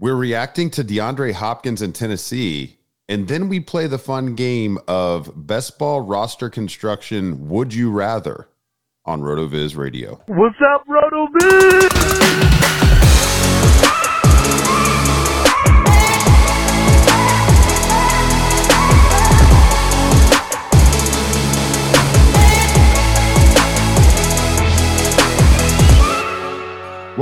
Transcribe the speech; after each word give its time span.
We're 0.00 0.16
reacting 0.16 0.70
to 0.70 0.82
DeAndre 0.82 1.34
Hopkins 1.34 1.82
in 1.82 1.92
Tennessee, 1.92 2.78
and 3.06 3.28
then 3.28 3.50
we 3.50 3.60
play 3.60 3.86
the 3.86 3.98
fun 3.98 4.34
game 4.34 4.78
of 4.88 5.46
best 5.46 5.78
ball 5.78 6.00
roster 6.00 6.48
construction. 6.48 7.50
Would 7.50 7.74
you 7.74 7.90
rather 7.90 8.48
on 9.04 9.20
RotoViz 9.20 9.76
Radio? 9.76 10.22
What's 10.26 10.56
up, 10.74 10.86
RotoViz? 10.88 12.89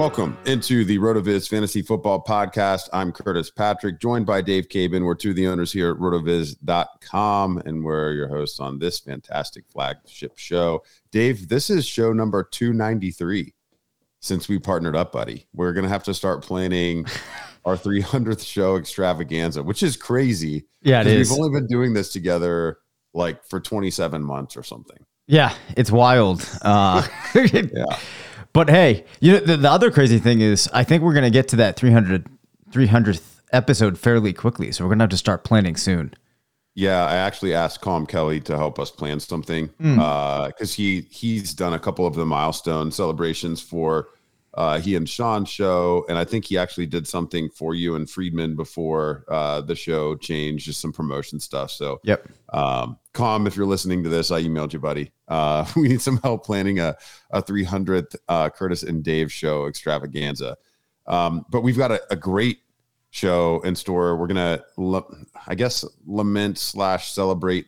Welcome 0.08 0.38
into 0.46 0.86
the 0.86 0.98
RotoViz 0.98 1.50
Fantasy 1.50 1.82
Football 1.82 2.24
Podcast. 2.24 2.88
I'm 2.94 3.12
Curtis 3.12 3.50
Patrick, 3.50 4.00
joined 4.00 4.24
by 4.24 4.40
Dave 4.40 4.68
Caban. 4.68 5.04
We're 5.04 5.14
two 5.14 5.30
of 5.30 5.36
the 5.36 5.46
owners 5.46 5.70
here 5.70 5.90
at 5.90 5.98
rotoviz.com, 5.98 7.62
and 7.66 7.84
we're 7.84 8.12
your 8.12 8.28
hosts 8.28 8.58
on 8.58 8.78
this 8.78 9.00
fantastic 9.00 9.64
flagship 9.68 10.38
show. 10.38 10.82
Dave, 11.12 11.50
this 11.50 11.68
is 11.68 11.84
show 11.84 12.14
number 12.14 12.42
293 12.42 13.52
since 14.20 14.48
we 14.48 14.58
partnered 14.58 14.96
up, 14.96 15.12
buddy. 15.12 15.46
We're 15.52 15.74
going 15.74 15.84
to 15.84 15.90
have 15.90 16.04
to 16.04 16.14
start 16.14 16.42
planning 16.42 17.04
our 17.66 17.76
300th 17.76 18.46
show 18.46 18.76
extravaganza, 18.78 19.62
which 19.62 19.82
is 19.82 19.98
crazy. 19.98 20.64
Yeah, 20.80 21.02
it 21.02 21.08
is. 21.08 21.28
We've 21.28 21.38
only 21.38 21.60
been 21.60 21.68
doing 21.68 21.92
this 21.92 22.14
together 22.14 22.78
like 23.12 23.44
for 23.44 23.60
27 23.60 24.24
months 24.24 24.56
or 24.56 24.62
something. 24.62 25.04
Yeah, 25.26 25.54
it's 25.76 25.92
wild. 25.92 26.48
Uh, 26.62 27.06
Yeah. 27.34 27.84
But 28.52 28.70
hey, 28.70 29.04
you 29.20 29.32
know 29.32 29.38
the, 29.40 29.56
the 29.56 29.70
other 29.70 29.90
crazy 29.90 30.18
thing 30.18 30.40
is 30.40 30.68
I 30.72 30.84
think 30.84 31.02
we're 31.02 31.14
gonna 31.14 31.30
get 31.30 31.48
to 31.48 31.56
that 31.56 31.76
300 31.76 32.26
300th 32.70 33.40
episode 33.52 33.98
fairly 33.98 34.32
quickly. 34.32 34.72
So 34.72 34.84
we're 34.84 34.90
gonna 34.90 35.04
have 35.04 35.10
to 35.10 35.16
start 35.16 35.44
planning 35.44 35.76
soon. 35.76 36.12
Yeah, 36.74 37.04
I 37.06 37.16
actually 37.16 37.54
asked 37.54 37.80
Calm 37.80 38.06
Kelly 38.06 38.40
to 38.42 38.56
help 38.56 38.78
us 38.78 38.90
plan 38.90 39.18
something 39.20 39.66
because 39.78 40.52
Mm. 40.72 40.74
he 40.76 41.06
he's 41.10 41.52
done 41.54 41.72
a 41.74 41.78
couple 41.78 42.06
of 42.06 42.14
the 42.14 42.24
milestone 42.26 42.92
celebrations 42.92 43.60
for 43.60 44.08
uh, 44.54 44.80
he 44.80 44.96
and 44.96 45.08
Sean 45.08 45.44
show, 45.44 46.04
and 46.08 46.18
I 46.18 46.24
think 46.24 46.44
he 46.46 46.58
actually 46.58 46.86
did 46.86 47.06
something 47.06 47.48
for 47.50 47.74
you 47.74 47.94
and 47.94 48.08
Friedman 48.08 48.56
before 48.56 49.24
uh, 49.28 49.60
the 49.60 49.76
show 49.76 50.16
changed, 50.16 50.64
just 50.66 50.80
some 50.80 50.92
promotion 50.92 51.38
stuff. 51.38 51.70
So, 51.70 52.00
Yep. 52.04 52.28
um, 52.52 52.98
Calm, 53.12 53.46
if 53.46 53.56
you're 53.56 53.66
listening 53.66 54.02
to 54.04 54.08
this, 54.08 54.30
I 54.30 54.42
emailed 54.42 54.72
you, 54.72 54.78
buddy. 54.78 55.12
Uh, 55.28 55.64
we 55.76 55.88
need 55.88 56.00
some 56.00 56.16
help 56.18 56.44
planning 56.44 56.78
a 56.80 56.96
a 57.30 57.42
300th 57.42 58.16
uh, 58.28 58.48
Curtis 58.50 58.82
and 58.82 59.04
Dave 59.04 59.30
show 59.30 59.66
extravaganza. 59.66 60.56
Um, 61.06 61.44
but 61.50 61.60
we've 61.62 61.78
got 61.78 61.92
a, 61.92 62.00
a 62.10 62.16
great 62.16 62.58
show 63.10 63.60
in 63.64 63.74
store. 63.74 64.16
We're 64.16 64.26
gonna, 64.26 64.62
I 65.46 65.54
guess, 65.54 65.84
lament 66.06 66.58
slash 66.58 67.12
celebrate 67.12 67.66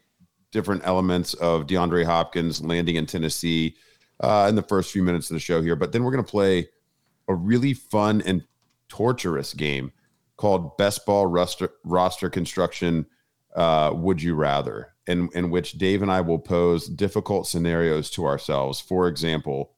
different 0.52 0.82
elements 0.84 1.34
of 1.34 1.66
DeAndre 1.66 2.04
Hopkins 2.04 2.60
landing 2.60 2.96
in 2.96 3.06
Tennessee 3.06 3.76
uh, 4.20 4.46
in 4.48 4.54
the 4.54 4.62
first 4.62 4.92
few 4.92 5.02
minutes 5.02 5.30
of 5.30 5.34
the 5.34 5.40
show 5.40 5.60
here. 5.62 5.76
But 5.76 5.92
then 5.92 6.04
we're 6.04 6.12
gonna 6.12 6.22
play 6.22 6.68
a 7.28 7.34
really 7.34 7.74
fun 7.74 8.22
and 8.22 8.44
torturous 8.88 9.54
game 9.54 9.92
called 10.36 10.76
Best 10.76 11.04
Ball 11.06 11.26
Roster 11.26 11.70
Roster 11.84 12.30
Construction. 12.30 13.06
Uh, 13.54 13.92
would 13.94 14.22
you 14.22 14.34
rather? 14.34 14.94
In 15.06 15.28
in 15.34 15.50
which 15.50 15.72
Dave 15.72 16.02
and 16.02 16.10
I 16.10 16.20
will 16.20 16.38
pose 16.38 16.86
difficult 16.86 17.46
scenarios 17.46 18.10
to 18.10 18.24
ourselves. 18.26 18.80
For 18.80 19.08
example, 19.08 19.72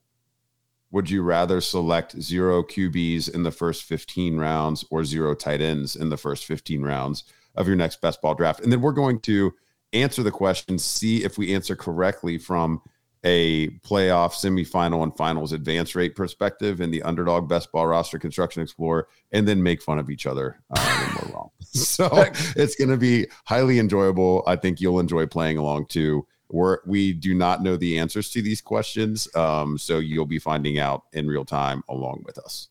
would 0.93 1.09
you 1.09 1.23
rather 1.23 1.61
select 1.61 2.21
zero 2.21 2.63
QBs 2.63 3.35
in 3.35 3.43
the 3.43 3.51
first 3.51 3.83
15 3.85 4.37
rounds 4.37 4.85
or 4.91 5.05
zero 5.05 5.35
tight 5.35 5.63
ends 5.63 5.97
in 5.97 6.11
the 6.11 6.19
first 6.19 6.45
15 6.45 6.83
rounds 6.83 7.25
of 7.55 7.67
your 7.67 7.77
next 7.77 8.03
best 8.03 8.21
ball 8.21 8.35
draft? 8.35 8.61
And 8.61 8.71
then 8.71 8.83
we're 8.83 8.93
going 8.93 9.19
to 9.21 9.55
answer 9.95 10.23
the 10.23 10.31
question, 10.31 10.79
see 10.79 11.25
if 11.25 11.39
we 11.39 11.55
answer 11.55 11.75
correctly 11.75 12.37
from 12.37 12.83
a 13.25 13.69
playoff, 13.81 14.33
semifinal, 14.33 15.03
and 15.03 15.17
finals 15.17 15.53
advance 15.53 15.95
rate 15.95 16.17
perspective 16.17 16.81
in 16.81 16.91
the 16.91 17.03
underdog 17.03 17.49
best 17.49 17.71
ball 17.71 17.87
roster 17.87 18.19
construction 18.19 18.63
explorer, 18.63 19.09
and 19.31 19.47
then 19.47 19.63
make 19.63 19.83
fun 19.83 19.99
of 19.99 20.11
each 20.11 20.27
other 20.27 20.61
uh, 20.71 21.15
when 21.15 21.29
we're 21.29 21.35
wrong. 21.35 21.51
So 21.73 22.09
it's 22.57 22.75
going 22.75 22.91
to 22.91 22.99
be 22.99 23.29
highly 23.47 23.79
enjoyable. 23.79 24.43
I 24.47 24.57
think 24.57 24.81
you'll 24.81 25.01
enjoy 25.01 25.27
playing 25.27 25.57
along 25.57 25.87
too. 25.87 26.27
We're, 26.51 26.79
we 26.85 27.15
do 27.15 27.35
not 27.35 27.63
know 27.63 27.79
the 27.79 27.99
answers 27.99 28.29
to 28.31 28.43
these 28.43 28.61
questions, 28.61 29.27
um, 29.35 29.79
so 29.79 29.99
you'll 29.99 30.27
be 30.27 30.39
finding 30.39 30.79
out 30.79 31.05
in 31.15 31.29
real 31.29 31.47
time 31.47 31.83
along 31.89 32.25
with 32.27 32.37
us. 32.39 32.69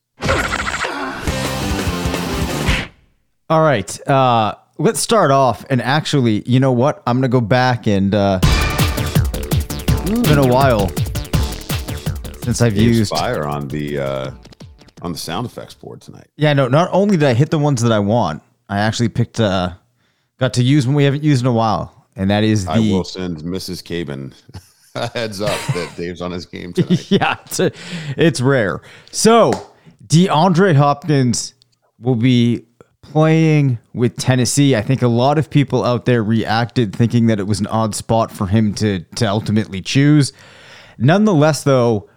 All 3.50 3.62
right. 3.62 4.08
Uh, 4.08 4.56
let's 4.78 5.00
start 5.00 5.32
off. 5.32 5.66
And 5.70 5.82
actually, 5.82 6.44
you 6.46 6.60
know 6.60 6.72
what? 6.72 7.02
I'm 7.08 7.18
gonna 7.18 7.28
go 7.28 7.42
back 7.42 7.88
and 7.88 8.14
uh, 8.14 8.40
it's 10.06 10.28
been 10.28 10.40
a 10.40 10.48
while 10.48 10.90
since 12.44 12.62
I've 12.62 12.76
used. 12.76 13.10
fire 13.16 13.46
on 13.46 13.68
the 13.68 14.00
uh, 14.00 14.32
on 15.02 15.12
the 15.12 15.18
sound 15.18 15.46
effects 15.46 15.74
board 15.74 16.02
tonight. 16.02 16.28
Yeah, 16.36 16.54
no. 16.54 16.68
Not 16.68 16.90
only 16.92 17.18
did 17.18 17.28
I 17.28 17.34
hit 17.34 17.52
the 17.52 17.60
ones 17.60 17.82
that 17.82 17.92
I 17.92 18.00
want, 18.00 18.42
I 18.70 18.80
actually 18.80 19.10
picked. 19.10 19.40
Uh, 19.40 19.74
got 20.38 20.54
to 20.56 20.64
use 20.64 20.88
one 20.88 20.96
we 20.96 21.04
haven't 21.04 21.24
used 21.24 21.42
in 21.42 21.48
a 21.48 21.54
while, 21.54 22.08
and 22.16 22.30
that 22.32 22.44
is 22.44 22.66
the. 22.66 22.72
I 22.72 22.80
will 22.80 23.04
send 23.04 23.38
Mrs. 23.40 23.84
Caban 23.84 24.34
a 24.96 25.08
heads 25.12 25.42
up 25.42 25.50
that 25.74 25.94
Dave's 25.96 26.22
on 26.22 26.32
his 26.32 26.46
game 26.46 26.74
tonight. 26.74 27.12
yeah, 27.12 27.38
it's, 27.46 27.60
it's 28.18 28.42
rare. 28.42 28.82
So 29.12 29.52
DeAndre 30.08 30.76
Hopkins 30.76 31.54
will 32.00 32.16
be 32.16 32.66
playing 33.12 33.80
with 33.94 34.18
Tennessee. 34.18 34.76
I 34.76 34.82
think 34.82 35.02
a 35.02 35.08
lot 35.08 35.38
of 35.38 35.50
people 35.50 35.84
out 35.84 36.06
there 36.06 36.24
reacted 36.24 36.96
thinking 36.96 37.28
that 37.28 37.40
it 37.40 37.48
was 37.48 37.60
an 37.60 37.68
odd 37.68 37.94
spot 37.94 38.32
for 38.32 38.48
him 38.48 38.74
to 38.76 39.02
to 39.16 39.26
ultimately 39.26 39.82
choose. 39.82 40.34
Nonetheless, 40.98 41.64
though, 41.64 42.10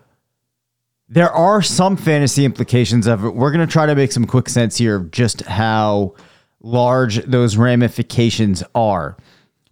there 1.08 1.30
are 1.30 1.62
some 1.62 1.96
fantasy 1.96 2.44
implications 2.44 3.06
of 3.06 3.24
it. 3.24 3.34
We're 3.34 3.52
going 3.52 3.66
to 3.66 3.72
try 3.72 3.86
to 3.86 3.94
make 3.94 4.12
some 4.12 4.26
quick 4.26 4.48
sense 4.48 4.76
here 4.78 4.96
of 4.96 5.10
just 5.10 5.42
how 5.42 6.14
large 6.60 7.24
those 7.24 7.56
ramifications 7.56 8.62
are. 8.74 9.16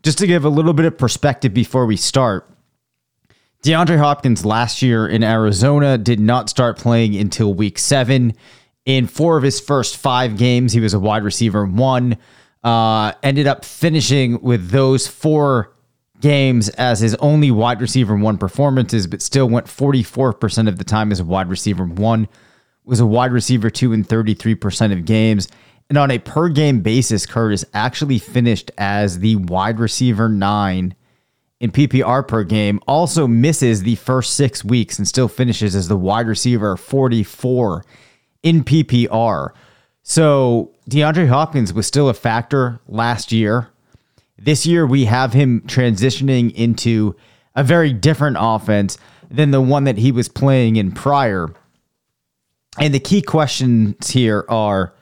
Just 0.03 0.19
to 0.19 0.27
give 0.27 0.45
a 0.45 0.49
little 0.49 0.73
bit 0.73 0.87
of 0.87 0.99
perspective 0.99 1.55
before 1.55 1.87
we 1.87 1.97
start, 1.97 2.49
DeAndre 3.63 3.99
Hopkins 3.99 4.45
last 4.45 4.83
year 4.83 5.07
in 5.07 5.23
Arizona 5.23 5.97
did 5.97 6.19
not 6.19 6.51
start 6.51 6.77
playing 6.79 7.15
until 7.15 7.55
week 7.55 7.79
seven. 7.79 8.35
In 8.85 9.07
four 9.07 9.37
of 9.37 9.43
his 9.43 9.61
first 9.61 9.97
five 9.97 10.37
games, 10.37 10.73
he 10.73 10.81
was 10.81 10.95
a 10.95 10.99
wide 10.99 11.23
receiver 11.23 11.65
one. 11.65 12.17
Uh, 12.65 13.13
ended 13.23 13.47
up 13.47 13.65
finishing 13.65 14.41
with 14.41 14.71
those 14.71 15.07
four 15.07 15.73
games 16.21 16.69
as 16.71 17.01
his 17.01 17.15
only 17.17 17.51
wide 17.51 17.81
receiver 17.81 18.17
one 18.17 18.39
performances, 18.39 19.07
but 19.07 19.21
still 19.21 19.49
went 19.49 19.67
44% 19.67 20.69
of 20.69 20.79
the 20.79 20.85
time 20.85 21.13
as 21.13 21.21
a 21.21 21.25
wide 21.25 21.49
receiver 21.49 21.85
one, 21.85 22.29
was 22.85 23.01
a 23.01 23.07
wide 23.07 23.33
receiver 23.33 23.69
two 23.69 23.93
in 23.93 24.05
33% 24.05 24.93
of 24.93 25.05
games. 25.05 25.49
And 25.89 25.99
on 25.99 26.11
a 26.11 26.19
per 26.19 26.49
game 26.49 26.81
basis, 26.81 27.27
Curtis 27.27 27.65
actually 27.75 28.19
finished 28.19 28.71
as 28.79 29.19
the 29.19 29.37
wide 29.37 29.79
receiver 29.79 30.29
nine 30.29 30.95
in 31.61 31.71
PPR 31.71 32.27
per 32.27 32.43
game, 32.43 32.81
also 32.89 33.29
misses 33.29 33.83
the 33.83 33.95
first 33.95 34.35
six 34.35 34.65
weeks 34.65 34.99
and 34.99 35.07
still 35.07 35.29
finishes 35.29 35.77
as 35.77 35.87
the 35.87 35.97
wide 35.97 36.27
receiver 36.27 36.77
44 36.77 37.85
in 38.43 38.65
PPR. 38.65 39.51
So 40.03 40.73
DeAndre 40.91 41.29
Hopkins 41.29 41.73
was 41.73 41.87
still 41.87 42.09
a 42.09 42.15
factor 42.15 42.81
last 42.89 43.33
year. 43.33 43.69
This 44.39 44.67
year, 44.67 44.87
we 44.87 45.05
have 45.05 45.33
him 45.33 45.61
transitioning 45.63 46.53
into 46.55 47.15
a 47.55 47.63
very 47.63 47.93
different 47.93 48.37
offense 48.41 48.99
than 49.31 49.51
the 49.51 49.61
one 49.61 49.85
that 49.85 49.99
he 49.99 50.11
was 50.11 50.29
playing 50.29 50.77
in 50.77 50.93
prior. 50.93 51.55
And 52.79 52.93
the 52.93 53.01
key 53.01 53.23
questions 53.23 54.11
here 54.11 54.45
are 54.49 54.95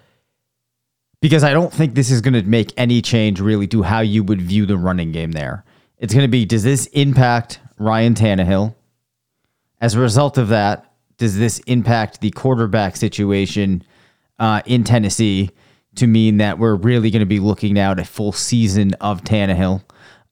because 1.20 1.44
I 1.44 1.52
don't 1.52 1.72
think 1.72 1.94
this 1.94 2.10
is 2.10 2.20
going 2.20 2.34
to 2.34 2.42
make 2.42 2.72
any 2.76 3.02
change 3.02 3.40
really 3.40 3.66
to 3.68 3.82
how 3.82 4.00
you 4.00 4.24
would 4.24 4.40
view 4.40 4.66
the 4.66 4.76
running 4.76 5.12
game 5.12 5.32
there. 5.32 5.64
It's 5.98 6.14
going 6.14 6.24
to 6.24 6.28
be 6.28 6.44
does 6.44 6.62
this 6.62 6.86
impact 6.86 7.60
Ryan 7.78 8.14
Tannehill? 8.14 8.74
As 9.80 9.94
a 9.94 10.00
result 10.00 10.38
of 10.38 10.48
that, 10.48 10.89
does 11.20 11.36
this 11.36 11.58
impact 11.66 12.22
the 12.22 12.30
quarterback 12.30 12.96
situation 12.96 13.82
uh, 14.38 14.62
in 14.64 14.84
Tennessee 14.84 15.50
to 15.94 16.06
mean 16.06 16.38
that 16.38 16.58
we're 16.58 16.74
really 16.74 17.10
going 17.10 17.20
to 17.20 17.26
be 17.26 17.40
looking 17.40 17.74
now 17.74 17.90
at 17.90 18.00
a 18.00 18.04
full 18.06 18.32
season 18.32 18.94
of 19.02 19.22
Tannehill? 19.22 19.82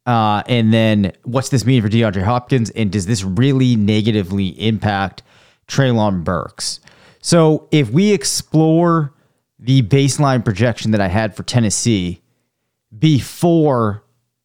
Uh, 0.06 0.42
and 0.48 0.72
then 0.72 1.12
what's 1.24 1.50
this 1.50 1.66
mean 1.66 1.82
for 1.82 1.90
DeAndre 1.90 2.22
Hopkins? 2.22 2.70
And 2.70 2.90
does 2.90 3.04
this 3.04 3.22
really 3.22 3.76
negatively 3.76 4.48
impact 4.58 5.22
Treylon 5.68 6.24
Burks? 6.24 6.80
So 7.20 7.68
if 7.70 7.90
we 7.90 8.12
explore 8.12 9.12
the 9.58 9.82
baseline 9.82 10.42
projection 10.42 10.92
that 10.92 11.02
I 11.02 11.08
had 11.08 11.36
for 11.36 11.42
Tennessee 11.42 12.22
before 12.98 14.04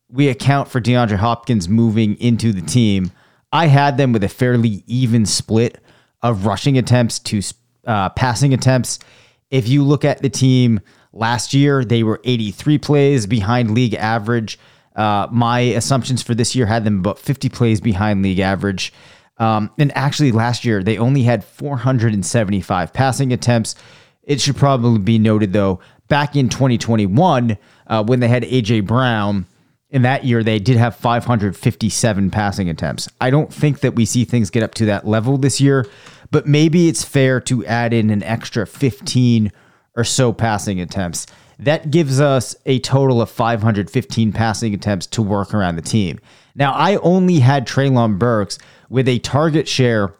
we 0.09 0.27
account 0.27 0.67
for 0.67 0.81
DeAndre 0.81 1.15
Hopkins 1.15 1.69
moving 1.69 2.19
into 2.19 2.51
the 2.51 2.61
team, 2.61 3.13
I 3.53 3.67
had 3.67 3.95
them 3.95 4.11
with 4.11 4.25
a 4.25 4.29
fairly 4.29 4.83
even 4.87 5.25
split 5.25 5.79
of 6.23 6.45
rushing 6.45 6.77
attempts 6.77 7.19
to 7.19 7.41
uh, 7.85 8.09
passing 8.09 8.53
attempts. 8.53 8.97
If 9.51 9.67
you 9.67 9.83
look 9.83 10.03
at 10.05 10.21
the 10.21 10.29
team 10.29 10.79
last 11.11 11.53
year, 11.53 11.85
they 11.85 12.01
were 12.01 12.19
83 12.23 12.77
plays 12.79 13.27
behind 13.27 13.71
league 13.71 13.93
average. 13.93 14.57
Uh, 14.95 15.27
my 15.31 15.59
assumptions 15.59 16.23
for 16.23 16.33
this 16.33 16.55
year 16.55 16.65
had 16.65 16.85
them 16.85 16.99
about 16.99 17.19
50 17.19 17.49
plays 17.49 17.81
behind 17.81 18.23
league 18.23 18.39
average. 18.39 18.93
Um, 19.37 19.71
and 19.77 19.95
actually, 19.97 20.31
last 20.31 20.63
year, 20.63 20.83
they 20.83 20.97
only 20.97 21.23
had 21.23 21.43
475 21.43 22.93
passing 22.93 23.33
attempts. 23.33 23.75
It 24.23 24.39
should 24.39 24.55
probably 24.55 24.99
be 24.99 25.19
noted, 25.19 25.53
though, 25.53 25.79
back 26.07 26.35
in 26.35 26.49
2021, 26.49 27.57
uh, 27.87 28.03
when 28.03 28.19
they 28.19 28.27
had 28.27 28.43
A.J. 28.45 28.81
Brown, 28.81 29.45
in 29.93 30.01
that 30.01 30.25
year, 30.25 30.43
they 30.43 30.57
did 30.57 30.75
have 30.75 30.95
557 30.95 32.31
passing 32.31 32.67
attempts. 32.67 33.07
I 33.21 33.29
don't 33.29 33.53
think 33.53 33.81
that 33.81 33.93
we 33.93 34.05
see 34.05 34.25
things 34.25 34.49
get 34.49 34.63
up 34.63 34.73
to 34.75 34.85
that 34.87 35.07
level 35.07 35.37
this 35.37 35.61
year, 35.61 35.87
but 36.31 36.47
maybe 36.47 36.87
it's 36.87 37.03
fair 37.03 37.39
to 37.41 37.63
add 37.67 37.93
in 37.93 38.09
an 38.09 38.23
extra 38.23 38.65
15 38.65 39.51
or 39.95 40.03
so 40.03 40.33
passing 40.33 40.81
attempts. 40.81 41.27
That 41.59 41.91
gives 41.91 42.19
us 42.19 42.55
a 42.65 42.79
total 42.79 43.21
of 43.21 43.29
515 43.29 44.33
passing 44.33 44.73
attempts 44.73 45.05
to 45.07 45.21
work 45.21 45.53
around 45.53 45.75
the 45.75 45.83
team. 45.83 46.19
Now, 46.55 46.73
I 46.73 46.95
only 46.97 47.39
had 47.39 47.67
Treylon 47.67 48.17
Burks 48.17 48.57
with 48.89 49.07
a 49.07 49.19
target 49.19 49.67
share 49.67 50.15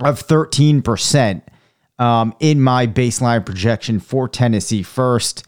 of 0.00 0.26
13% 0.26 1.42
um, 2.00 2.34
in 2.40 2.60
my 2.60 2.88
baseline 2.88 3.46
projection 3.46 4.00
for 4.00 4.28
Tennessee 4.28 4.82
first. 4.82 5.46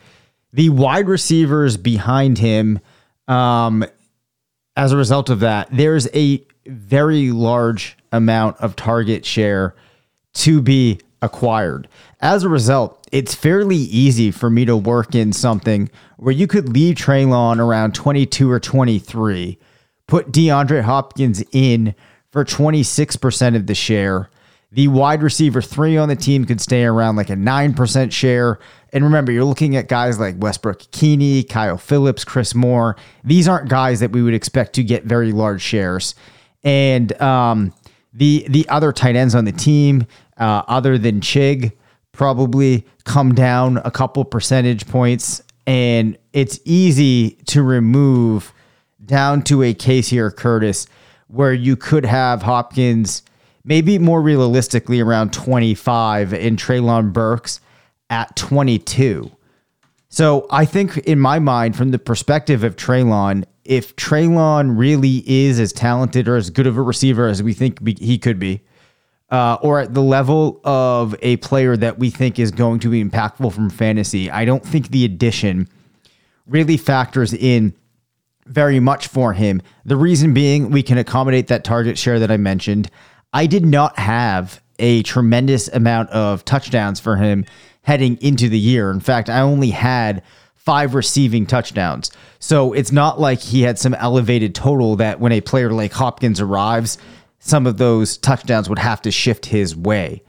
The 0.52 0.68
wide 0.68 1.08
receivers 1.08 1.76
behind 1.76 2.38
him 2.38 2.78
um, 3.30 3.84
as 4.76 4.92
a 4.92 4.96
result 4.96 5.30
of 5.30 5.40
that, 5.40 5.68
there's 5.70 6.08
a 6.14 6.44
very 6.66 7.30
large 7.30 7.96
amount 8.12 8.56
of 8.58 8.76
target 8.76 9.24
share 9.24 9.74
to 10.34 10.60
be 10.60 10.98
acquired. 11.22 11.88
As 12.20 12.44
a 12.44 12.48
result, 12.48 13.06
it's 13.12 13.34
fairly 13.34 13.76
easy 13.76 14.30
for 14.30 14.50
me 14.50 14.64
to 14.64 14.76
work 14.76 15.14
in 15.14 15.32
something 15.32 15.90
where 16.16 16.32
you 16.32 16.46
could 16.46 16.68
leave 16.68 16.96
Treylon 16.96 17.58
around 17.58 17.94
22 17.94 18.50
or 18.50 18.60
23, 18.60 19.58
put 20.06 20.32
DeAndre 20.32 20.82
Hopkins 20.82 21.42
in 21.52 21.94
for 22.30 22.44
26% 22.44 23.56
of 23.56 23.66
the 23.66 23.74
share. 23.74 24.30
The 24.72 24.86
wide 24.86 25.22
receiver 25.22 25.60
three 25.60 25.96
on 25.96 26.08
the 26.08 26.16
team 26.16 26.44
could 26.44 26.60
stay 26.60 26.84
around 26.84 27.16
like 27.16 27.28
a 27.28 27.34
9% 27.34 28.12
share. 28.12 28.60
And 28.92 29.02
remember, 29.02 29.32
you're 29.32 29.44
looking 29.44 29.74
at 29.74 29.88
guys 29.88 30.20
like 30.20 30.36
Westbrook-Ikhine, 30.38 31.48
Kyle 31.48 31.76
Phillips, 31.76 32.24
Chris 32.24 32.54
Moore. 32.54 32.96
These 33.24 33.48
aren't 33.48 33.68
guys 33.68 33.98
that 33.98 34.12
we 34.12 34.22
would 34.22 34.34
expect 34.34 34.74
to 34.74 34.84
get 34.84 35.04
very 35.04 35.32
large 35.32 35.60
shares. 35.60 36.14
And 36.62 37.20
um, 37.20 37.72
the 38.12 38.46
the 38.48 38.68
other 38.68 38.92
tight 38.92 39.16
ends 39.16 39.34
on 39.34 39.44
the 39.44 39.52
team, 39.52 40.06
uh, 40.36 40.62
other 40.68 40.98
than 40.98 41.20
Chig, 41.20 41.72
probably 42.12 42.86
come 43.04 43.34
down 43.34 43.78
a 43.78 43.90
couple 43.90 44.24
percentage 44.24 44.86
points. 44.86 45.42
And 45.66 46.16
it's 46.32 46.60
easy 46.64 47.30
to 47.46 47.62
remove 47.62 48.52
down 49.04 49.42
to 49.42 49.62
a 49.62 49.74
case 49.74 50.08
here, 50.08 50.30
Curtis, 50.30 50.86
where 51.28 51.52
you 51.52 51.76
could 51.76 52.04
have 52.04 52.42
Hopkins 52.42 53.22
maybe 53.64 53.98
more 53.98 54.22
realistically 54.22 55.00
around 55.00 55.32
25 55.32 56.32
and 56.32 56.58
Treylon 56.58 57.12
Burks 57.12 57.60
at 58.08 58.34
22. 58.36 59.30
So 60.08 60.46
I 60.50 60.64
think 60.64 60.98
in 60.98 61.20
my 61.20 61.38
mind, 61.38 61.76
from 61.76 61.92
the 61.92 61.98
perspective 61.98 62.64
of 62.64 62.76
Treylon, 62.76 63.44
if 63.64 63.94
Treylon 63.94 64.76
really 64.76 65.22
is 65.26 65.60
as 65.60 65.72
talented 65.72 66.26
or 66.26 66.36
as 66.36 66.50
good 66.50 66.66
of 66.66 66.76
a 66.76 66.82
receiver 66.82 67.28
as 67.28 67.42
we 67.42 67.54
think 67.54 67.86
he 67.98 68.18
could 68.18 68.38
be, 68.38 68.62
uh, 69.30 69.58
or 69.62 69.78
at 69.78 69.94
the 69.94 70.02
level 70.02 70.60
of 70.64 71.14
a 71.22 71.36
player 71.36 71.76
that 71.76 71.98
we 71.98 72.10
think 72.10 72.40
is 72.40 72.50
going 72.50 72.80
to 72.80 72.90
be 72.90 73.04
impactful 73.04 73.52
from 73.52 73.70
fantasy, 73.70 74.28
I 74.28 74.44
don't 74.44 74.64
think 74.64 74.88
the 74.88 75.04
addition 75.04 75.68
really 76.46 76.76
factors 76.76 77.32
in 77.32 77.74
very 78.46 78.80
much 78.80 79.06
for 79.06 79.32
him. 79.32 79.62
The 79.84 79.96
reason 79.96 80.34
being, 80.34 80.70
we 80.70 80.82
can 80.82 80.98
accommodate 80.98 81.46
that 81.46 81.62
target 81.62 81.96
share 81.96 82.18
that 82.18 82.32
I 82.32 82.36
mentioned. 82.36 82.90
I 83.32 83.46
did 83.46 83.64
not 83.64 83.98
have 83.98 84.60
a 84.78 85.02
tremendous 85.02 85.68
amount 85.68 86.10
of 86.10 86.44
touchdowns 86.44 87.00
for 87.00 87.16
him 87.16 87.44
heading 87.82 88.18
into 88.20 88.48
the 88.48 88.58
year. 88.58 88.90
In 88.90 89.00
fact, 89.00 89.28
I 89.28 89.40
only 89.40 89.70
had 89.70 90.22
five 90.56 90.94
receiving 90.94 91.46
touchdowns. 91.46 92.10
So 92.38 92.72
it's 92.72 92.92
not 92.92 93.20
like 93.20 93.40
he 93.40 93.62
had 93.62 93.78
some 93.78 93.94
elevated 93.94 94.54
total 94.54 94.96
that 94.96 95.20
when 95.20 95.32
a 95.32 95.40
player 95.40 95.70
like 95.70 95.92
Hopkins 95.92 96.40
arrives, 96.40 96.98
some 97.38 97.66
of 97.66 97.78
those 97.78 98.18
touchdowns 98.18 98.68
would 98.68 98.78
have 98.78 99.02
to 99.02 99.10
shift 99.10 99.46
his 99.46 99.74
way. 99.74 100.22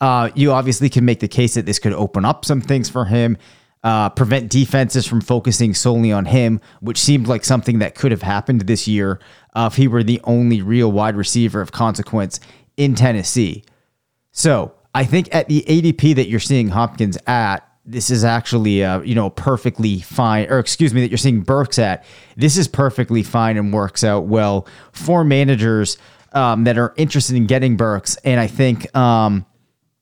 Uh, 0.00 0.30
you 0.34 0.52
obviously 0.52 0.88
can 0.88 1.04
make 1.04 1.20
the 1.20 1.28
case 1.28 1.54
that 1.54 1.66
this 1.66 1.78
could 1.78 1.92
open 1.92 2.24
up 2.24 2.44
some 2.44 2.60
things 2.60 2.88
for 2.88 3.04
him, 3.04 3.36
uh, 3.84 4.08
prevent 4.08 4.50
defenses 4.50 5.06
from 5.06 5.20
focusing 5.20 5.74
solely 5.74 6.10
on 6.10 6.24
him, 6.24 6.60
which 6.80 6.98
seemed 6.98 7.28
like 7.28 7.44
something 7.44 7.78
that 7.78 7.94
could 7.94 8.10
have 8.10 8.22
happened 8.22 8.62
this 8.62 8.88
year 8.88 9.20
uh, 9.54 9.68
if 9.70 9.76
he 9.76 9.86
were 9.86 10.02
the 10.02 10.20
only 10.24 10.62
real 10.62 10.90
wide 10.90 11.14
receiver 11.14 11.60
of 11.60 11.70
consequence 11.70 12.40
in 12.78 12.94
Tennessee. 12.94 13.62
So 14.32 14.74
I 14.94 15.04
think 15.04 15.32
at 15.34 15.48
the 15.48 15.62
ADP 15.68 16.16
that 16.16 16.28
you're 16.28 16.40
seeing 16.40 16.68
Hopkins 16.68 17.18
at, 17.26 17.60
this 17.84 18.08
is 18.08 18.24
actually 18.24 18.82
uh, 18.82 19.02
you 19.02 19.14
know 19.14 19.28
perfectly 19.28 20.00
fine, 20.00 20.48
or 20.48 20.58
excuse 20.58 20.94
me, 20.94 21.02
that 21.02 21.10
you're 21.10 21.18
seeing 21.18 21.42
Burks 21.42 21.78
at. 21.78 22.04
This 22.36 22.56
is 22.56 22.66
perfectly 22.66 23.22
fine 23.22 23.58
and 23.58 23.72
works 23.72 24.02
out 24.02 24.24
well 24.24 24.66
for 24.92 25.22
managers 25.22 25.98
um, 26.32 26.64
that 26.64 26.78
are 26.78 26.94
interested 26.96 27.36
in 27.36 27.46
getting 27.46 27.76
Burks. 27.76 28.16
And 28.24 28.40
I 28.40 28.46
think 28.46 28.94
um, 28.96 29.44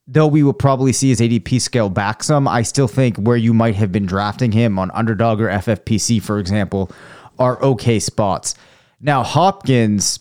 though 0.07 0.27
we 0.27 0.43
will 0.43 0.53
probably 0.53 0.91
see 0.91 1.09
his 1.09 1.19
ADP 1.19 1.61
scale 1.61 1.89
back 1.89 2.23
some, 2.23 2.47
I 2.47 2.61
still 2.63 2.87
think 2.87 3.17
where 3.17 3.37
you 3.37 3.53
might 3.53 3.75
have 3.75 3.91
been 3.91 4.05
drafting 4.05 4.51
him 4.51 4.77
on 4.77 4.91
Underdog 4.91 5.39
or 5.39 5.47
FFPC, 5.47 6.21
for 6.21 6.39
example, 6.39 6.91
are 7.39 7.61
okay 7.61 7.99
spots. 7.99 8.55
Now 8.99 9.23
Hopkins, 9.23 10.19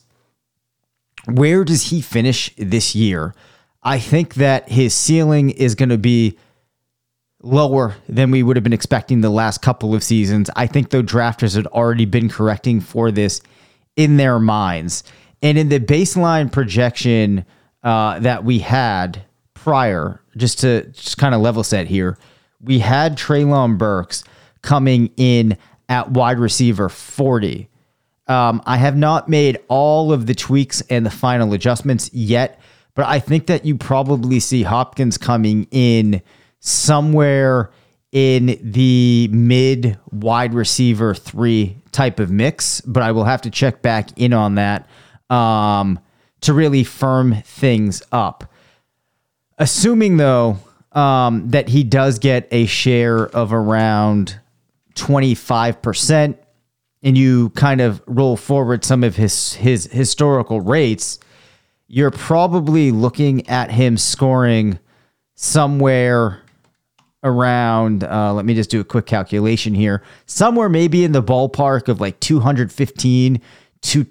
where 1.27 1.65
does 1.65 1.91
he 1.91 2.01
finish 2.01 2.55
this 2.57 2.95
year? 2.95 3.35
I 3.83 3.99
think 3.99 4.35
that 4.35 4.69
his 4.69 4.95
ceiling 4.95 5.51
is 5.51 5.75
going 5.75 5.89
to 5.89 5.99
be 5.99 6.39
lower 7.43 7.97
than 8.09 8.31
we 8.31 8.43
would 8.43 8.57
have 8.57 8.63
been 8.63 8.73
expecting 8.73 9.21
the 9.21 9.31
last 9.31 9.63
couple 9.63 9.95
of 9.95 10.05
seasons. 10.05 10.49
I 10.55 10.69
think 10.69 10.91
the 10.91 11.03
drafters 11.03 11.57
had 11.57 11.67
already 11.67 12.05
been 12.05 12.29
correcting 12.29 12.81
for 12.81 13.11
this 13.11 13.41
in 13.97 14.17
their 14.17 14.39
minds. 14.39 15.03
And 15.43 15.59
in 15.59 15.69
the 15.69 15.81
baseline 15.81 16.53
projection 16.53 17.45
uh, 17.83 18.21
that 18.21 18.45
we 18.45 18.61
had 18.61 19.25
prior, 19.63 20.21
just 20.37 20.61
to 20.61 20.87
just 20.89 21.19
kind 21.19 21.35
of 21.35 21.41
level 21.41 21.65
set 21.65 21.87
here, 21.87 22.19
we 22.61 22.79
had 22.79 23.17
Treylon 23.17 23.79
Burks 23.79 24.25
coming 24.63 25.11
in 25.17 25.57
at 25.89 26.11
wide 26.11 26.39
receiver 26.39 26.89
40. 26.89 27.69
Um, 28.29 28.63
I 28.67 28.77
have 28.77 28.97
not 28.97 29.29
made 29.29 29.59
all 29.69 30.13
of 30.13 30.27
the 30.27 30.35
tweaks 30.35 30.81
and 30.89 31.05
the 31.05 31.11
final 31.11 31.53
adjustments 31.53 32.11
yet 32.13 32.61
but 32.95 33.07
I 33.07 33.21
think 33.21 33.47
that 33.47 33.65
you 33.65 33.77
probably 33.77 34.41
see 34.41 34.63
Hopkins 34.63 35.17
coming 35.17 35.67
in 35.71 36.23
somewhere 36.61 37.71
in 38.13 38.59
the 38.63 39.29
mid 39.33 39.99
wide 40.11 40.53
receiver 40.53 41.15
three 41.15 41.79
type 41.93 42.21
of 42.21 42.31
mix, 42.31 42.81
but 42.83 43.03
I 43.03 43.13
will 43.13 43.25
have 43.25 43.43
to 43.43 43.51
check 43.51 43.81
back 43.81 44.19
in 44.19 44.33
on 44.33 44.57
that 44.57 44.89
um, 45.31 45.99
to 46.43 46.53
really 46.53 46.85
firm 46.85 47.41
things 47.43 48.03
up. 48.13 48.45
Assuming, 49.63 50.17
though, 50.17 50.59
um, 50.91 51.51
that 51.51 51.69
he 51.69 51.85
does 51.85 52.19
get 52.19 52.49
a 52.51 52.67
share 52.67 53.29
of 53.29 53.53
around 53.53 54.41
25%, 54.97 56.37
and 57.05 57.17
you 57.17 57.51
kind 57.51 57.81
of 57.81 58.03
roll 58.09 58.37
forward 58.37 58.85
some 58.85 59.05
of 59.05 59.15
his 59.15 59.53
his 59.53 59.85
historical 59.85 60.61
rates, 60.61 61.21
you're 61.87 62.11
probably 62.11 62.91
looking 62.91 63.49
at 63.49 63.71
him 63.71 63.97
scoring 63.97 64.81
somewhere 65.37 66.43
around 67.23 68.03
uh, 68.03 68.33
let 68.33 68.45
me 68.45 68.55
just 68.55 68.69
do 68.69 68.81
a 68.81 68.85
quick 68.85 69.07
calculation 69.07 69.75
here 69.75 70.03
somewhere 70.27 70.69
maybe 70.69 71.05
in 71.05 71.13
the 71.13 71.23
ballpark 71.23 71.87
of 71.87 72.01
like 72.01 72.19
215 72.19 73.41
to 73.81 74.05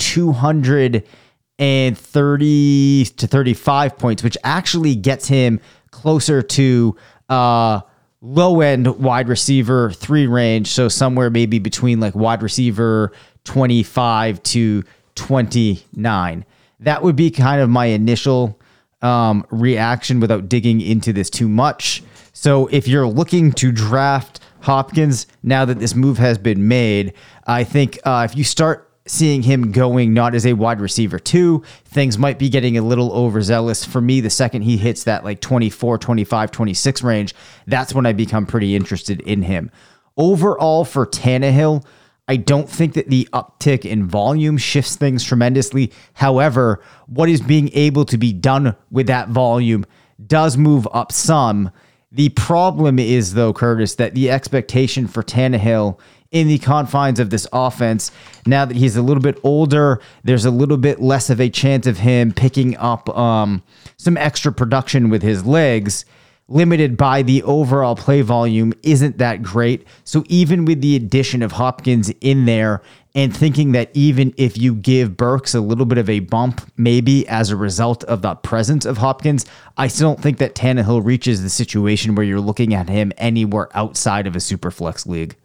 230 1.61 3.05
to 3.05 3.27
35 3.27 3.97
points 3.97 4.23
which 4.23 4.37
actually 4.43 4.95
gets 4.95 5.27
him 5.27 5.59
closer 5.91 6.41
to 6.41 6.95
uh, 7.29 7.81
low 8.21 8.61
end 8.61 8.87
wide 8.99 9.27
receiver 9.27 9.91
three 9.91 10.27
range. 10.27 10.67
So 10.67 10.87
somewhere 10.87 11.29
maybe 11.29 11.59
between 11.59 11.99
like 11.99 12.15
wide 12.15 12.41
receiver 12.41 13.11
25 13.43 14.41
to 14.43 14.83
29 15.15 16.45
that 16.79 17.03
would 17.03 17.15
be 17.15 17.29
kind 17.29 17.61
of 17.61 17.69
my 17.69 17.85
initial 17.85 18.59
um, 19.03 19.45
reaction 19.51 20.19
without 20.19 20.49
digging 20.49 20.81
into 20.81 21.13
this 21.13 21.29
too 21.29 21.47
much. 21.47 22.03
So 22.33 22.67
if 22.67 22.87
you're 22.87 23.07
looking 23.07 23.51
to 23.53 23.71
draft 23.71 24.39
Hopkins 24.61 25.27
now 25.43 25.65
that 25.65 25.79
this 25.79 25.95
move 25.95 26.17
has 26.17 26.37
been 26.37 26.67
made, 26.67 27.13
I 27.45 27.63
think 27.63 27.99
uh, 28.03 28.27
if 28.29 28.35
you 28.35 28.43
start 28.43 28.90
seeing 29.07 29.43
him 29.43 29.71
going 29.71 30.13
not 30.13 30.35
as 30.35 30.45
a 30.45 30.53
wide 30.53 30.79
receiver 30.79 31.17
too. 31.17 31.63
things 31.85 32.17
might 32.17 32.37
be 32.37 32.49
getting 32.49 32.77
a 32.77 32.81
little 32.81 33.11
overzealous. 33.11 33.83
For 33.83 33.99
me, 33.99 34.21
the 34.21 34.29
second 34.29 34.61
he 34.61 34.77
hits 34.77 35.03
that 35.05 35.23
like 35.23 35.41
24, 35.41 35.97
25, 35.97 36.51
26 36.51 37.03
range, 37.03 37.35
that's 37.67 37.93
when 37.93 38.05
I 38.05 38.13
become 38.13 38.45
pretty 38.45 38.75
interested 38.75 39.21
in 39.21 39.43
him. 39.43 39.71
Overall, 40.17 40.85
for 40.85 41.07
Tannehill, 41.07 41.83
I 42.27 42.37
don't 42.37 42.69
think 42.69 42.93
that 42.93 43.09
the 43.09 43.27
uptick 43.33 43.85
in 43.85 44.07
volume 44.07 44.57
shifts 44.57 44.95
things 44.95 45.23
tremendously. 45.23 45.91
However, 46.13 46.81
what 47.07 47.27
is 47.29 47.41
being 47.41 47.69
able 47.73 48.05
to 48.05 48.17
be 48.17 48.31
done 48.31 48.75
with 48.89 49.07
that 49.07 49.29
volume 49.29 49.85
does 50.25 50.55
move 50.57 50.87
up 50.93 51.11
some. 51.11 51.71
The 52.11 52.29
problem 52.29 52.99
is, 52.99 53.33
though, 53.33 53.53
Curtis, 53.53 53.95
that 53.95 54.13
the 54.13 54.29
expectation 54.29 55.07
for 55.07 55.23
Tannehill 55.23 55.99
in 56.31 56.47
the 56.47 56.59
confines 56.59 57.19
of 57.19 57.29
this 57.29 57.45
offense, 57.51 58.11
now 58.45 58.65
that 58.65 58.77
he's 58.77 58.95
a 58.95 59.01
little 59.01 59.21
bit 59.21 59.37
older, 59.43 60.01
there's 60.23 60.45
a 60.45 60.51
little 60.51 60.77
bit 60.77 61.01
less 61.01 61.29
of 61.29 61.41
a 61.41 61.49
chance 61.49 61.85
of 61.85 61.99
him 61.99 62.31
picking 62.31 62.77
up 62.77 63.09
um, 63.17 63.61
some 63.97 64.17
extra 64.17 64.51
production 64.51 65.09
with 65.09 65.21
his 65.21 65.45
legs. 65.45 66.05
Limited 66.47 66.97
by 66.97 67.21
the 67.21 67.43
overall 67.43 67.95
play 67.95 68.21
volume 68.21 68.73
isn't 68.83 69.17
that 69.19 69.41
great. 69.41 69.87
So, 70.03 70.25
even 70.27 70.65
with 70.65 70.81
the 70.81 70.97
addition 70.97 71.43
of 71.43 71.53
Hopkins 71.53 72.11
in 72.19 72.43
there 72.43 72.81
and 73.15 73.35
thinking 73.35 73.71
that 73.71 73.89
even 73.93 74.33
if 74.35 74.57
you 74.57 74.75
give 74.75 75.15
Burks 75.15 75.55
a 75.55 75.61
little 75.61 75.85
bit 75.85 75.97
of 75.97 76.09
a 76.09 76.19
bump, 76.19 76.69
maybe 76.75 77.25
as 77.29 77.51
a 77.51 77.55
result 77.55 78.03
of 78.05 78.21
the 78.21 78.35
presence 78.35 78.85
of 78.85 78.97
Hopkins, 78.97 79.45
I 79.77 79.87
still 79.87 80.09
don't 80.09 80.21
think 80.21 80.39
that 80.39 80.55
Tannehill 80.55 81.05
reaches 81.05 81.41
the 81.41 81.49
situation 81.49 82.15
where 82.15 82.25
you're 82.25 82.41
looking 82.41 82.73
at 82.73 82.89
him 82.89 83.13
anywhere 83.17 83.69
outside 83.73 84.27
of 84.27 84.35
a 84.35 84.41
super 84.41 84.71
flex 84.71 85.05
league. 85.05 85.37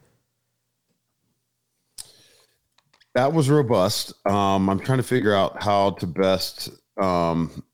That 3.17 3.33
was 3.33 3.49
robust. 3.49 4.13
Um, 4.29 4.69
I'm 4.69 4.79
trying 4.79 4.99
to 4.99 5.03
figure 5.03 5.35
out 5.35 5.63
how 5.63 5.93
to 5.93 6.07
best 6.07 6.69
um, 7.01 7.65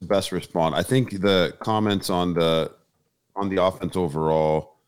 best 0.00 0.32
respond. 0.32 0.74
I 0.74 0.82
think 0.82 1.20
the 1.20 1.54
comments 1.60 2.08
on 2.08 2.32
the 2.32 2.72
on 3.36 3.50
the 3.50 3.62
offense 3.62 3.94
overall 3.94 4.78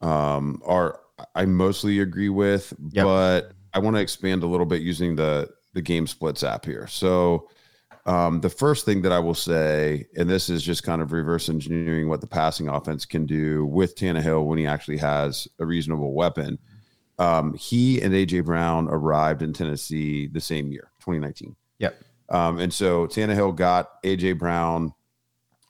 um, 0.00 0.60
are 0.66 0.98
I 1.36 1.44
mostly 1.44 2.00
agree 2.00 2.30
with, 2.30 2.74
yep. 2.90 3.04
but 3.04 3.52
I 3.74 3.78
want 3.78 3.94
to 3.94 4.02
expand 4.02 4.42
a 4.42 4.46
little 4.48 4.66
bit 4.66 4.82
using 4.82 5.14
the 5.14 5.48
the 5.74 5.80
game 5.80 6.08
splits 6.08 6.42
app 6.42 6.64
here. 6.64 6.88
So 6.88 7.48
um, 8.06 8.40
the 8.40 8.50
first 8.50 8.84
thing 8.84 9.02
that 9.02 9.12
I 9.12 9.20
will 9.20 9.34
say, 9.34 10.08
and 10.16 10.28
this 10.28 10.50
is 10.50 10.64
just 10.64 10.82
kind 10.82 11.00
of 11.00 11.12
reverse 11.12 11.48
engineering 11.48 12.08
what 12.08 12.20
the 12.20 12.26
passing 12.26 12.66
offense 12.66 13.06
can 13.06 13.24
do 13.24 13.66
with 13.66 13.94
Tannehill 13.94 14.46
when 14.46 14.58
he 14.58 14.66
actually 14.66 14.98
has 14.98 15.46
a 15.60 15.64
reasonable 15.64 16.12
weapon. 16.12 16.58
Um, 17.18 17.54
he 17.54 18.00
and 18.00 18.12
AJ 18.12 18.44
Brown 18.44 18.88
arrived 18.88 19.42
in 19.42 19.52
Tennessee 19.52 20.26
the 20.26 20.40
same 20.40 20.72
year, 20.72 20.90
2019. 21.00 21.54
Yep. 21.78 21.96
Um, 22.28 22.58
and 22.58 22.72
so 22.72 23.06
Tannehill 23.06 23.54
got 23.54 24.02
AJ 24.02 24.38
Brown 24.38 24.92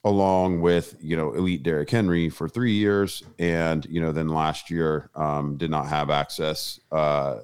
along 0.05 0.61
with 0.61 0.95
you 1.01 1.17
know 1.17 1.33
elite 1.33 1.63
Derrick 1.63 1.89
Henry 1.89 2.29
for 2.29 2.47
three 2.47 2.73
years, 2.73 3.23
and 3.39 3.85
you 3.87 3.99
know 3.99 4.11
then 4.11 4.29
last 4.29 4.69
year 4.69 5.09
um, 5.15 5.57
did 5.57 5.69
not 5.69 5.87
have 5.87 6.09
access, 6.09 6.79
uh, 6.91 7.39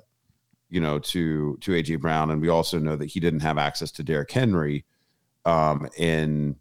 you 0.69 0.79
know, 0.79 0.99
to 0.99 1.57
to 1.57 1.71
AJ 1.71 1.99
Brown, 1.99 2.31
and 2.31 2.41
we 2.41 2.47
also 2.47 2.79
know 2.79 2.95
that 2.95 3.07
he 3.07 3.19
didn't 3.19 3.41
have 3.41 3.57
access 3.57 3.91
to 3.91 4.03
Derrick 4.03 4.31
Henry 4.31 4.85
um, 5.43 5.89
in 5.97 6.55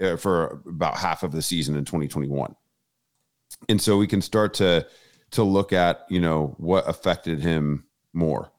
uh, 0.00 0.16
for 0.16 0.62
about 0.66 0.98
half 0.98 1.22
of 1.22 1.32
the 1.32 1.42
season 1.42 1.76
in 1.76 1.84
2021, 1.84 2.54
and 3.68 3.80
so 3.80 3.96
we 3.96 4.06
can 4.06 4.20
start 4.20 4.52
to 4.54 4.86
to 5.32 5.42
look 5.42 5.72
at 5.72 6.06
you 6.08 6.20
know 6.20 6.54
what 6.58 6.88
affected 6.88 7.40
him 7.40 7.84
more. 8.12 8.50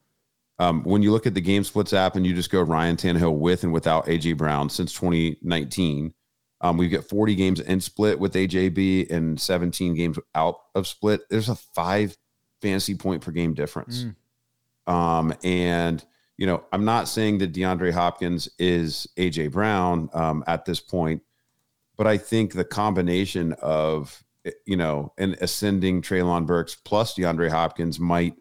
Um, 0.58 0.84
when 0.84 1.02
you 1.02 1.10
look 1.10 1.26
at 1.26 1.34
the 1.34 1.40
game 1.40 1.64
splits 1.64 1.92
app 1.92 2.14
and 2.14 2.26
you 2.26 2.34
just 2.34 2.50
go 2.50 2.62
Ryan 2.62 2.96
Tannehill 2.96 3.36
with 3.36 3.64
and 3.64 3.72
without 3.72 4.06
AJ 4.06 4.36
Brown 4.36 4.68
since 4.68 4.92
2019, 4.92 6.14
um, 6.60 6.76
we 6.76 6.88
get 6.88 7.08
40 7.08 7.34
games 7.34 7.60
in 7.60 7.80
split 7.80 8.20
with 8.20 8.34
AJB 8.34 9.10
and 9.10 9.40
17 9.40 9.94
games 9.94 10.18
out 10.34 10.60
of 10.74 10.86
split. 10.86 11.22
There's 11.28 11.48
a 11.48 11.56
five 11.56 12.16
fantasy 12.60 12.94
point 12.94 13.22
per 13.22 13.32
game 13.32 13.54
difference. 13.54 14.06
Mm. 14.86 14.92
Um, 14.92 15.34
and, 15.42 16.04
you 16.38 16.46
know, 16.46 16.64
I'm 16.72 16.84
not 16.84 17.08
saying 17.08 17.38
that 17.38 17.52
DeAndre 17.52 17.92
Hopkins 17.92 18.48
is 18.58 19.08
AJ 19.16 19.50
Brown 19.50 20.08
um, 20.14 20.44
at 20.46 20.64
this 20.64 20.78
point, 20.78 21.22
but 21.96 22.06
I 22.06 22.18
think 22.18 22.52
the 22.52 22.64
combination 22.64 23.54
of, 23.54 24.22
you 24.66 24.76
know, 24.76 25.12
an 25.18 25.36
ascending 25.40 26.02
Treylon 26.02 26.46
Burks 26.46 26.74
plus 26.74 27.14
DeAndre 27.14 27.50
Hopkins 27.50 28.00
might 28.00 28.34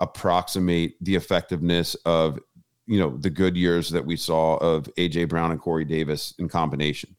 approximate 0.00 0.96
the 1.02 1.14
effectiveness 1.14 1.94
of, 2.04 2.38
you 2.86 2.98
know, 2.98 3.16
the 3.16 3.30
good 3.30 3.56
years 3.56 3.90
that 3.90 4.04
we 4.04 4.16
saw 4.16 4.56
of 4.56 4.84
AJ 4.96 5.28
Brown 5.28 5.50
and 5.50 5.60
Corey 5.60 5.84
Davis 5.84 6.34
in 6.38 6.48
combination. 6.48 7.16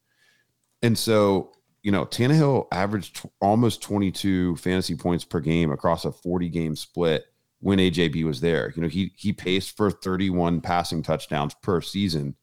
And 0.81 0.97
so, 0.97 1.51
you 1.83 1.91
know, 1.91 2.05
Tannehill 2.05 2.67
averaged 2.71 3.21
t- 3.23 3.29
almost 3.41 3.81
22 3.81 4.57
fantasy 4.57 4.95
points 4.95 5.23
per 5.23 5.39
game 5.39 5.71
across 5.71 6.05
a 6.05 6.11
40 6.11 6.49
game 6.49 6.75
split 6.75 7.25
when 7.59 7.79
AJB 7.79 8.23
was 8.23 8.41
there. 8.41 8.71
You 8.75 8.83
know, 8.83 8.87
he 8.87 9.11
he 9.15 9.33
paced 9.33 9.75
for 9.75 9.89
31 9.89 10.61
passing 10.61 11.01
touchdowns 11.01 11.55
per 11.61 11.81
season 11.81 12.35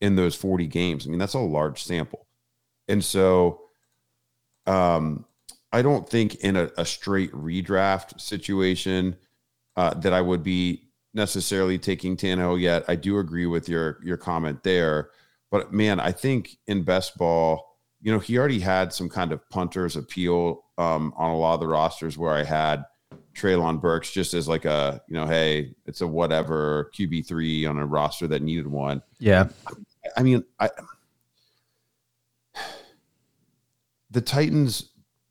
in 0.00 0.16
those 0.16 0.34
40 0.34 0.66
games. 0.66 1.06
I 1.06 1.10
mean, 1.10 1.18
that's 1.18 1.34
a 1.34 1.40
large 1.40 1.82
sample. 1.82 2.26
And 2.88 3.04
so 3.04 3.62
um 4.66 5.24
I 5.72 5.82
don't 5.82 6.08
think 6.08 6.36
in 6.36 6.56
a, 6.56 6.70
a 6.76 6.84
straight 6.84 7.32
redraft 7.32 8.20
situation 8.20 9.16
uh, 9.76 9.94
that 9.94 10.12
I 10.12 10.20
would 10.20 10.42
be 10.42 10.90
necessarily 11.14 11.78
taking 11.78 12.16
Tannehill 12.16 12.60
yet. 12.60 12.84
I 12.88 12.96
do 12.96 13.18
agree 13.18 13.46
with 13.46 13.68
your 13.68 13.98
your 14.02 14.16
comment 14.16 14.62
there. 14.62 15.10
But 15.50 15.72
man, 15.72 15.98
I 16.00 16.12
think 16.12 16.58
in 16.66 16.82
best 16.82 17.16
ball, 17.18 17.78
you 18.00 18.12
know, 18.12 18.18
he 18.18 18.38
already 18.38 18.60
had 18.60 18.92
some 18.92 19.08
kind 19.08 19.32
of 19.32 19.48
punter's 19.50 19.96
appeal 19.96 20.64
um, 20.78 21.12
on 21.16 21.30
a 21.30 21.36
lot 21.36 21.54
of 21.54 21.60
the 21.60 21.66
rosters 21.66 22.16
where 22.16 22.32
I 22.32 22.44
had 22.44 22.84
Treylon 23.34 23.80
Burks 23.80 24.12
just 24.12 24.34
as 24.34 24.48
like 24.48 24.64
a, 24.64 25.02
you 25.08 25.14
know, 25.14 25.26
hey, 25.26 25.74
it's 25.86 26.00
a 26.00 26.06
whatever 26.06 26.90
QB 26.96 27.26
three 27.26 27.66
on 27.66 27.78
a 27.78 27.86
roster 27.86 28.26
that 28.28 28.42
needed 28.42 28.66
one. 28.66 29.02
Yeah. 29.18 29.48
I 30.16 30.22
mean, 30.22 30.44
I 30.58 30.70
the 34.10 34.20
Titans 34.20 34.89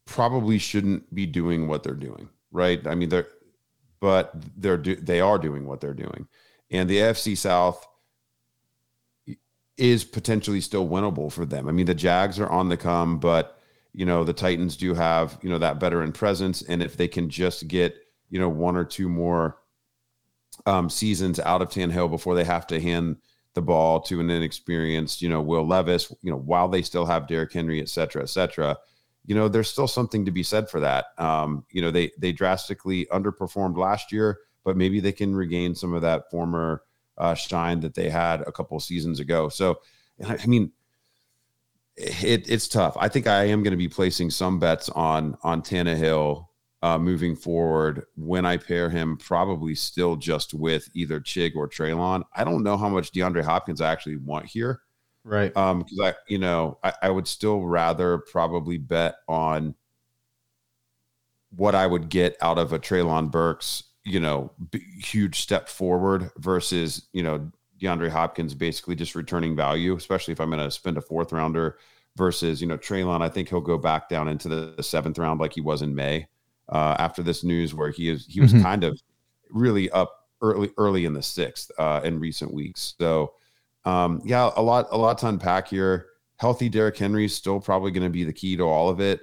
probably 0.09 0.57
shouldn't 0.57 1.13
be 1.13 1.27
doing 1.27 1.67
what 1.67 1.83
they're 1.83 1.93
doing, 1.93 2.27
right? 2.51 2.85
I 2.87 2.95
mean, 2.95 3.09
they're 3.09 3.27
but 3.99 4.33
they're 4.57 4.77
do, 4.77 4.95
they 4.95 5.21
are 5.21 5.37
doing 5.37 5.65
what 5.65 5.81
they're 5.81 5.93
doing, 5.93 6.27
and 6.71 6.89
the 6.89 6.97
AFC 6.97 7.37
South 7.37 7.85
is 9.77 10.03
potentially 10.03 10.61
still 10.61 10.87
winnable 10.87 11.31
for 11.31 11.45
them. 11.45 11.69
I 11.69 11.71
mean, 11.71 11.85
the 11.85 11.93
Jags 11.93 12.39
are 12.39 12.49
on 12.49 12.69
the 12.69 12.77
come, 12.77 13.19
but 13.19 13.59
you 13.93 14.05
know 14.05 14.23
the 14.23 14.33
Titans 14.33 14.75
do 14.75 14.95
have 14.95 15.37
you 15.43 15.49
know 15.49 15.59
that 15.59 15.79
veteran 15.79 16.11
presence, 16.11 16.63
and 16.63 16.81
if 16.81 16.97
they 16.97 17.07
can 17.07 17.29
just 17.29 17.67
get 17.67 17.95
you 18.31 18.39
know 18.39 18.49
one 18.49 18.75
or 18.75 18.85
two 18.85 19.09
more 19.09 19.57
um, 20.65 20.89
seasons 20.89 21.39
out 21.39 21.61
of 21.61 21.69
Tannehill 21.69 22.09
before 22.09 22.33
they 22.33 22.43
have 22.43 22.65
to 22.67 22.81
hand 22.81 23.17
the 23.53 23.61
ball 23.61 23.99
to 24.01 24.19
an 24.19 24.29
inexperienced 24.31 25.21
you 25.21 25.29
know 25.29 25.41
Will 25.41 25.67
Levis, 25.67 26.11
you 26.23 26.31
know 26.31 26.37
while 26.37 26.67
they 26.67 26.81
still 26.81 27.05
have 27.05 27.27
Derrick 27.27 27.53
Henry, 27.53 27.79
et 27.79 27.89
cetera, 27.89 28.23
et 28.23 28.29
cetera. 28.29 28.75
You 29.29 29.35
know, 29.35 29.47
there's 29.47 29.69
still 29.69 29.87
something 29.87 30.25
to 30.25 30.31
be 30.31 30.41
said 30.41 30.71
for 30.71 30.79
that. 30.79 31.05
Um, 31.19 31.63
you 31.69 31.83
know, 31.83 31.91
they 31.91 32.09
they 32.17 32.31
drastically 32.31 33.05
underperformed 33.11 33.77
last 33.77 34.11
year, 34.11 34.39
but 34.63 34.75
maybe 34.75 34.99
they 34.99 35.11
can 35.11 35.35
regain 35.35 35.75
some 35.75 35.93
of 35.93 36.01
that 36.01 36.31
former 36.31 36.81
uh, 37.15 37.35
shine 37.35 37.79
that 37.81 37.93
they 37.93 38.09
had 38.09 38.41
a 38.41 38.51
couple 38.51 38.79
seasons 38.79 39.19
ago. 39.19 39.47
So, 39.47 39.81
I 40.25 40.43
mean, 40.47 40.71
it, 41.95 42.49
it's 42.49 42.67
tough. 42.67 42.97
I 42.99 43.07
think 43.07 43.27
I 43.27 43.43
am 43.43 43.61
going 43.61 43.69
to 43.69 43.77
be 43.77 43.87
placing 43.87 44.31
some 44.31 44.57
bets 44.57 44.89
on 44.89 45.37
on 45.43 45.61
Tannehill 45.61 46.47
uh, 46.81 46.97
moving 46.97 47.35
forward 47.35 48.05
when 48.15 48.47
I 48.47 48.57
pair 48.57 48.89
him, 48.89 49.15
probably 49.15 49.75
still 49.75 50.15
just 50.15 50.55
with 50.55 50.89
either 50.95 51.19
Chig 51.19 51.55
or 51.55 51.69
Treylon. 51.69 52.23
I 52.35 52.43
don't 52.43 52.63
know 52.63 52.77
how 52.77 52.89
much 52.89 53.11
DeAndre 53.11 53.43
Hopkins 53.43 53.79
I 53.79 53.91
actually 53.91 54.17
want 54.17 54.47
here. 54.47 54.81
Right. 55.29 55.55
Um, 55.55 55.79
because 55.79 55.99
I, 55.99 56.13
you 56.27 56.39
know, 56.39 56.79
I, 56.83 56.93
I 57.03 57.09
would 57.11 57.27
still 57.27 57.61
rather 57.61 58.17
probably 58.17 58.77
bet 58.79 59.17
on 59.27 59.75
what 61.55 61.75
I 61.75 61.85
would 61.87 62.09
get 62.09 62.35
out 62.41 62.57
of 62.57 62.73
a 62.73 62.79
Treylon 62.79 63.29
Burks, 63.31 63.83
you 64.03 64.19
know, 64.19 64.51
b- 64.71 64.81
huge 64.99 65.39
step 65.41 65.67
forward 65.67 66.31
versus, 66.37 67.07
you 67.13 67.23
know, 67.23 67.51
DeAndre 67.79 68.09
Hopkins 68.09 68.53
basically 68.53 68.95
just 68.95 69.15
returning 69.15 69.55
value, 69.55 69.95
especially 69.95 70.31
if 70.31 70.39
I'm 70.41 70.49
going 70.49 70.63
to 70.63 70.71
spend 70.71 70.97
a 70.97 71.01
fourth 71.01 71.31
rounder 71.31 71.77
versus, 72.15 72.61
you 72.61 72.67
know, 72.67 72.77
Treylon. 72.77 73.21
I 73.21 73.29
think 73.29 73.49
he'll 73.49 73.61
go 73.61 73.77
back 73.77 74.09
down 74.09 74.27
into 74.27 74.49
the, 74.49 74.73
the 74.77 74.83
seventh 74.83 75.17
round 75.17 75.39
like 75.39 75.53
he 75.53 75.61
was 75.61 75.81
in 75.81 75.93
May 75.95 76.27
uh, 76.69 76.95
after 76.99 77.23
this 77.23 77.43
news, 77.43 77.73
where 77.73 77.91
he 77.91 78.09
is 78.09 78.25
he 78.27 78.41
was 78.41 78.53
Mhm. 78.53 78.61
kind 78.63 78.83
of 78.83 78.99
really 79.51 79.89
up 79.91 80.27
early 80.41 80.71
early 80.77 81.05
in 81.05 81.13
the 81.13 81.21
sixth 81.23 81.71
uh, 81.79 82.01
in 82.03 82.19
recent 82.19 82.53
weeks. 82.53 82.95
So 82.99 83.33
um, 83.85 84.21
yeah, 84.25 84.51
a 84.55 84.61
lot 84.61 84.87
a 84.91 84.97
lot 84.97 85.17
to 85.19 85.27
unpack 85.27 85.67
here. 85.67 86.07
Healthy 86.37 86.69
Derrick 86.69 86.97
Henry 86.97 87.25
is 87.25 87.35
still 87.35 87.59
probably 87.59 87.91
going 87.91 88.03
to 88.03 88.09
be 88.09 88.23
the 88.23 88.33
key 88.33 88.55
to 88.57 88.63
all 88.63 88.89
of 88.89 88.99
it. 88.99 89.21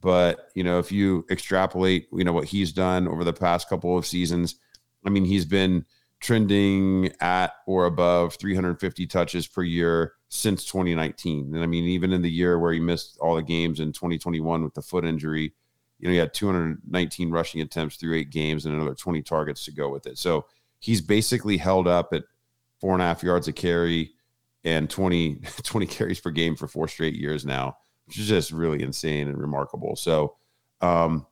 But 0.00 0.50
you 0.54 0.64
know, 0.64 0.78
if 0.78 0.92
you 0.92 1.24
extrapolate, 1.30 2.08
you 2.12 2.24
know 2.24 2.32
what 2.32 2.44
he's 2.44 2.72
done 2.72 3.08
over 3.08 3.24
the 3.24 3.32
past 3.32 3.68
couple 3.68 3.96
of 3.96 4.06
seasons, 4.06 4.56
I 5.04 5.10
mean, 5.10 5.24
he's 5.24 5.44
been 5.44 5.84
trending 6.20 7.12
at 7.20 7.52
or 7.66 7.86
above 7.86 8.34
350 8.36 9.06
touches 9.06 9.46
per 9.46 9.62
year 9.62 10.14
since 10.28 10.64
2019. 10.64 11.54
And 11.54 11.62
I 11.62 11.66
mean, 11.66 11.84
even 11.84 12.12
in 12.12 12.22
the 12.22 12.30
year 12.30 12.58
where 12.58 12.72
he 12.72 12.80
missed 12.80 13.18
all 13.20 13.36
the 13.36 13.42
games 13.42 13.80
in 13.80 13.92
2021 13.92 14.64
with 14.64 14.74
the 14.74 14.82
foot 14.82 15.04
injury, 15.04 15.52
you 15.98 16.08
know, 16.08 16.12
he 16.12 16.18
had 16.18 16.34
219 16.34 17.30
rushing 17.30 17.60
attempts 17.60 17.96
through 17.96 18.16
eight 18.16 18.30
games 18.30 18.66
and 18.66 18.74
another 18.74 18.94
20 18.94 19.22
targets 19.22 19.64
to 19.64 19.72
go 19.72 19.88
with 19.88 20.06
it. 20.06 20.18
So 20.18 20.46
he's 20.78 21.00
basically 21.00 21.56
held 21.56 21.88
up 21.88 22.12
at 22.12 22.24
four 22.80 22.92
and 22.92 23.02
a 23.02 23.04
half 23.04 23.22
yards 23.22 23.48
a 23.48 23.52
carry 23.52 24.12
and 24.64 24.90
20, 24.90 25.40
20 25.62 25.86
carries 25.86 26.20
per 26.20 26.30
game 26.30 26.56
for 26.56 26.66
four 26.66 26.88
straight 26.88 27.14
years 27.14 27.44
now, 27.44 27.76
which 28.06 28.18
is 28.18 28.28
just 28.28 28.52
really 28.52 28.82
insane 28.82 29.28
and 29.28 29.38
remarkable. 29.38 29.96
So, 29.96 30.36
um, 30.80 31.26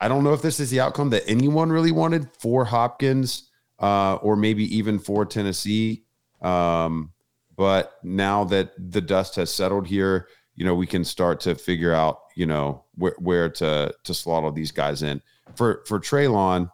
I 0.00 0.08
don't 0.08 0.24
know 0.24 0.32
if 0.32 0.42
this 0.42 0.58
is 0.58 0.70
the 0.70 0.80
outcome 0.80 1.10
that 1.10 1.22
anyone 1.28 1.70
really 1.70 1.92
wanted 1.92 2.28
for 2.40 2.64
Hopkins 2.64 3.48
uh, 3.78 4.14
or 4.16 4.34
maybe 4.34 4.64
even 4.76 4.98
for 4.98 5.24
Tennessee. 5.24 6.02
Um, 6.40 7.12
but 7.56 7.94
now 8.02 8.42
that 8.44 8.72
the 8.76 9.00
dust 9.00 9.36
has 9.36 9.52
settled 9.52 9.86
here, 9.86 10.26
you 10.56 10.64
know, 10.64 10.74
we 10.74 10.86
can 10.86 11.04
start 11.04 11.38
to 11.40 11.54
figure 11.54 11.92
out, 11.92 12.20
you 12.34 12.46
know, 12.46 12.84
where, 12.96 13.14
where 13.18 13.48
to 13.48 13.94
to 14.02 14.14
slot 14.14 14.44
all 14.44 14.52
these 14.52 14.72
guys 14.72 15.02
in. 15.02 15.22
For 15.54 15.82
for 15.86 16.00
Treylon, 16.00 16.70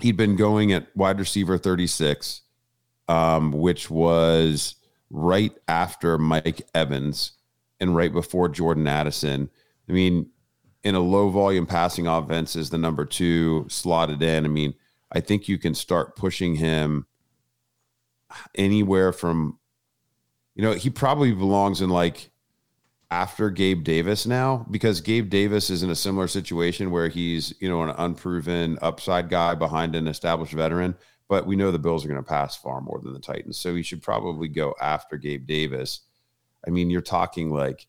he'd 0.00 0.16
been 0.16 0.36
going 0.36 0.72
at 0.72 0.94
wide 0.94 1.18
receiver 1.18 1.58
36, 1.58 2.42
um, 3.08 3.52
which 3.52 3.90
was 3.90 4.76
right 5.10 5.52
after 5.68 6.18
Mike 6.18 6.62
Evans 6.74 7.32
and 7.80 7.94
right 7.94 8.12
before 8.12 8.48
Jordan 8.48 8.86
Addison. 8.86 9.50
I 9.88 9.92
mean, 9.92 10.30
in 10.82 10.94
a 10.94 11.00
low 11.00 11.30
volume 11.30 11.66
passing 11.66 12.06
offense 12.06 12.56
is 12.56 12.70
the 12.70 12.78
number 12.78 13.04
two 13.04 13.66
slotted 13.68 14.22
in. 14.22 14.44
I 14.44 14.48
mean, 14.48 14.74
I 15.12 15.20
think 15.20 15.48
you 15.48 15.58
can 15.58 15.74
start 15.74 16.16
pushing 16.16 16.56
him 16.56 17.06
anywhere 18.54 19.12
from, 19.12 19.58
you 20.54 20.62
know, 20.62 20.72
he 20.72 20.90
probably 20.90 21.32
belongs 21.32 21.80
in 21.80 21.90
like 21.90 22.30
after 23.10 23.50
Gabe 23.50 23.84
Davis 23.84 24.26
now 24.26 24.66
because 24.70 25.00
Gabe 25.00 25.30
Davis 25.30 25.70
is 25.70 25.82
in 25.82 25.90
a 25.90 25.96
similar 25.96 26.28
situation 26.28 26.90
where 26.90 27.08
he's, 27.08 27.54
you 27.60 27.68
know, 27.68 27.82
an 27.82 27.94
unproven 27.96 28.78
upside 28.82 29.28
guy 29.28 29.54
behind 29.54 29.94
an 29.94 30.08
established 30.08 30.52
veteran. 30.52 30.96
But 31.28 31.46
we 31.46 31.56
know 31.56 31.70
the 31.70 31.78
Bills 31.78 32.04
are 32.04 32.08
going 32.08 32.22
to 32.22 32.28
pass 32.28 32.56
far 32.56 32.80
more 32.80 33.00
than 33.02 33.12
the 33.12 33.18
Titans. 33.18 33.58
So 33.58 33.74
he 33.74 33.82
should 33.82 34.02
probably 34.02 34.48
go 34.48 34.74
after 34.80 35.16
Gabe 35.16 35.46
Davis. 35.46 36.00
I 36.66 36.70
mean, 36.70 36.90
you're 36.90 37.00
talking 37.00 37.50
like, 37.50 37.86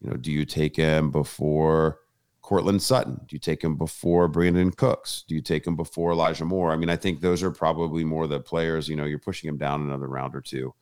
you 0.00 0.10
know, 0.10 0.16
do 0.16 0.32
you 0.32 0.44
take 0.44 0.76
him 0.76 1.10
before 1.10 2.00
Courtland 2.42 2.82
Sutton? 2.82 3.20
Do 3.26 3.34
you 3.34 3.40
take 3.40 3.62
him 3.62 3.76
before 3.76 4.28
Brandin 4.28 4.74
Cooks? 4.76 5.24
Do 5.26 5.34
you 5.34 5.40
take 5.40 5.66
him 5.66 5.76
before 5.76 6.12
Elijah 6.12 6.44
Moore? 6.44 6.72
I 6.72 6.76
mean, 6.76 6.90
I 6.90 6.96
think 6.96 7.20
those 7.20 7.42
are 7.42 7.50
probably 7.50 8.04
more 8.04 8.26
the 8.26 8.40
players, 8.40 8.88
you 8.88 8.96
know, 8.96 9.04
you're 9.04 9.18
pushing 9.18 9.48
him 9.48 9.58
down 9.58 9.80
another 9.82 10.08
round 10.08 10.34
or 10.34 10.40
two 10.40 10.74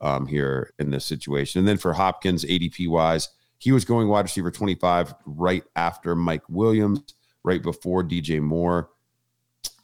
um, 0.00 0.26
here 0.26 0.72
in 0.78 0.90
this 0.90 1.04
situation. 1.04 1.58
And 1.58 1.68
then 1.68 1.78
for 1.78 1.92
Hopkins, 1.92 2.44
ADP 2.44 2.88
wise, 2.88 3.30
he 3.58 3.72
was 3.72 3.84
going 3.84 4.08
wide 4.08 4.26
receiver 4.26 4.50
25 4.50 5.14
right 5.26 5.64
after 5.74 6.14
Mike 6.14 6.48
Williams, 6.48 7.14
right 7.42 7.62
before 7.62 8.04
DJ 8.04 8.40
Moore 8.40 8.90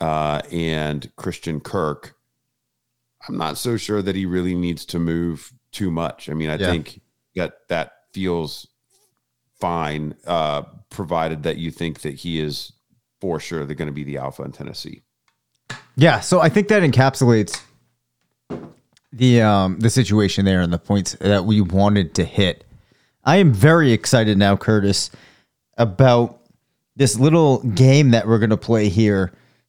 uh, 0.04 0.42
and 0.52 1.10
Christian 1.16 1.60
Kirk. 1.60 2.14
I'm 3.26 3.38
not 3.38 3.56
so 3.56 3.78
sure 3.78 4.02
that 4.02 4.14
he 4.14 4.26
really 4.26 4.54
needs 4.54 4.84
to 4.86 4.98
move 4.98 5.52
too 5.72 5.90
much. 5.90 6.28
I 6.28 6.34
mean, 6.34 6.50
I 6.50 6.56
Yeah. 6.58 6.70
think 6.70 7.00
that 7.36 7.54
that 7.68 7.92
feels 8.12 8.66
fine, 9.58 10.14
uh, 10.26 10.62
provided 10.90 11.42
that 11.44 11.56
you 11.56 11.70
think 11.70 12.02
that 12.02 12.16
he 12.16 12.38
is 12.38 12.72
for 13.20 13.40
sure 13.40 13.64
they're 13.64 13.74
going 13.74 13.86
to 13.88 13.92
be 13.94 14.04
the 14.04 14.18
alpha 14.18 14.42
in 14.42 14.52
Tennessee. 14.52 15.02
Yeah, 15.96 16.20
so 16.20 16.40
I 16.40 16.50
think 16.50 16.68
that 16.68 16.82
encapsulates 16.82 17.62
the 19.12 19.40
um 19.40 19.78
the 19.78 19.88
situation 19.90 20.44
there 20.44 20.60
and 20.60 20.72
the 20.72 20.78
points 20.78 21.12
that 21.20 21.44
we 21.46 21.60
wanted 21.62 22.14
to 22.16 22.24
hit. 22.24 22.64
I 23.24 23.36
am 23.36 23.52
very 23.54 23.92
excited 23.92 24.36
now, 24.36 24.56
Curtis, 24.56 25.10
about 25.78 26.40
this 26.96 27.18
little 27.18 27.62
game 27.62 28.10
that 28.10 28.26
we're 28.28 28.38
gonna 28.40 28.56
play 28.58 28.88
here 28.90 29.32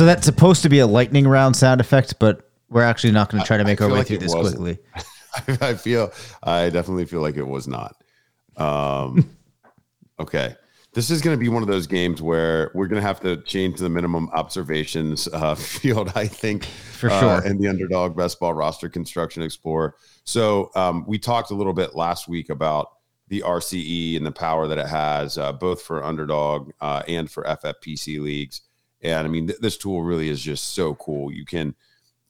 So 0.00 0.06
that's 0.06 0.24
supposed 0.24 0.62
to 0.62 0.70
be 0.70 0.78
a 0.78 0.86
lightning 0.86 1.28
round 1.28 1.54
sound 1.54 1.78
effect, 1.78 2.18
but 2.18 2.50
we're 2.70 2.82
actually 2.82 3.12
not 3.12 3.28
going 3.28 3.42
to 3.42 3.46
try 3.46 3.58
to 3.58 3.64
I 3.64 3.66
make 3.66 3.82
our 3.82 3.88
way 3.90 3.98
like 3.98 4.06
through 4.06 4.16
this 4.16 4.34
wasn't. 4.34 4.62
quickly. 4.62 4.82
I 5.60 5.74
feel, 5.74 6.10
I 6.42 6.70
definitely 6.70 7.04
feel 7.04 7.20
like 7.20 7.36
it 7.36 7.46
was 7.46 7.68
not. 7.68 8.02
Um, 8.56 9.28
Okay. 10.18 10.54
This 10.94 11.10
is 11.10 11.20
going 11.20 11.36
to 11.36 11.38
be 11.38 11.50
one 11.50 11.62
of 11.62 11.68
those 11.68 11.86
games 11.86 12.22
where 12.22 12.70
we're 12.74 12.86
going 12.86 13.00
to 13.00 13.06
have 13.06 13.20
to 13.20 13.42
change 13.42 13.78
the 13.78 13.90
minimum 13.90 14.30
observations 14.32 15.28
uh, 15.34 15.54
field, 15.56 16.12
I 16.14 16.26
think, 16.26 16.64
For 16.64 17.10
uh, 17.10 17.20
sure. 17.20 17.44
in 17.44 17.58
the 17.58 17.68
underdog 17.68 18.16
best 18.16 18.40
ball 18.40 18.54
roster 18.54 18.88
construction 18.88 19.42
explorer. 19.42 19.96
So 20.24 20.70
um, 20.76 21.04
we 21.06 21.18
talked 21.18 21.50
a 21.50 21.54
little 21.54 21.74
bit 21.74 21.94
last 21.94 22.26
week 22.26 22.48
about 22.48 22.88
the 23.28 23.42
RCE 23.42 24.16
and 24.16 24.24
the 24.24 24.32
power 24.32 24.66
that 24.66 24.78
it 24.78 24.88
has, 24.88 25.36
uh, 25.36 25.52
both 25.52 25.82
for 25.82 26.02
underdog 26.02 26.70
uh, 26.80 27.02
and 27.06 27.30
for 27.30 27.44
FFPC 27.44 28.18
leagues. 28.18 28.62
And 29.02 29.26
I 29.26 29.30
mean, 29.30 29.48
th- 29.48 29.60
this 29.60 29.76
tool 29.76 30.02
really 30.02 30.28
is 30.28 30.40
just 30.40 30.74
so 30.74 30.94
cool. 30.94 31.32
You 31.32 31.44
can 31.44 31.74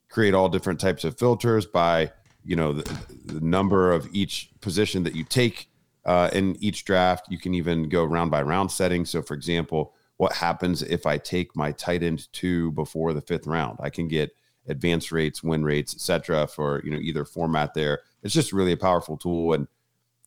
create 0.09 0.35
all 0.35 0.49
different 0.49 0.81
types 0.81 1.05
of 1.05 1.19
filters 1.19 1.67
by 1.67 2.13
you 2.45 2.57
know 2.57 2.73
the, 2.73 2.99
the 3.27 3.41
number 3.41 3.93
of 3.93 4.09
each 4.13 4.51
position 4.61 5.03
that 5.05 5.15
you 5.15 5.25
take 5.25 5.69
uh, 6.05 6.31
in 6.33 6.57
each 6.61 6.85
draft. 6.85 7.27
You 7.31 7.39
can 7.39 7.55
even 7.55 7.89
go 7.89 8.05
round 8.05 8.31
by 8.31 8.43
round 8.43 8.71
setting. 8.71 9.05
So, 9.05 9.23
for 9.23 9.35
example, 9.35 9.95
what 10.17 10.33
happens 10.33 10.83
if 10.83 11.07
I 11.07 11.19
take 11.19 11.55
my 11.57 11.73
tight 11.73 12.03
end 12.03 12.33
two 12.33 12.73
before 12.73 13.13
the 13.13 13.21
fifth 13.21 13.47
round? 13.47 13.79
I 13.81 13.91
can 13.91 14.09
get 14.09 14.35
advance 14.69 15.11
rates, 15.11 15.43
win 15.43 15.65
rates, 15.65 15.95
etc. 15.95 16.47
For 16.47 16.83
you 16.85 16.91
know 16.91 16.99
either 16.99 17.25
format. 17.25 17.75
There, 17.75 18.01
it's 18.23 18.35
just 18.35 18.53
really 18.53 18.73
a 18.73 18.77
powerful 18.77 19.17
tool, 19.17 19.53
and 19.53 19.67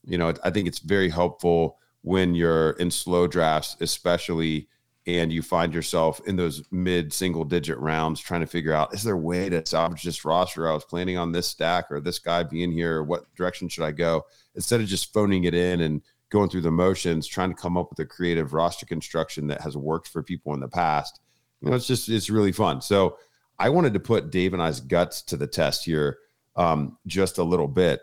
you 0.06 0.18
know 0.18 0.34
I 0.44 0.50
think 0.50 0.68
it's 0.68 0.80
very 0.80 1.10
helpful 1.10 1.78
when 2.02 2.36
you're 2.36 2.72
in 2.72 2.92
slow 2.92 3.28
drafts, 3.28 3.78
especially 3.80 4.68
and 5.06 5.34
you 5.34 5.42
find 5.42 5.74
yourself 5.74 6.22
in 6.26 6.36
those 6.36 6.64
mid 6.72 7.12
single 7.12 7.44
digit 7.44 7.78
rounds 7.78 8.22
trying 8.22 8.42
to 8.42 8.48
figure 8.48 8.74
out 8.74 8.94
is 8.94 9.04
there 9.04 9.16
a 9.16 9.18
way 9.18 9.50
to 9.50 9.66
salvage 9.66 10.04
this 10.04 10.24
roster? 10.24 10.70
I 10.70 10.74
was 10.74 10.86
planning 10.86 11.18
on 11.18 11.32
this 11.32 11.48
stack 11.48 11.92
or 11.92 12.00
this 12.00 12.20
guy 12.20 12.44
being 12.44 12.72
here. 12.72 13.04
What 13.04 13.34
direction 13.36 13.68
should 13.68 13.84
I 13.84 13.92
go? 13.92 14.26
Instead 14.56 14.82
of 14.82 14.88
just 14.88 15.14
phoning 15.14 15.44
it 15.44 15.54
in 15.54 15.82
and 15.82 16.02
going 16.30 16.50
through 16.50 16.62
the 16.62 16.72
motions, 16.72 17.28
trying 17.28 17.50
to 17.50 17.62
come 17.62 17.78
up 17.78 17.90
with 17.90 18.00
a 18.00 18.06
creative 18.06 18.54
roster 18.54 18.86
construction 18.86 19.48
that 19.48 19.62
has 19.62 19.76
worked 19.76 20.08
for 20.08 20.24
people 20.24 20.54
in 20.54 20.60
the 20.60 20.68
past. 20.68 21.20
You 21.62 21.70
know, 21.70 21.76
it's 21.76 21.88
just 21.88 22.10
it's 22.10 22.30
really 22.30 22.52
fun. 22.52 22.82
So 22.82 23.18
I 23.60 23.70
wanted 23.70 23.94
to 23.94 24.00
put 24.00 24.32
Dave 24.32 24.54
and 24.54 24.62
I's 24.62 24.80
guts 24.80 25.22
to 25.24 25.38
the 25.38 25.48
test 25.48 25.86
here 25.86 26.18
um, 26.56 26.98
just 27.08 27.38
a 27.38 27.44
little 27.44 27.68
bit 27.68 28.02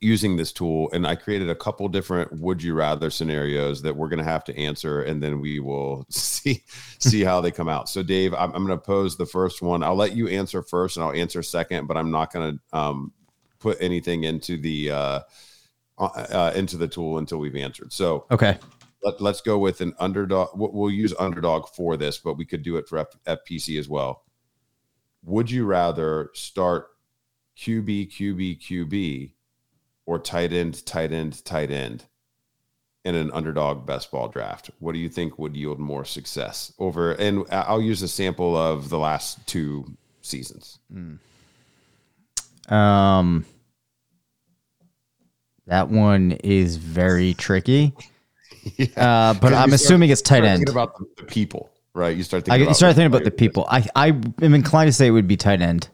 using 0.00 0.36
this 0.36 0.52
tool 0.52 0.88
and 0.92 1.06
i 1.06 1.14
created 1.14 1.48
a 1.48 1.54
couple 1.54 1.88
different 1.88 2.30
would 2.32 2.62
you 2.62 2.74
rather 2.74 3.10
scenarios 3.10 3.82
that 3.82 3.94
we're 3.96 4.08
going 4.08 4.18
to 4.18 4.24
have 4.24 4.44
to 4.44 4.56
answer 4.56 5.02
and 5.02 5.22
then 5.22 5.40
we 5.40 5.60
will 5.60 6.04
see 6.10 6.62
see 6.98 7.24
how 7.24 7.40
they 7.40 7.50
come 7.50 7.68
out. 7.68 7.88
So 7.88 8.02
dave 8.02 8.34
i'm, 8.34 8.52
I'm 8.54 8.66
going 8.66 8.78
to 8.78 8.84
pose 8.84 9.16
the 9.16 9.26
first 9.26 9.62
one. 9.62 9.82
I'll 9.82 9.96
let 9.96 10.14
you 10.14 10.28
answer 10.28 10.62
first 10.62 10.96
and 10.96 11.04
i'll 11.04 11.12
answer 11.12 11.42
second 11.42 11.86
but 11.86 11.96
i'm 11.96 12.10
not 12.10 12.32
going 12.32 12.58
to 12.72 12.78
um, 12.78 13.12
put 13.58 13.76
anything 13.80 14.24
into 14.24 14.56
the 14.56 14.90
uh, 14.90 15.20
uh, 15.98 16.52
into 16.54 16.76
the 16.76 16.86
tool 16.86 17.18
until 17.18 17.38
we've 17.38 17.56
answered. 17.56 17.92
So 17.92 18.26
Okay. 18.30 18.56
let, 19.02 19.20
let's 19.20 19.40
go 19.40 19.58
with 19.58 19.80
an 19.80 19.94
underdog 19.98 20.50
we'll 20.54 20.70
we'll 20.72 20.90
use 20.90 21.12
underdog 21.18 21.68
for 21.68 21.96
this 21.96 22.18
but 22.18 22.34
we 22.34 22.44
could 22.44 22.62
do 22.62 22.76
it 22.76 22.88
for 22.88 22.98
F- 22.98 23.16
fpc 23.26 23.78
as 23.78 23.88
well. 23.88 24.22
Would 25.24 25.50
you 25.50 25.64
rather 25.66 26.30
start 26.34 26.88
qb 27.56 28.12
qb 28.12 28.60
qb 28.60 29.32
or 30.08 30.18
tight 30.18 30.54
end, 30.54 30.86
tight 30.86 31.12
end, 31.12 31.44
tight 31.44 31.70
end 31.70 32.04
in 33.04 33.14
an 33.14 33.30
underdog 33.32 33.84
best 33.84 34.10
ball 34.10 34.26
draft? 34.26 34.70
What 34.78 34.92
do 34.92 34.98
you 34.98 35.10
think 35.10 35.38
would 35.38 35.54
yield 35.54 35.78
more 35.78 36.06
success 36.06 36.72
over? 36.78 37.12
And 37.12 37.44
I'll 37.52 37.82
use 37.82 38.00
a 38.00 38.08
sample 38.08 38.56
of 38.56 38.88
the 38.88 38.98
last 38.98 39.46
two 39.46 39.84
seasons. 40.22 40.78
Um, 42.70 43.44
that 45.66 45.90
one 45.90 46.32
is 46.42 46.76
very 46.76 47.34
tricky. 47.34 47.92
Uh, 48.96 49.32
but 49.34 49.54
I'm 49.54 49.72
assuming 49.72 50.10
it's 50.10 50.20
tight 50.20 50.44
end. 50.44 50.68
about 50.68 50.92
the, 51.16 51.22
people, 51.24 51.70
right? 51.94 52.14
You 52.14 52.22
start 52.22 52.42
I 52.42 52.44
thinking 52.44 52.60
you 52.60 52.66
about 52.66 52.76
start 52.76 52.96
thinking 52.96 53.06
about 53.06 53.24
the 53.24 53.30
people. 53.30 53.66
I 53.70 53.86
I 53.94 54.08
am 54.08 54.52
inclined 54.52 54.88
to 54.88 54.92
say 54.92 55.06
it 55.06 55.10
would 55.10 55.28
be 55.28 55.38
tight 55.38 55.62
end. 55.62 55.88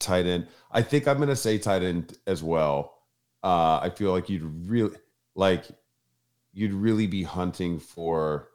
tight 0.00 0.26
end. 0.26 0.48
I 0.72 0.82
think 0.82 1.06
I'm 1.06 1.18
going 1.18 1.28
to 1.28 1.36
say 1.36 1.56
tight 1.56 1.84
end 1.84 2.18
as 2.26 2.42
well. 2.42 2.97
Uh, 3.42 3.78
I 3.82 3.90
feel 3.90 4.12
like 4.12 4.28
you'd 4.28 4.42
really 4.68 4.96
like 5.34 5.66
you'd 6.52 6.72
really 6.74 7.06
be 7.06 7.22
hunting 7.22 7.78
for 7.78 8.48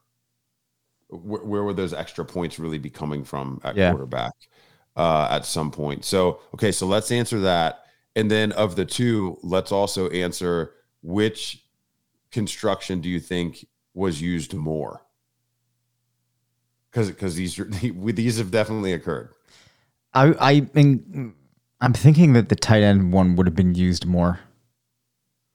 where, 1.10 1.43
where 1.43 1.63
would 1.63 1.76
those 1.76 1.93
extra 1.93 2.26
points 2.26 2.60
really 2.60 2.78
be 2.78 2.89
coming 2.89 3.24
from 3.24 3.62
at 3.63 3.78
Yeah. 3.78 3.91
quarterback 3.91 4.34
uh, 4.96 5.28
at 5.30 5.46
some 5.46 5.72
point. 5.72 6.06
So 6.06 6.39
okay, 6.54 6.72
so 6.72 6.86
let's 6.86 7.12
answer 7.12 7.39
that, 7.41 7.86
and 8.15 8.30
then 8.30 8.52
of 8.54 8.76
the 8.76 8.86
two, 8.86 9.38
let's 9.43 9.72
also 9.72 10.10
answer 10.10 10.74
which 11.02 11.65
construction 12.32 13.02
do 13.02 13.10
you 13.10 13.19
think 13.19 13.65
was 13.93 14.22
used 14.22 14.54
more? 14.54 15.02
Because 16.91 17.10
because 17.10 17.36
these 17.36 17.56
these 17.82 18.38
have 18.38 18.52
definitely 18.52 18.93
occurred. 18.93 19.30
I 20.13 20.36
I 20.39 20.67
mean, 20.74 21.34
I'm 21.82 21.93
thinking 21.93 22.34
that 22.34 22.50
the 22.50 22.56
tight 22.56 22.84
end 22.84 23.13
one 23.13 23.36
would 23.36 23.48
have 23.48 23.56
been 23.56 23.76
used 23.76 24.06
more. 24.06 24.39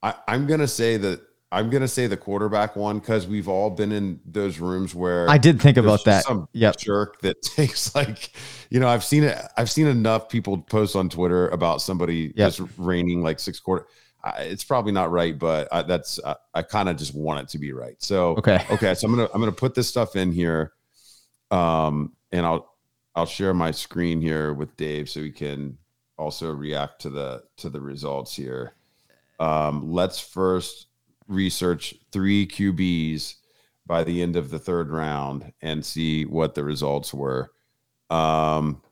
I, 0.03 0.15
I'm 0.29 0.47
gonna 0.47 0.69
say 0.69 0.97
that 0.97 1.21
I'm 1.51 1.71
gonna 1.71 1.89
say 1.89 2.07
the 2.07 2.17
quarterback 2.17 2.77
one 2.77 2.99
because 2.99 3.27
we've 3.27 3.49
all 3.49 3.71
been 3.71 3.91
in 3.91 4.21
those 4.27 4.59
rooms 4.59 4.95
where 4.95 5.29
I 5.29 5.39
did 5.39 5.61
think 5.61 5.77
about 5.77 6.05
that. 6.05 6.25
Some 6.25 6.49
Yep. 6.53 6.77
jerk 6.77 7.21
that 7.23 7.41
takes 7.43 7.95
like, 7.95 8.33
you 8.71 8.81
know, 8.81 8.89
I've 8.89 9.05
seen 9.05 9.25
it. 9.25 9.39
I've 9.57 9.71
seen 9.71 9.87
enough 9.87 10.29
people 10.29 10.59
post 10.59 10.95
on 10.95 11.09
Twitter 11.09 11.49
about 11.49 11.81
somebody 11.81 12.33
Yep. 12.37 12.53
just 12.53 12.71
raining 12.77 13.23
like 13.23 13.39
six 13.39 13.61
quarter. 13.61 13.87
I, 14.23 14.43
it's 14.43 14.65
probably 14.65 14.93
not 14.93 15.11
right, 15.11 15.39
but 15.39 15.69
I, 15.73 15.83
that's 15.83 16.21
I, 16.25 16.37
I 16.55 16.63
kind 16.63 16.89
of 16.89 16.97
just 16.97 17.15
want 17.15 17.41
it 17.41 17.49
to 17.51 17.59
be 17.59 17.73
right. 17.73 17.97
So 17.99 18.37
Okay. 18.37 18.63
okay. 18.71 18.95
So 18.95 19.07
I'm 19.07 19.15
gonna 19.15 19.29
I'm 19.33 19.41
gonna 19.41 19.53
put 19.53 19.75
this 19.75 19.89
stuff 19.89 20.17
in 20.17 20.33
here, 20.33 20.73
um, 21.51 22.13
and 22.31 22.45
I'll 22.45 22.75
I'll 23.15 23.27
share 23.27 23.55
my 23.55 23.71
screen 23.71 24.21
here 24.21 24.53
with 24.53 24.77
Dave 24.77 25.09
so 25.09 25.21
he 25.23 25.31
can 25.31 25.79
also 26.19 26.53
react 26.53 27.01
to 27.03 27.11
the 27.11 27.43
to 27.57 27.71
the 27.71 27.81
results 27.81 28.35
here. 28.35 28.75
Um, 29.39 29.93
let's 29.93 30.19
first 30.21 30.87
research 31.29 31.95
three 32.13 32.47
QBs 32.47 33.35
by 33.87 34.05
the 34.05 34.23
end 34.23 34.37
of 34.37 34.51
the 34.51 34.59
third 34.59 34.91
round 34.91 35.53
and 35.63 35.85
see 35.85 36.25
what 36.25 36.55
the 36.55 36.65
results 36.65 37.13
were. 37.15 37.51
Um, 38.11 38.83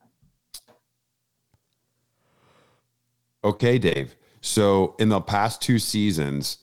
okay, 3.45 3.79
Dave. 3.79 4.17
So 4.41 4.95
in 4.99 5.09
the 5.09 5.21
past 5.21 5.61
two 5.61 5.79
seasons, 5.79 6.59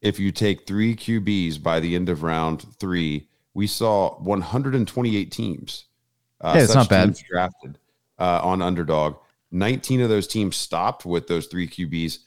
if 0.00 0.18
you 0.18 0.32
take 0.32 0.66
three 0.66 0.94
QBs 0.94 1.62
by 1.62 1.80
the 1.80 1.94
end 1.94 2.08
of 2.08 2.22
round 2.22 2.66
three, 2.78 3.28
we 3.54 3.66
saw 3.66 4.18
128 4.18 5.30
teams. 5.30 5.86
Uh, 6.40 6.54
Yeah, 6.56 6.62
it's 6.64 6.74
not 6.74 6.88
bad. 6.88 7.16
drafted 7.28 7.78
uh, 8.18 8.40
on 8.42 8.62
underdog. 8.62 9.16
19 9.52 10.00
of 10.00 10.08
those 10.08 10.26
teams 10.26 10.56
stopped 10.56 11.04
with 11.04 11.26
those 11.28 11.46
three 11.46 11.68
QBs 11.68 12.18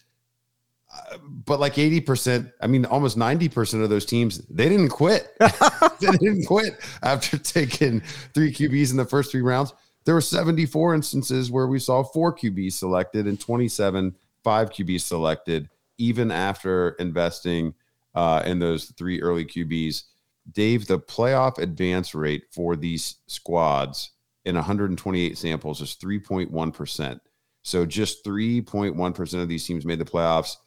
but 1.45 1.59
like 1.59 1.75
80%, 1.75 2.51
I 2.61 2.67
mean, 2.67 2.85
almost 2.85 3.17
90% 3.17 3.83
of 3.83 3.89
those 3.89 4.05
teams, 4.05 4.39
they 4.47 4.69
didn't 4.69 4.89
quit. 4.89 5.35
they 5.39 6.11
didn't 6.11 6.45
quit 6.45 6.79
after 7.03 7.37
taking 7.37 8.01
three 8.33 8.51
QBs 8.51 8.91
in 8.91 8.97
the 8.97 9.05
first 9.05 9.31
three 9.31 9.41
rounds. 9.41 9.73
There 10.05 10.15
were 10.15 10.21
74 10.21 10.95
instances 10.95 11.51
where 11.51 11.67
we 11.67 11.79
saw 11.79 12.03
four 12.03 12.35
QBs 12.35 12.73
selected 12.73 13.27
and 13.27 13.39
27, 13.39 14.15
five 14.43 14.69
QBs 14.69 15.01
selected, 15.01 15.69
even 15.97 16.31
after 16.31 16.91
investing 16.99 17.73
uh, 18.13 18.43
in 18.45 18.59
those 18.59 18.85
three 18.97 19.21
early 19.21 19.45
QBs. 19.45 20.03
Dave, 20.51 20.85
the 20.85 20.99
playoff 20.99 21.57
advance 21.57 22.13
rate 22.13 22.43
for 22.51 22.75
these 22.75 23.15
squads 23.25 24.11
in 24.45 24.55
128 24.55 25.37
samples 25.37 25.81
is 25.81 25.97
3.1%. 26.01 27.19
So 27.63 27.83
just 27.83 28.23
3.1% 28.23 29.41
of 29.41 29.47
these 29.47 29.65
teams 29.65 29.85
made 29.85 29.97
the 29.97 30.05
playoffs 30.05 30.57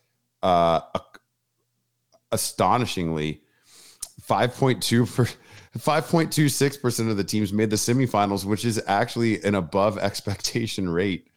uh, 0.42 0.80
astonishingly 2.32 3.42
5.2 4.28 5.14
per 5.14 5.28
5.26% 5.78 7.10
of 7.10 7.16
the 7.16 7.24
teams 7.24 7.52
made 7.52 7.70
the 7.70 7.76
semifinals, 7.76 8.44
which 8.44 8.64
is 8.64 8.82
actually 8.86 9.42
an 9.44 9.54
above 9.54 9.98
expectation 9.98 10.88
rate. 10.88 11.28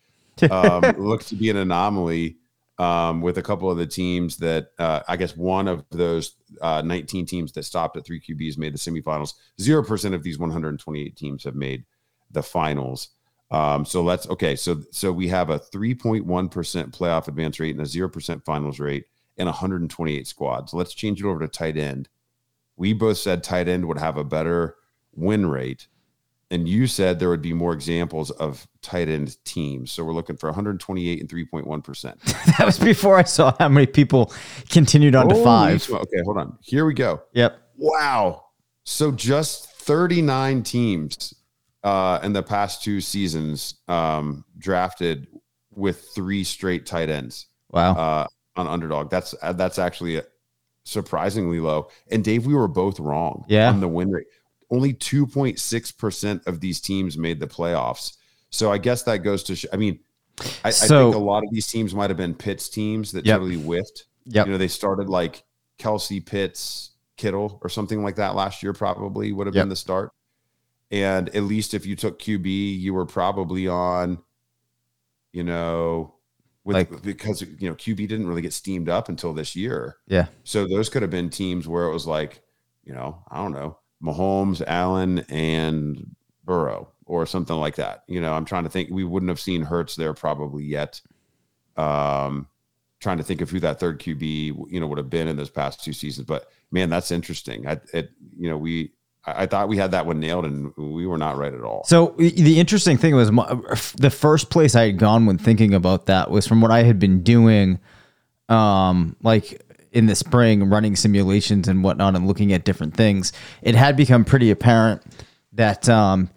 Um, 0.50 0.82
looks 0.98 1.30
to 1.30 1.36
be 1.36 1.50
an 1.50 1.58
anomaly 1.58 2.38
um, 2.80 3.22
with 3.22 3.38
a 3.38 3.44
couple 3.44 3.70
of 3.70 3.78
the 3.78 3.86
teams 3.86 4.38
that 4.38 4.72
uh, 4.80 5.02
I 5.08 5.18
guess 5.18 5.36
one 5.36 5.68
of 5.68 5.86
those 5.92 6.36
uh, 6.62 6.82
19 6.82 7.26
teams 7.26 7.52
that 7.52 7.64
stopped 7.64 7.98
at 7.98 8.06
three 8.06 8.20
QBs 8.20 8.58
made 8.58 8.74
the 8.74 8.80
semifinals. 8.80 9.34
Zero 9.60 9.84
percent 9.84 10.16
of 10.16 10.24
these 10.24 10.40
128 10.40 11.16
teams 11.16 11.44
have 11.44 11.56
made 11.56 11.84
the 12.32 12.42
finals. 12.42 13.10
Um, 13.52 13.86
so 13.86 14.02
let's 14.02 14.28
okay. 14.30 14.56
So 14.56 14.82
so 14.92 15.12
we 15.12 15.28
have 15.28 15.50
a 15.50 15.60
3.1% 15.60 16.24
playoff 16.96 17.28
advance 17.28 17.60
rate 17.60 17.76
and 17.76 17.86
a 17.86 17.90
0% 17.90 18.44
finals 18.46 18.80
rate 18.80 19.06
and 19.38 19.48
128 19.48 20.26
squads. 20.28 20.74
Let's 20.74 20.94
change 20.94 21.22
it 21.22 21.28
over 21.28 21.40
to 21.42 21.48
tight 21.48 21.78
end. 21.78 22.08
We 22.78 22.94
both 22.94 23.18
said 23.18 23.44
tight 23.44 23.68
end 23.68 23.86
would 23.88 24.00
have 24.00 24.18
a 24.18 24.24
better 24.24 24.76
win 25.14 25.46
rate. 25.48 25.88
and 26.50 26.68
you 26.68 26.86
said 26.88 27.20
there 27.20 27.30
would 27.30 27.42
be 27.42 27.54
more 27.54 27.74
examples 27.74 28.30
of 28.32 28.68
tight 28.82 29.08
end 29.10 29.38
teams. 29.46 29.92
So 29.92 30.04
we're 30.04 30.14
looking 30.14 30.38
for 30.38 30.48
128 30.48 31.20
and 31.20 31.30
3.1 31.30 31.84
percent. 31.84 32.20
That 32.58 32.66
was 32.66 32.80
before 32.80 33.18
I 33.18 33.24
saw 33.24 33.54
how 33.60 33.70
many 33.70 33.88
people 33.88 34.32
continued 34.70 35.16
on 35.16 35.28
to 35.30 35.36
five. 35.44 35.90
Okay, 35.90 36.22
hold 36.24 36.38
on. 36.38 36.58
Here 36.62 36.86
we 36.86 36.94
go. 36.94 37.22
Yep. 37.34 37.58
Wow. 37.78 38.46
So 38.84 39.12
just 39.12 39.70
39 39.72 40.64
teams 40.64 41.34
uh, 41.84 42.20
in 42.24 42.34
the 42.34 42.44
past 42.44 42.84
two 42.84 43.02
seasons 43.02 43.76
um, 43.88 44.44
drafted 44.58 45.28
with 45.74 46.02
three 46.14 46.44
straight 46.44 46.86
tight 46.86 47.10
ends 47.10 47.48
Wow. 47.72 47.94
uh, 47.96 48.28
on 48.56 48.68
underdog. 48.68 49.10
That's 49.10 49.34
uh, 49.42 49.54
that's 49.54 49.80
actually 49.80 50.22
surprisingly 50.84 51.60
low. 51.60 51.90
And 52.12 52.24
Dave, 52.24 52.46
we 52.46 52.54
were 52.54 52.68
both 52.68 53.00
wrong 53.00 53.46
Yeah. 53.48 53.70
on 53.70 53.80
the 53.80 53.88
win 53.88 54.12
rate. 54.12 54.26
Only 54.70 54.94
2.6% 54.94 56.48
of 56.48 56.60
these 56.60 56.80
teams 56.82 57.18
made 57.18 57.40
the 57.40 57.48
playoffs. 57.48 58.18
So 58.50 58.72
I 58.72 58.78
guess 58.78 59.04
that 59.04 59.18
goes 59.18 59.44
to, 59.44 59.56
sh- 59.56 59.66
I 59.72 59.78
mean, 59.78 60.00
I, 60.64 60.70
I 60.70 60.72
think 60.72 60.92
a 61.16 61.20
lot 61.20 61.44
of 61.44 61.50
these 61.52 61.68
teams 61.68 61.94
might 61.94 62.10
have 62.10 62.18
been 62.18 62.34
Pitts 62.34 62.68
teams 62.70 63.12
that 63.12 63.26
Yep. 63.26 63.36
totally 63.40 63.58
whiffed. 63.62 64.06
Yep. 64.26 64.46
You 64.48 64.52
know, 64.54 64.58
they 64.58 64.68
started 64.68 65.10
like 65.10 65.44
Kelce 65.78 66.26
Pitts, 66.26 66.92
Kittle, 67.18 67.60
or 67.64 67.70
something 67.70 68.04
like 68.04 68.16
that 68.16 68.36
last 68.36 68.64
year, 68.64 68.74
probably 68.74 69.32
would 69.34 69.48
have 69.48 69.56
Yep. 69.56 69.64
been 69.64 69.70
the 69.70 69.76
start. 69.76 70.12
And 70.92 71.30
at 71.30 71.44
least 71.44 71.74
if 71.74 71.86
you 71.86 71.96
took 71.96 72.20
QB, 72.20 72.80
you 72.80 72.94
were 72.94 73.06
probably 73.06 73.68
on, 73.68 74.20
you 75.32 75.44
know, 75.44 76.16
with 76.64 76.76
Like- 76.76 77.02
because 77.02 77.42
you 77.42 77.70
know 77.70 77.76
QB 77.76 78.08
didn't 78.08 78.28
really 78.28 78.42
get 78.42 78.54
steamed 78.54 78.90
up 78.90 79.10
until 79.10 79.34
this 79.34 79.56
year. 79.56 79.98
yeah. 80.08 80.28
So 80.44 80.68
those 80.68 80.90
could 80.90 81.02
have 81.02 81.10
been 81.12 81.30
teams 81.30 81.68
where 81.68 81.86
it 81.86 81.94
was 81.94 82.06
like, 82.06 82.42
you 82.84 82.94
know, 82.94 83.24
I 83.32 83.38
don't 83.38 83.54
know, 83.54 83.78
Mahomes, 84.04 84.62
Allen, 84.68 85.20
and 85.30 86.16
Burrow, 86.44 86.90
or 87.06 87.26
something 87.26 87.56
like 87.56 87.76
that. 87.76 88.04
You 88.08 88.20
know, 88.22 88.34
I'm 88.34 88.46
trying 88.46 88.64
to 88.66 88.70
think. 88.70 88.90
We 88.92 89.04
wouldn't 89.04 89.30
have 89.30 89.40
seen 89.40 89.62
Hurts 89.64 89.96
there 89.96 90.14
probably 90.14 90.64
yet. 90.66 91.02
Um, 91.78 92.48
trying 93.00 93.18
to 93.18 93.24
think 93.24 93.42
of 93.42 93.50
who 93.50 93.60
that 93.62 93.80
third 93.80 94.00
QB, 94.00 94.70
you 94.70 94.80
know, 94.80 94.88
would 94.88 94.98
have 94.98 95.10
been 95.10 95.28
in 95.28 95.38
those 95.38 95.50
past 95.50 95.84
two 95.84 95.94
seasons. 95.94 96.28
But 96.28 96.48
man, 96.72 96.90
that's 96.90 97.10
interesting. 97.12 97.66
I, 97.68 97.80
it, 97.94 98.12
you 98.38 98.50
know, 98.50 98.58
we, 98.58 98.92
I 99.24 99.46
thought 99.46 99.68
we 99.68 99.78
had 99.78 99.92
that 99.92 100.06
one 100.06 100.20
nailed, 100.20 100.46
and 100.46 100.74
we 100.76 101.06
were 101.06 101.18
not 101.18 101.38
right 101.38 101.54
at 101.54 101.62
all. 101.62 101.84
So 101.86 102.16
the 102.18 102.32
the 102.32 102.60
interesting 102.60 102.98
thing 102.98 103.16
was 103.16 103.32
my, 103.32 103.46
the 103.98 104.10
first 104.10 104.50
place 104.50 104.76
I 104.76 104.86
had 104.86 104.98
gone 104.98 105.26
when 105.26 105.38
thinking 105.38 105.74
about 105.74 106.08
that 106.08 106.32
was 106.32 106.48
from 106.48 106.60
what 106.62 106.72
I 106.72 106.84
had 106.84 106.98
been 106.98 107.22
doing, 107.22 107.80
um, 108.50 109.16
like 109.22 109.64
in 109.92 110.08
the 110.08 110.16
spring, 110.16 110.70
running 110.70 110.96
simulations 110.96 111.68
and 111.68 111.84
whatnot, 111.84 112.16
and 112.16 112.28
looking 112.28 112.52
at 112.52 112.66
different 112.66 112.96
things. 112.96 113.32
It 113.62 113.76
had 113.76 113.96
become 113.96 114.26
pretty 114.26 114.50
apparent 114.50 115.04
that 115.54 115.88
um, 115.88 116.30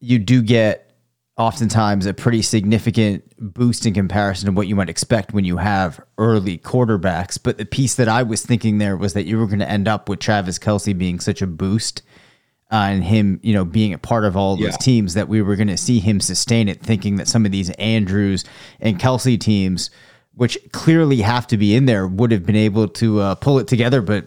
you 0.00 0.18
do 0.18 0.42
get 0.42 0.87
oftentimes 1.38 2.04
a 2.04 2.12
pretty 2.12 2.42
significant 2.42 3.24
boost 3.38 3.86
in 3.86 3.94
comparison 3.94 4.46
to 4.46 4.52
what 4.52 4.66
you 4.66 4.74
might 4.74 4.90
expect 4.90 5.32
when 5.32 5.44
you 5.44 5.56
have 5.56 6.00
early 6.18 6.58
quarterbacks. 6.58 7.38
But 7.40 7.58
the 7.58 7.64
piece 7.64 7.94
that 7.94 8.08
I 8.08 8.24
was 8.24 8.44
thinking 8.44 8.78
there 8.78 8.96
was 8.96 9.12
that 9.14 9.24
you 9.24 9.38
were 9.38 9.46
going 9.46 9.60
to 9.60 9.70
end 9.70 9.86
up 9.86 10.08
with 10.08 10.18
Travis 10.18 10.58
Kelce 10.58 10.96
being 10.98 11.20
such 11.20 11.40
a 11.40 11.46
boost 11.46 12.02
uh, 12.70 12.88
and 12.90 13.04
him, 13.04 13.38
you 13.42 13.54
know, 13.54 13.64
being 13.64 13.94
a 13.94 13.98
part 13.98 14.24
of 14.24 14.36
all 14.36 14.56
those 14.56 14.76
teams 14.78 15.14
that 15.14 15.28
we 15.28 15.40
were 15.40 15.56
going 15.56 15.68
to 15.68 15.76
see 15.76 16.00
him 16.00 16.20
sustain 16.20 16.68
it, 16.68 16.82
thinking 16.82 17.16
that 17.16 17.28
some 17.28 17.46
of 17.46 17.52
these 17.52 17.70
Andrews 17.70 18.44
and 18.80 18.98
Kelsey 18.98 19.38
teams, 19.38 19.90
which 20.34 20.58
clearly 20.72 21.22
have 21.22 21.46
to 21.46 21.56
be 21.56 21.74
in 21.74 21.86
there, 21.86 22.06
would 22.06 22.32
have 22.32 22.44
been 22.44 22.56
able 22.56 22.88
to 22.88 23.20
uh, 23.20 23.34
pull 23.36 23.58
it 23.58 23.68
together. 23.68 24.02
But 24.02 24.26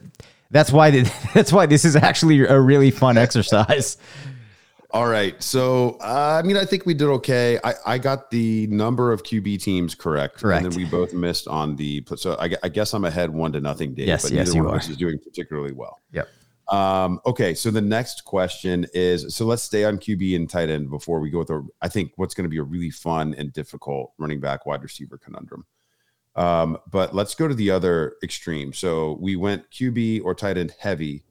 that's 0.49 0.71
why 0.71 0.89
the, 0.89 1.13
that's 1.33 1.51
why 1.51 1.65
this 1.65 1.85
is 1.85 1.95
actually 1.95 2.39
a 2.39 2.59
really 2.59 2.89
fun 2.89 3.17
exercise. 3.19 3.97
All 4.93 5.07
right. 5.07 5.41
So, 5.41 5.97
uh, 6.01 6.41
I 6.43 6.45
mean, 6.45 6.57
I 6.57 6.65
think 6.65 6.85
we 6.85 6.93
did 6.93 7.07
okay. 7.07 7.59
I, 7.63 7.73
I 7.85 7.97
got 7.97 8.29
the 8.29 8.67
number 8.67 9.13
of 9.13 9.23
QB 9.23 9.61
teams 9.63 9.95
correct. 9.95 10.37
Correct. 10.37 10.63
And 10.63 10.71
then 10.71 10.77
we 10.77 10.85
both 10.85 11.13
missed 11.13 11.47
on 11.47 11.77
the, 11.77 12.03
so 12.17 12.35
I, 12.39 12.51
I 12.63 12.69
guess 12.69 12.93
I'm 12.93 13.05
ahead 13.05 13.29
one 13.29 13.53
to 13.53 13.61
nothing, 13.61 13.93
Dave. 13.93 14.07
Yes, 14.07 14.23
but 14.23 14.31
yes, 14.31 14.47
neither 14.47 14.57
you 14.57 14.63
one 14.63 14.73
are. 14.73 14.75
of 14.77 14.81
us 14.81 14.89
is 14.89 14.97
doing 14.97 15.17
particularly 15.19 15.71
well. 15.71 15.99
Yep. 16.11 16.27
Um, 16.67 17.21
okay. 17.25 17.53
So 17.53 17.71
the 17.71 17.81
next 17.81 18.25
question 18.25 18.85
is 18.93 19.33
so 19.35 19.45
let's 19.45 19.63
stay 19.63 19.83
on 19.83 19.97
QB 19.97 20.35
and 20.35 20.49
tight 20.49 20.69
end 20.69 20.89
before 20.89 21.19
we 21.19 21.29
go 21.29 21.39
with 21.39 21.49
a, 21.49 21.65
I 21.81 21.87
think 21.87 22.11
what's 22.15 22.33
going 22.33 22.45
to 22.45 22.49
be 22.49 22.57
a 22.57 22.63
really 22.63 22.89
fun 22.89 23.33
and 23.37 23.51
difficult 23.53 24.13
running 24.17 24.39
back 24.39 24.65
wide 24.65 24.83
receiver 24.83 25.17
conundrum. 25.17 25.65
Um, 26.35 26.77
but 26.89 27.13
let's 27.13 27.35
go 27.35 27.47
to 27.47 27.53
the 27.53 27.71
other 27.71 28.15
extreme. 28.23 28.73
So 28.73 29.17
we 29.19 29.35
went 29.35 29.69
QB 29.71 30.23
or 30.23 30.33
tight 30.33 30.57
end 30.57 30.73
heavy. 30.79 31.23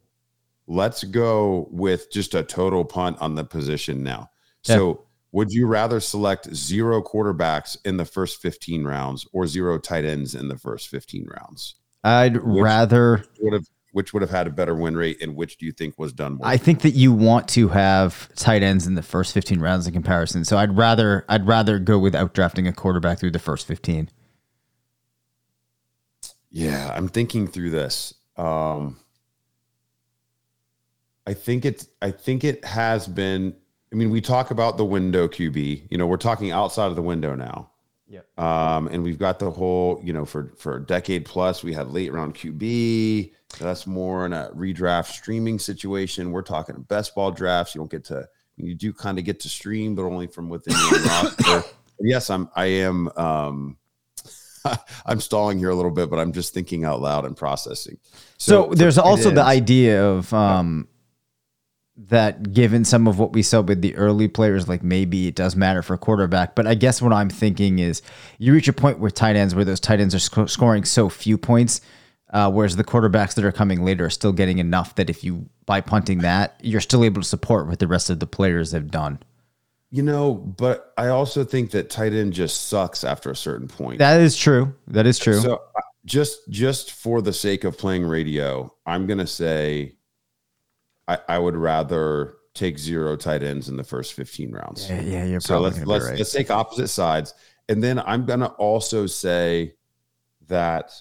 Let's 0.66 1.04
go 1.04 1.68
with 1.70 2.10
just 2.12 2.34
a 2.34 2.42
total 2.42 2.84
punt 2.84 3.18
on 3.20 3.34
the 3.34 3.44
position 3.44 4.02
now. 4.02 4.30
Yeah. 4.64 4.76
So 4.76 5.06
would 5.32 5.50
you 5.50 5.66
rather 5.66 6.00
select 6.00 6.54
zero 6.54 7.02
quarterbacks 7.02 7.76
in 7.84 7.96
the 7.96 8.04
first 8.04 8.40
15 8.42 8.84
rounds 8.84 9.26
or 9.32 9.46
zero 9.46 9.78
tight 9.78 10.04
ends 10.04 10.34
in 10.34 10.48
the 10.48 10.58
first 10.58 10.88
15 10.88 11.26
rounds? 11.26 11.76
I'd 12.04 12.36
rather. 12.36 13.24
Would 13.40 13.52
have 13.54 13.66
which 13.92 14.12
would 14.12 14.22
have 14.22 14.30
had 14.30 14.46
a 14.46 14.50
better 14.50 14.74
win 14.74 14.96
rate 14.96 15.20
and 15.20 15.34
which 15.34 15.56
do 15.56 15.66
you 15.66 15.72
think 15.72 15.98
was 15.98 16.12
done 16.12 16.36
more? 16.36 16.46
I 16.46 16.56
think 16.56 16.82
that 16.82 16.92
you 16.92 17.12
want 17.12 17.48
to 17.48 17.68
have 17.68 18.32
tight 18.36 18.62
ends 18.62 18.86
in 18.86 18.94
the 18.94 19.02
first 19.02 19.34
15 19.34 19.60
rounds 19.60 19.86
in 19.86 19.92
comparison. 19.92 20.44
So 20.44 20.56
I'd 20.56 20.76
rather 20.76 21.24
I'd 21.28 21.46
rather 21.46 21.78
go 21.78 21.98
without 21.98 22.34
drafting 22.34 22.66
a 22.66 22.72
quarterback 22.72 23.18
through 23.18 23.32
the 23.32 23.40
first 23.40 23.66
15. 23.66 24.08
Yeah, 26.50 26.92
I'm 26.94 27.08
thinking 27.08 27.46
through 27.46 27.70
this. 27.70 28.14
Um, 28.36 28.98
I 31.26 31.34
think 31.34 31.64
it's. 31.64 31.88
I 32.02 32.10
think 32.10 32.44
it 32.44 32.64
has 32.64 33.06
been. 33.06 33.54
I 33.92 33.96
mean, 33.96 34.10
we 34.10 34.20
talk 34.20 34.50
about 34.50 34.76
the 34.76 34.84
window 34.84 35.28
QB. 35.28 35.88
You 35.90 35.98
know, 35.98 36.06
we're 36.06 36.16
talking 36.16 36.50
outside 36.50 36.86
of 36.86 36.96
the 36.96 37.02
window 37.02 37.34
now. 37.34 37.70
Yep. 38.08 38.38
Um, 38.38 38.88
and 38.88 39.02
we've 39.02 39.18
got 39.18 39.38
the 39.38 39.50
whole. 39.50 40.00
You 40.02 40.12
know, 40.12 40.24
for 40.24 40.52
for 40.56 40.76
a 40.76 40.84
decade 40.84 41.24
plus, 41.24 41.62
we 41.62 41.72
had 41.72 41.90
late 41.90 42.12
round 42.12 42.34
QB. 42.34 43.32
That's 43.58 43.86
more 43.86 44.26
in 44.26 44.32
a 44.32 44.50
redraft 44.54 45.06
streaming 45.06 45.58
situation. 45.58 46.32
We're 46.32 46.42
talking 46.42 46.82
best 46.82 47.14
ball 47.14 47.30
drafts. 47.30 47.74
You 47.74 47.80
don't 47.80 47.90
get 47.90 48.04
to. 48.06 48.28
You 48.56 48.74
do 48.74 48.92
kind 48.92 49.18
of 49.18 49.24
get 49.24 49.40
to 49.40 49.48
stream, 49.48 49.94
but 49.94 50.02
only 50.02 50.26
from 50.26 50.48
within 50.48 50.74
your 50.90 51.00
roster. 51.04 51.64
Yes, 52.00 52.30
I'm. 52.30 52.48
I 52.54 52.66
am. 52.66 53.08
Um, 53.16 53.76
I'm 55.06 55.20
stalling 55.20 55.58
here 55.58 55.70
a 55.70 55.74
little 55.74 55.90
bit, 55.90 56.10
but 56.10 56.18
I'm 56.18 56.32
just 56.32 56.54
thinking 56.54 56.84
out 56.84 57.00
loud 57.00 57.24
and 57.24 57.36
processing. 57.36 57.98
So, 58.38 58.68
for 58.68 58.74
there's 58.74 58.98
also 58.98 59.30
the 59.30 59.42
idea 59.42 60.04
of 60.04 60.32
um, 60.32 60.88
that 62.08 62.52
given 62.52 62.84
some 62.84 63.06
of 63.06 63.18
what 63.18 63.32
we 63.32 63.42
saw 63.42 63.60
with 63.60 63.82
the 63.82 63.94
early 63.96 64.28
players, 64.28 64.68
like 64.68 64.82
maybe 64.82 65.26
it 65.26 65.34
does 65.34 65.54
matter 65.54 65.82
for 65.82 65.96
quarterback. 65.98 66.54
But 66.54 66.66
I 66.66 66.74
guess 66.74 67.02
what 67.02 67.12
I'm 67.12 67.28
thinking 67.28 67.78
is 67.78 68.00
you 68.38 68.52
reach 68.52 68.68
a 68.68 68.72
point 68.72 68.98
with 68.98 69.14
tight 69.14 69.36
ends 69.36 69.54
where 69.54 69.64
those 69.64 69.80
tight 69.80 70.00
ends 70.00 70.14
are 70.14 70.18
sc- 70.18 70.48
scoring 70.48 70.84
so 70.84 71.08
few 71.08 71.36
points, 71.36 71.82
uh, 72.32 72.50
whereas 72.50 72.76
the 72.76 72.84
quarterbacks 72.84 73.34
that 73.34 73.44
are 73.44 73.52
coming 73.52 73.84
later 73.84 74.06
are 74.06 74.10
still 74.10 74.32
getting 74.32 74.58
enough 74.58 74.94
that 74.94 75.10
if 75.10 75.22
you 75.22 75.48
by 75.66 75.80
punting 75.80 76.18
that, 76.18 76.58
you're 76.62 76.80
still 76.80 77.04
able 77.04 77.20
to 77.20 77.28
support 77.28 77.66
what 77.66 77.78
the 77.78 77.86
rest 77.86 78.08
of 78.08 78.18
the 78.18 78.26
players 78.26 78.72
have 78.72 78.90
done. 78.90 79.18
You 79.90 80.02
know, 80.02 80.34
but 80.34 80.92
I 80.96 81.08
also 81.08 81.44
think 81.44 81.72
that 81.72 81.90
tight 81.90 82.12
end 82.12 82.32
just 82.32 82.68
sucks 82.68 83.04
after 83.04 83.30
a 83.30 83.36
certain 83.36 83.68
point. 83.68 83.98
That 83.98 84.20
is 84.20 84.36
true. 84.36 84.74
That 84.86 85.06
is 85.06 85.18
true. 85.18 85.40
So 85.40 85.54
uh, 85.76 85.80
just 86.06 86.38
just 86.48 86.92
for 86.92 87.20
the 87.20 87.32
sake 87.32 87.64
of 87.64 87.76
playing 87.76 88.04
radio, 88.04 88.72
I'm 88.86 89.06
gonna 89.06 89.26
say 89.26 89.96
I, 91.10 91.18
I 91.28 91.38
would 91.38 91.56
rather 91.56 92.34
take 92.54 92.78
zero 92.78 93.16
tight 93.16 93.42
ends 93.42 93.68
in 93.68 93.76
the 93.76 93.84
first 93.84 94.12
15 94.14 94.52
rounds. 94.52 94.88
yeah, 94.88 95.00
yeah, 95.00 95.24
you're 95.24 95.40
So 95.40 95.60
probably 95.60 95.70
let's 95.70 95.86
let's 95.86 96.04
right. 96.06 96.18
let's 96.18 96.32
take 96.32 96.50
opposite 96.50 96.88
sides, 96.88 97.34
and 97.68 97.82
then 97.82 97.98
I'm 97.98 98.26
gonna 98.26 98.46
also 98.58 99.06
say 99.06 99.74
that 100.48 100.92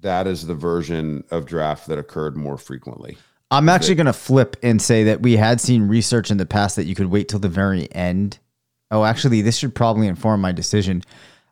that 0.00 0.26
is 0.26 0.46
the 0.46 0.54
version 0.54 1.24
of 1.30 1.46
draft 1.46 1.86
that 1.86 1.98
occurred 1.98 2.36
more 2.36 2.56
frequently. 2.58 3.16
I'm 3.50 3.68
actually 3.68 3.94
going 3.94 4.06
to 4.06 4.12
flip 4.12 4.56
and 4.64 4.82
say 4.82 5.04
that 5.04 5.22
we 5.22 5.36
had 5.36 5.60
seen 5.60 5.82
research 5.86 6.32
in 6.32 6.38
the 6.38 6.46
past 6.46 6.74
that 6.74 6.86
you 6.86 6.96
could 6.96 7.06
wait 7.06 7.28
till 7.28 7.38
the 7.38 7.48
very 7.48 7.92
end. 7.94 8.40
Oh, 8.90 9.04
actually, 9.04 9.42
this 9.42 9.56
should 9.56 9.74
probably 9.74 10.08
inform 10.08 10.40
my 10.40 10.50
decision. 10.50 11.02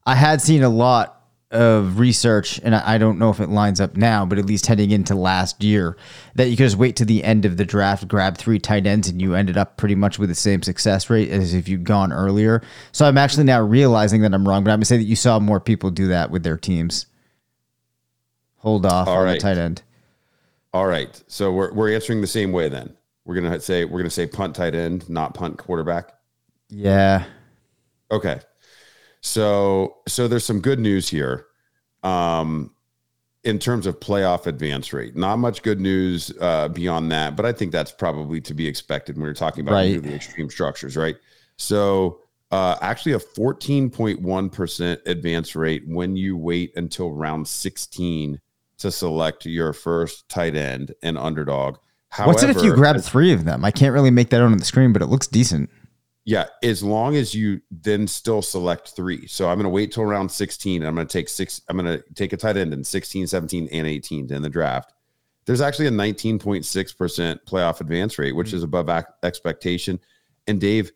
I 0.05 0.17
had 0.17 0.41
seen 0.41 0.65
a 0.65 0.69
lot 0.69 1.22
of 1.53 1.99
research, 1.99 2.61
and 2.63 2.75
I 2.75 2.99
don't 2.99 3.19
know 3.19 3.31
if 3.31 3.41
it 3.41 3.49
lines 3.49 3.81
up 3.81 3.97
now, 3.97 4.27
but 4.27 4.39
at 4.39 4.47
least 4.47 4.67
heading 4.67 4.91
into 4.91 5.15
last 5.15 5.63
year, 5.63 5.97
that 6.35 6.49
you 6.49 6.57
could 6.57 6.65
just 6.65 6.77
wait 6.77 6.97
to 6.97 7.05
the 7.05 7.23
end 7.23 7.45
of 7.45 7.57
the 7.57 7.65
draft, 7.65 8.09
grab 8.09 8.37
three 8.37 8.59
tight 8.59 8.87
ends, 8.87 9.09
and 9.09 9.21
you 9.21 9.35
ended 9.35 9.57
up 9.57 9.77
pretty 9.77 9.95
much 9.95 10.19
with 10.19 10.29
the 10.29 10.35
same 10.35 10.63
success 10.63 11.09
rate 11.11 11.31
as 11.31 11.55
if 11.55 11.69
you'd 11.69 11.85
gone 11.85 12.13
earlier. 12.13 12.63
So 12.93 13.07
I'm 13.07 13.19
actually 13.19 13.45
now 13.45 13.63
realizing 13.63 14.23
that 14.23 14.35
I'm 14.35 14.49
wrong, 14.49 14.65
but 14.65 14.71
I'm 14.71 14.77
going 14.77 14.83
to 14.83 14.87
say 14.87 14.97
that 14.97 15.05
you 15.05 15.17
saw 15.17 15.39
more 15.39 15.61
people 15.61 15.91
do 15.91 16.09
that 16.09 16.31
with 16.31 16.43
their 16.43 16.57
teams. 16.57 17.07
Hold 18.59 18.87
off 18.87 19.09
All 19.09 19.19
on 19.19 19.25
right. 19.25 19.33
the 19.35 19.39
tight 19.41 19.59
end. 19.59 19.83
All 20.73 20.87
right. 20.87 21.23
So 21.27 21.53
we're 21.53 21.73
we're 21.75 21.93
answering 21.93 22.21
the 22.21 22.27
same 22.27 22.53
way 22.53 22.69
then. 22.69 22.97
We're 23.25 23.35
gonna 23.35 23.61
say 23.61 23.85
we're 23.85 23.99
gonna 23.99 24.09
say 24.11 24.27
punt 24.27 24.57
tight 24.57 24.75
end, 24.75 25.09
not 25.11 25.35
punt 25.35 25.59
quarterback. 25.59 26.15
Yeah. 26.69 27.25
Okay. 28.11 28.41
So 29.23 29.97
so 30.07 30.29
there's 30.29 30.45
some 30.45 30.61
good 30.61 30.79
news 30.79 31.09
here. 31.09 31.47
Um 32.03 32.73
in 33.45 33.59
terms 33.59 33.87
of 33.87 33.99
playoff 33.99 34.47
advance 34.47 34.93
rate. 34.93 35.17
Not 35.17 35.37
much 35.37 35.63
good 35.63 35.81
news 35.81 36.33
uh, 36.41 36.69
beyond 36.69 37.11
that, 37.11 37.35
but 37.35 37.45
I 37.45 37.51
think 37.53 37.73
that's 37.73 37.91
probably 37.91 38.41
to 38.43 38.55
be 38.55 38.69
expected 38.69 39.17
when 39.17 39.25
you're 39.25 39.35
talking 39.35 39.63
about 39.63 39.75
Right. 39.75 40.05
extreme 40.07 40.49
structures, 40.49 40.97
right? 40.97 41.17
So, 41.57 42.21
uh, 42.53 42.77
actually, 42.81 43.15
a 43.15 43.19
14.1% 43.19 44.99
advance 45.07 45.57
rate 45.57 45.83
when 45.89 46.15
you 46.17 46.37
wait 46.37 46.73
until 46.77 47.11
round 47.11 47.49
16 47.49 48.39
to 48.79 48.91
select 48.93 49.45
your 49.45 49.73
first 49.73 50.29
tight 50.29 50.55
end 50.55 50.95
and 51.03 51.19
underdog. 51.19 51.79
What's 52.25 52.45
it 52.45 52.51
if 52.51 52.63
you 52.63 52.75
grab 52.75 53.01
three 53.01 53.33
of 53.33 53.45
them? 53.45 53.65
I 53.65 53.73
can't 53.73 53.93
really 53.93 54.11
make 54.11 54.31
that 54.31 54.41
out 54.41 54.53
on 54.53 54.59
the 54.59 54.65
screen, 54.65 54.93
but 54.93 55.03
it 55.03 55.07
looks 55.07 55.27
decent. 55.27 55.69
Yeah, 56.25 56.47
as 56.63 56.85
long 56.85 57.17
as 57.17 57.35
you 57.35 57.61
then 57.71 58.07
still 58.07 58.43
select 58.43 58.91
three. 58.91 59.27
So 59.27 59.49
I'm 59.49 59.57
going 59.57 59.65
to 59.65 59.71
wait 59.71 59.91
till 59.91 60.05
round 60.05 60.31
16 60.31 60.83
and 60.83 60.89
I'm 60.89 60.95
going 60.95 61.07
to 61.07 61.13
take 61.13 61.29
six. 61.29 61.61
I'm 61.69 61.77
going 61.77 61.99
to 61.99 62.05
take 62.15 62.33
a 62.33 62.37
tight 62.37 62.57
end 62.57 62.73
in 62.73 62.85
16, 62.85 63.27
17, 63.27 63.69
and 63.73 63.87
18 63.89 64.33
in 64.33 64.41
the 64.43 64.49
draft. 64.49 64.93
There's 65.47 65.61
actually 65.61 65.89
a 65.89 65.91
19.6% 65.91 67.39
playoff 67.45 67.81
advance 67.81 68.19
rate, 68.21 68.37
which 68.37 68.53
is 68.53 68.63
above 68.63 68.89
ac- 68.89 69.07
expectation. 69.25 69.99
And 70.47 70.61
Dave, 70.61 70.93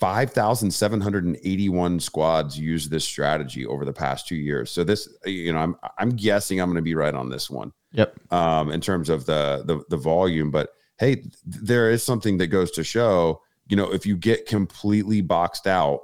5,781 0.00 2.00
squads 2.00 2.58
use 2.58 2.88
this 2.88 3.04
strategy 3.04 3.66
over 3.66 3.84
the 3.84 3.92
past 3.92 4.26
two 4.26 4.36
years. 4.36 4.70
So 4.70 4.84
this, 4.84 5.08
you 5.24 5.52
know, 5.52 5.58
I'm 5.58 5.76
I'm 5.98 6.10
guessing 6.10 6.60
I'm 6.60 6.68
going 6.68 6.76
to 6.76 6.82
be 6.82 6.94
right 6.94 7.14
on 7.14 7.28
this 7.28 7.50
one 7.50 7.72
Yep. 7.92 8.32
um, 8.32 8.70
in 8.70 8.80
terms 8.80 9.08
of 9.08 9.26
the, 9.26 9.62
the 9.66 9.82
the 9.88 9.96
volume. 9.96 10.50
But 10.50 10.70
hey, 10.98 11.16
th- 11.16 11.34
there 11.44 11.90
is 11.90 12.02
something 12.02 12.38
that 12.38 12.48
goes 12.48 12.70
to 12.72 12.84
show, 12.84 13.42
you 13.70 13.76
know, 13.76 13.90
if 13.92 14.04
you 14.04 14.16
get 14.16 14.46
completely 14.46 15.20
boxed 15.20 15.66
out 15.66 16.00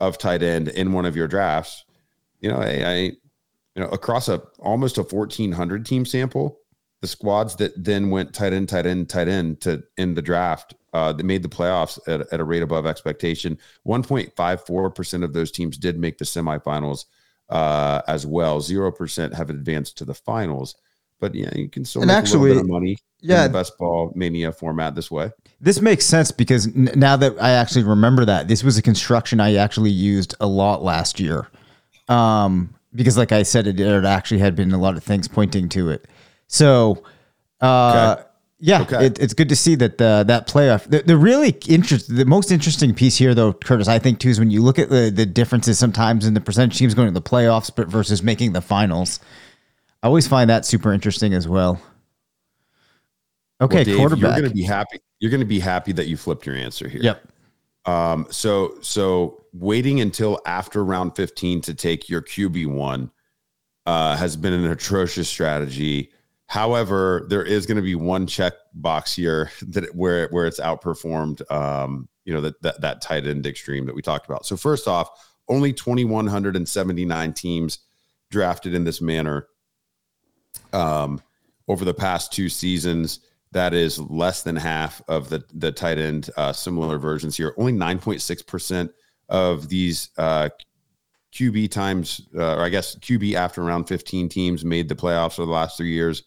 of 0.00 0.16
tight 0.16 0.42
end 0.42 0.68
in 0.68 0.92
one 0.92 1.04
of 1.04 1.16
your 1.16 1.26
drafts, 1.26 1.84
you 2.40 2.48
know, 2.48 2.56
I, 2.56 2.68
I 2.68 2.94
you 3.74 3.82
know, 3.82 3.88
across 3.88 4.28
a 4.28 4.40
almost 4.60 4.96
a 4.98 5.02
1400 5.02 5.84
team 5.84 6.06
sample, 6.06 6.60
the 7.00 7.08
squads 7.08 7.56
that 7.56 7.72
then 7.76 8.10
went 8.10 8.32
tight 8.32 8.52
end, 8.52 8.68
tight 8.68 8.86
end, 8.86 9.08
tight 9.10 9.26
end 9.28 9.60
to 9.62 9.82
in 9.96 10.14
the 10.14 10.22
draft, 10.22 10.74
uh, 10.92 11.12
that 11.12 11.24
made 11.26 11.42
the 11.42 11.48
playoffs 11.48 11.98
at, 12.06 12.32
at 12.32 12.40
a 12.40 12.44
rate 12.44 12.62
above 12.62 12.86
expectation. 12.86 13.58
1.54% 13.86 15.24
of 15.24 15.32
those 15.32 15.50
teams 15.50 15.76
did 15.76 15.98
make 15.98 16.18
the 16.18 16.24
semifinals 16.24 17.06
uh, 17.50 18.00
as 18.06 18.24
well. 18.24 18.60
0% 18.60 19.34
have 19.34 19.50
advanced 19.50 19.98
to 19.98 20.04
the 20.04 20.14
finals. 20.14 20.76
But 21.18 21.34
yeah, 21.34 21.50
you 21.56 21.68
can 21.68 21.84
still 21.84 22.02
And 22.02 22.08
make 22.08 22.14
a 22.14 22.18
actually- 22.18 22.50
little 22.50 22.62
bit 22.62 22.66
of 22.66 22.70
money 22.70 22.98
yeah. 23.20 23.44
in 23.46 23.52
the 23.52 23.58
best 23.58 23.76
ball 23.78 24.12
mania 24.14 24.52
format 24.52 24.94
this 24.94 25.10
way. 25.10 25.32
This 25.64 25.80
makes 25.80 26.04
sense 26.04 26.30
because 26.30 26.66
n- 26.66 26.90
now 26.94 27.16
that 27.16 27.34
I 27.40 27.52
actually 27.52 27.84
remember 27.84 28.26
that 28.26 28.48
this 28.48 28.62
was 28.62 28.76
a 28.76 28.82
construction 28.82 29.40
I 29.40 29.54
actually 29.54 29.90
used 29.90 30.34
a 30.38 30.46
lot 30.46 30.82
last 30.82 31.18
year. 31.18 31.48
Um, 32.06 32.74
because 32.94 33.16
like 33.16 33.32
I 33.32 33.44
said, 33.44 33.66
it, 33.66 33.80
it 33.80 34.04
actually 34.04 34.40
had 34.40 34.54
been 34.54 34.72
a 34.72 34.78
lot 34.78 34.96
of 34.96 35.02
things 35.02 35.26
pointing 35.26 35.70
to 35.70 35.88
it. 35.88 36.06
So, 36.48 37.02
uh, 37.62 38.16
Okay. 38.18 38.22
yeah, 38.58 38.82
Okay. 38.82 39.06
it, 39.06 39.18
it's 39.18 39.32
good 39.32 39.48
to 39.48 39.56
see 39.56 39.74
that 39.76 39.96
the, 39.96 40.22
that 40.26 40.46
playoff. 40.46 40.84
The, 40.88 41.02
the 41.02 41.16
really 41.16 41.56
interest, 41.66 42.14
the 42.14 42.26
most 42.26 42.52
interesting 42.52 42.94
piece 42.94 43.16
here, 43.16 43.34
though, 43.34 43.54
Curtis, 43.54 43.88
I 43.88 43.98
think 43.98 44.18
too, 44.20 44.28
is 44.28 44.38
when 44.38 44.50
you 44.50 44.60
look 44.62 44.78
at 44.78 44.90
the 44.90 45.10
the 45.10 45.24
differences 45.24 45.78
sometimes 45.78 46.26
in 46.26 46.34
the 46.34 46.42
percentage 46.42 46.76
teams 46.76 46.92
going 46.92 47.08
to 47.08 47.14
the 47.14 47.22
playoffs, 47.22 47.70
but 47.74 47.88
versus 47.88 48.22
making 48.22 48.52
the 48.52 48.60
finals. 48.60 49.18
I 50.02 50.08
always 50.08 50.28
find 50.28 50.50
that 50.50 50.66
super 50.66 50.92
interesting 50.92 51.32
as 51.32 51.48
well. 51.48 51.80
Okay, 53.60 53.76
Well, 53.76 53.84
Dave, 53.84 53.96
quarterback. 53.98 54.22
You're 54.22 54.40
going 54.40 54.50
to 54.50 54.54
be 54.54 54.62
happy. 54.62 55.00
You're 55.20 55.30
going 55.30 55.40
to 55.40 55.46
be 55.46 55.60
happy 55.60 55.92
that 55.92 56.06
you 56.06 56.16
flipped 56.16 56.46
your 56.46 56.56
answer 56.56 56.88
here. 56.88 57.02
Yep. 57.02 57.28
Um, 57.86 58.26
so 58.30 58.76
so 58.80 59.44
waiting 59.52 60.00
until 60.00 60.40
after 60.46 60.84
round 60.84 61.14
15 61.16 61.60
to 61.62 61.74
take 61.74 62.08
your 62.08 62.22
QB 62.22 62.66
one 62.66 63.10
uh, 63.86 64.16
has 64.16 64.36
been 64.36 64.52
an 64.52 64.70
atrocious 64.70 65.28
strategy. 65.28 66.10
However, 66.46 67.26
there 67.28 67.44
is 67.44 67.66
going 67.66 67.76
to 67.76 67.82
be 67.82 67.94
one 67.94 68.26
check 68.26 68.54
box 68.74 69.14
here 69.14 69.50
that 69.68 69.94
where 69.94 70.28
where 70.28 70.46
it's 70.46 70.60
outperformed. 70.60 71.50
Um, 71.50 72.08
you 72.24 72.32
know 72.32 72.40
that 72.40 72.60
that 72.62 72.80
that 72.80 73.02
tight 73.02 73.26
end 73.26 73.46
extreme 73.46 73.86
that 73.86 73.94
we 73.94 74.02
talked 74.02 74.26
about. 74.26 74.46
So 74.46 74.56
first 74.56 74.88
off, 74.88 75.10
only 75.48 75.72
2,179 75.72 77.32
teams 77.34 77.80
drafted 78.30 78.74
in 78.74 78.84
this 78.84 79.00
manner 79.00 79.48
um, 80.72 81.20
over 81.68 81.84
the 81.84 81.94
past 81.94 82.32
two 82.32 82.48
seasons. 82.48 83.20
That 83.54 83.72
is 83.72 83.98
less 83.98 84.42
than 84.42 84.56
half 84.56 85.00
of 85.08 85.30
the 85.30 85.42
the 85.54 85.72
tight 85.72 85.98
end 85.98 86.28
uh, 86.36 86.52
similar 86.52 86.98
versions 86.98 87.36
here. 87.36 87.54
Only 87.56 87.72
9.6% 87.72 88.90
of 89.28 89.68
these 89.68 90.10
uh, 90.18 90.50
QB 91.32 91.70
times, 91.70 92.20
uh, 92.36 92.56
or 92.56 92.62
I 92.62 92.68
guess 92.68 92.96
QB 92.96 93.34
after 93.34 93.62
round 93.62 93.88
15 93.88 94.28
teams 94.28 94.64
made 94.64 94.88
the 94.88 94.94
playoffs 94.94 95.36
for 95.36 95.46
the 95.46 95.52
last 95.52 95.76
three 95.76 95.92
years. 95.92 96.24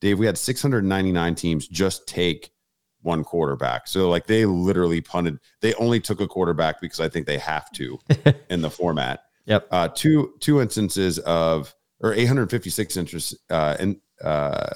Dave, 0.00 0.18
we 0.18 0.26
had 0.26 0.38
699 0.38 1.34
teams 1.34 1.68
just 1.68 2.06
take 2.06 2.50
one 3.02 3.24
quarterback. 3.24 3.86
So 3.88 4.08
like 4.08 4.26
they 4.26 4.46
literally 4.46 5.00
punted. 5.00 5.38
They 5.60 5.74
only 5.74 6.00
took 6.00 6.20
a 6.20 6.26
quarterback 6.28 6.80
because 6.80 7.00
I 7.00 7.08
think 7.08 7.26
they 7.26 7.38
have 7.38 7.70
to 7.72 7.98
in 8.50 8.60
the 8.60 8.70
format 8.70 9.24
Yep. 9.46 9.68
uh, 9.70 9.88
two 9.88 10.34
two 10.40 10.60
instances 10.60 11.18
of 11.20 11.74
or 12.00 12.12
856 12.14 12.96
interest 12.96 13.36
uh, 13.50 13.76
in, 13.80 14.00
uh, 14.22 14.70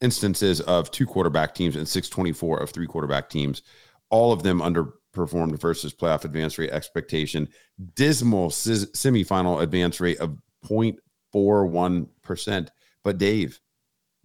instances 0.00 0.60
of 0.62 0.90
two 0.90 1.06
quarterback 1.06 1.54
teams 1.54 1.76
and 1.76 1.88
624 1.88 2.58
of 2.58 2.70
three 2.70 2.86
quarterback 2.86 3.28
teams. 3.28 3.62
All 4.10 4.32
of 4.32 4.42
them 4.42 4.60
underperformed 4.60 5.58
versus 5.60 5.94
playoff 5.94 6.24
advance 6.24 6.58
rate 6.58 6.70
expectation. 6.70 7.48
Dismal 7.94 8.50
sis- 8.50 8.90
semifinal 8.92 9.62
advance 9.62 10.00
rate 10.00 10.20
of 10.20 10.36
0.41 10.64 12.08
percent. 12.22 12.70
But 13.02 13.18
Dave, 13.18 13.60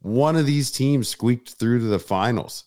one 0.01 0.35
of 0.35 0.45
these 0.45 0.71
teams 0.71 1.07
squeaked 1.07 1.51
through 1.51 1.79
to 1.79 1.85
the 1.85 1.99
finals. 1.99 2.65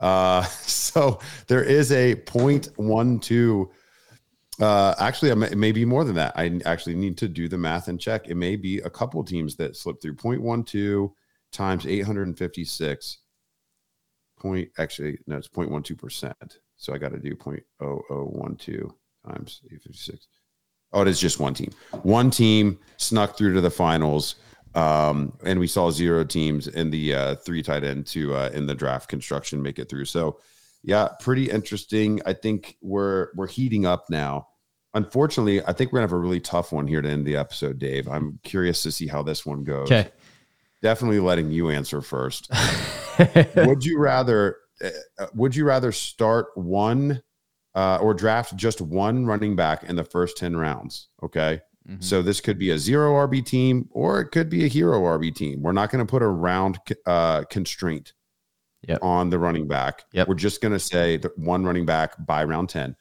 Uh, 0.00 0.42
so 0.62 1.20
there 1.46 1.64
is 1.64 1.92
a 1.92 2.14
0.12 2.14 3.68
uh, 4.60 4.94
actually, 4.98 5.30
it 5.30 5.56
may 5.56 5.70
be 5.72 5.84
more 5.84 6.04
than 6.04 6.16
that. 6.16 6.32
I 6.36 6.60
actually 6.64 6.96
need 6.96 7.16
to 7.18 7.28
do 7.28 7.48
the 7.48 7.58
math 7.58 7.88
and 7.88 8.00
check. 8.00 8.28
It 8.28 8.34
may 8.34 8.56
be 8.56 8.78
a 8.78 8.90
couple 8.90 9.22
teams 9.22 9.56
that 9.56 9.76
slipped 9.76 10.02
through 10.02 10.16
0.12 10.16 11.12
times 11.52 11.86
856. 11.86 13.18
Point 14.38 14.68
actually, 14.78 15.18
no, 15.26 15.36
it's 15.36 15.48
0.12 15.48 15.98
percent. 15.98 16.58
So 16.76 16.94
I 16.94 16.98
got 16.98 17.12
to 17.12 17.18
do 17.18 17.34
0.0012 17.34 18.92
times 19.26 19.60
856. 19.66 20.26
Oh, 20.92 21.02
it 21.02 21.08
is 21.08 21.20
just 21.20 21.38
one 21.40 21.54
team. 21.54 21.70
One 22.02 22.30
team 22.30 22.78
snuck 22.96 23.36
through 23.36 23.54
to 23.54 23.60
the 23.60 23.70
finals, 23.70 24.36
um, 24.74 25.32
and 25.44 25.60
we 25.60 25.66
saw 25.66 25.90
zero 25.90 26.24
teams 26.24 26.68
in 26.68 26.90
the 26.90 27.14
uh, 27.14 27.34
three 27.36 27.62
tight 27.62 27.84
end 27.84 28.06
to 28.08 28.34
uh, 28.34 28.50
in 28.54 28.66
the 28.66 28.74
draft 28.74 29.08
construction 29.08 29.60
make 29.60 29.78
it 29.78 29.88
through. 29.88 30.06
So 30.06 30.38
yeah, 30.82 31.08
pretty 31.20 31.50
interesting. 31.50 32.20
I 32.24 32.32
think 32.32 32.76
we're 32.80 33.28
we're 33.34 33.48
heating 33.48 33.84
up 33.84 34.06
now. 34.08 34.48
Unfortunately, 34.94 35.62
I 35.64 35.72
think 35.72 35.92
we're 35.92 35.98
gonna 35.98 36.08
have 36.08 36.12
a 36.12 36.18
really 36.18 36.40
tough 36.40 36.72
one 36.72 36.86
here 36.86 37.02
to 37.02 37.08
end 37.08 37.26
the 37.26 37.36
episode, 37.36 37.78
Dave. 37.78 38.08
I'm 38.08 38.38
curious 38.42 38.82
to 38.84 38.92
see 38.92 39.06
how 39.06 39.22
this 39.22 39.44
one 39.44 39.64
goes. 39.64 39.90
Okay. 39.90 40.10
Definitely 40.82 41.20
letting 41.20 41.50
you 41.50 41.70
answer 41.70 42.00
first. 42.00 42.50
would 43.56 43.84
you 43.84 43.98
rather 43.98 44.56
uh, 44.82 45.26
would 45.34 45.56
you 45.56 45.64
rather 45.64 45.92
start 45.92 46.46
one 46.54 47.22
uh, 47.74 47.98
or 48.00 48.14
draft 48.14 48.56
just 48.56 48.80
one 48.80 49.26
running 49.26 49.56
back 49.56 49.84
in 49.84 49.96
the 49.96 50.04
first 50.04 50.36
10 50.36 50.56
rounds? 50.56 51.08
Okay. 51.22 51.60
Mm-hmm. 51.88 52.00
So 52.00 52.22
this 52.22 52.40
could 52.40 52.58
be 52.58 52.70
a 52.70 52.78
zero 52.78 53.14
RB 53.26 53.44
team 53.44 53.88
or 53.90 54.20
it 54.20 54.26
could 54.26 54.48
be 54.48 54.64
a 54.64 54.68
hero 54.68 55.00
RB 55.00 55.34
team. 55.34 55.62
We're 55.62 55.72
not 55.72 55.90
going 55.90 56.04
to 56.04 56.10
put 56.10 56.22
a 56.22 56.28
round 56.28 56.78
uh, 57.06 57.44
constraint 57.44 58.12
Yep. 58.86 59.00
on 59.02 59.28
the 59.28 59.40
running 59.40 59.66
back. 59.66 60.04
Yep. 60.12 60.28
We're 60.28 60.34
just 60.36 60.60
going 60.60 60.72
to 60.72 60.78
say 60.78 61.16
that 61.16 61.36
one 61.36 61.64
running 61.64 61.84
back 61.84 62.14
by 62.24 62.44
round 62.44 62.68
10. 62.68 62.94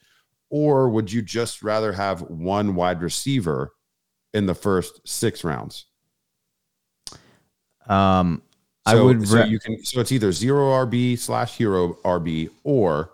Or 0.50 0.90
would 0.90 1.12
you 1.12 1.22
just 1.22 1.62
rather 1.62 1.94
have 1.94 2.22
one 2.22 2.74
wide 2.74 3.02
receiver 3.02 3.74
in 4.34 4.48
the 4.48 4.56
first 4.56 5.08
six 5.08 5.44
rounds? 5.44 5.86
Um, 7.89 8.41
I 8.86 8.93
So, 8.93 9.06
would. 9.06 9.28
so 9.28 9.43
you 9.43 9.60
can 9.60 9.84
so 9.84 10.00
it's 10.00 10.12
either 10.12 10.32
zero 10.32 10.69
RB 10.86 11.17
slash 11.17 11.58
hero 11.58 11.93
RB 12.06 12.50
or 12.63 13.12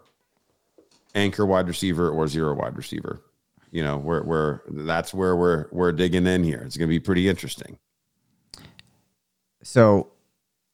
anchor 1.15 1.45
wide 1.45 1.67
receiver 1.67 2.09
or 2.09 2.27
zero 2.27 2.53
wide 2.53 2.75
receiver. 2.77 3.21
You 3.71 3.83
know, 3.83 3.97
where 3.97 4.21
where 4.23 4.61
that's 4.69 5.13
where 5.13 5.35
we're 5.35 5.65
we're 5.71 5.91
digging 5.91 6.27
in 6.27 6.43
here. 6.43 6.61
It's 6.65 6.77
gonna 6.77 6.87
be 6.89 6.99
pretty 6.99 7.27
interesting. 7.27 7.77
so 9.63 10.09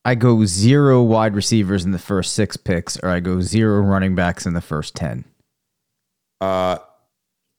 I 0.05 0.15
go 0.15 0.43
zero 0.45 1.03
wide 1.03 1.35
receivers 1.35 1.85
in 1.85 1.91
the 1.91 1.99
first 1.99 2.33
six 2.33 2.57
picks, 2.57 2.97
or 2.99 3.09
I 3.09 3.19
go 3.19 3.41
zero 3.41 3.81
running 3.81 4.15
backs 4.15 4.45
in 4.45 4.53
the 4.53 4.61
first 4.61 4.95
ten. 4.95 5.25
Uh 6.41 6.77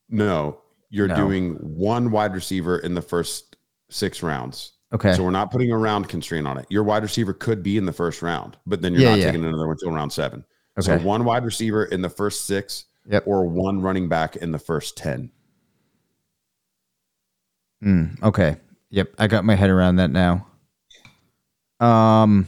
no, 0.08 0.60
you're 0.90 1.06
No. 1.08 1.14
doing 1.16 1.54
one 1.54 2.10
wide 2.10 2.34
receiver 2.34 2.78
in 2.78 2.94
the 2.94 3.02
first 3.02 3.56
six 3.90 4.22
rounds. 4.22 4.72
Okay. 4.93 5.12
So 5.14 5.22
we're 5.22 5.30
not 5.30 5.51
putting 5.53 5.70
a 5.70 5.78
round 5.78 6.09
constraint 6.09 6.47
on 6.47 6.59
it. 6.59 6.66
Your 6.68 6.82
wide 6.82 7.03
receiver 7.05 7.32
could 7.32 7.62
be 7.62 7.76
in 7.76 7.86
the 7.86 7.93
first 7.93 8.22
round, 8.22 8.57
but 8.66 8.82
then 8.82 8.93
you're 8.93 9.03
Yeah, 9.03 9.11
not 9.11 9.18
yeah. 9.20 9.24
taking 9.26 9.45
another 9.45 9.66
one 9.66 9.76
until 9.80 9.93
round 9.93 10.12
seven. 10.12 10.45
So 10.80 10.99
one 10.99 11.24
wide 11.24 11.45
receiver 11.45 11.84
in 11.84 12.01
the 12.03 12.09
first 12.09 12.47
six, 12.47 12.86
Yep. 13.07 13.24
or 13.26 13.47
one 13.47 13.82
running 13.82 14.09
back 14.09 14.36
in 14.36 14.51
the 14.53 14.59
first 14.59 14.97
ten. 14.97 15.30
Mm, 17.84 18.22
okay. 18.22 18.57
Yep, 18.91 19.14
I 19.18 19.26
got 19.26 19.45
my 19.45 19.55
head 19.55 19.70
around 19.70 19.97
that 19.97 20.11
now. 20.11 20.47
Um, 21.80 22.47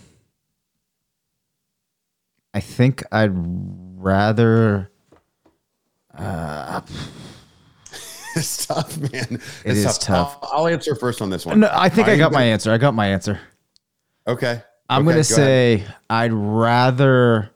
I 2.55 2.61
think 2.61 3.03
I'd 3.13 3.31
rather. 3.35 4.91
it's 8.37 8.67
tough, 8.67 8.97
man. 8.99 9.41
It 9.65 9.77
it's 9.77 9.85
is 9.85 9.99
tough. 9.99 10.39
I'll, 10.43 10.51
I'll 10.53 10.67
answer 10.69 10.95
first 10.95 11.21
on 11.23 11.31
this 11.31 11.45
one. 11.47 11.61
No, 11.61 11.71
I 11.73 11.89
think 11.89 12.09
I 12.09 12.13
I'm 12.13 12.19
got 12.19 12.33
my 12.33 12.43
answer. 12.43 12.73
I 12.73 12.79
got 12.79 12.95
my 12.95 13.07
answer. 13.09 13.41
Okay. 14.27 14.63
I'm 14.89 15.03
Okay, 15.03 15.05
gonna 15.05 15.15
go 15.15 15.19
ahead. 15.19 15.25
say 15.25 15.87
I'd 16.11 16.33
rather. 16.33 17.51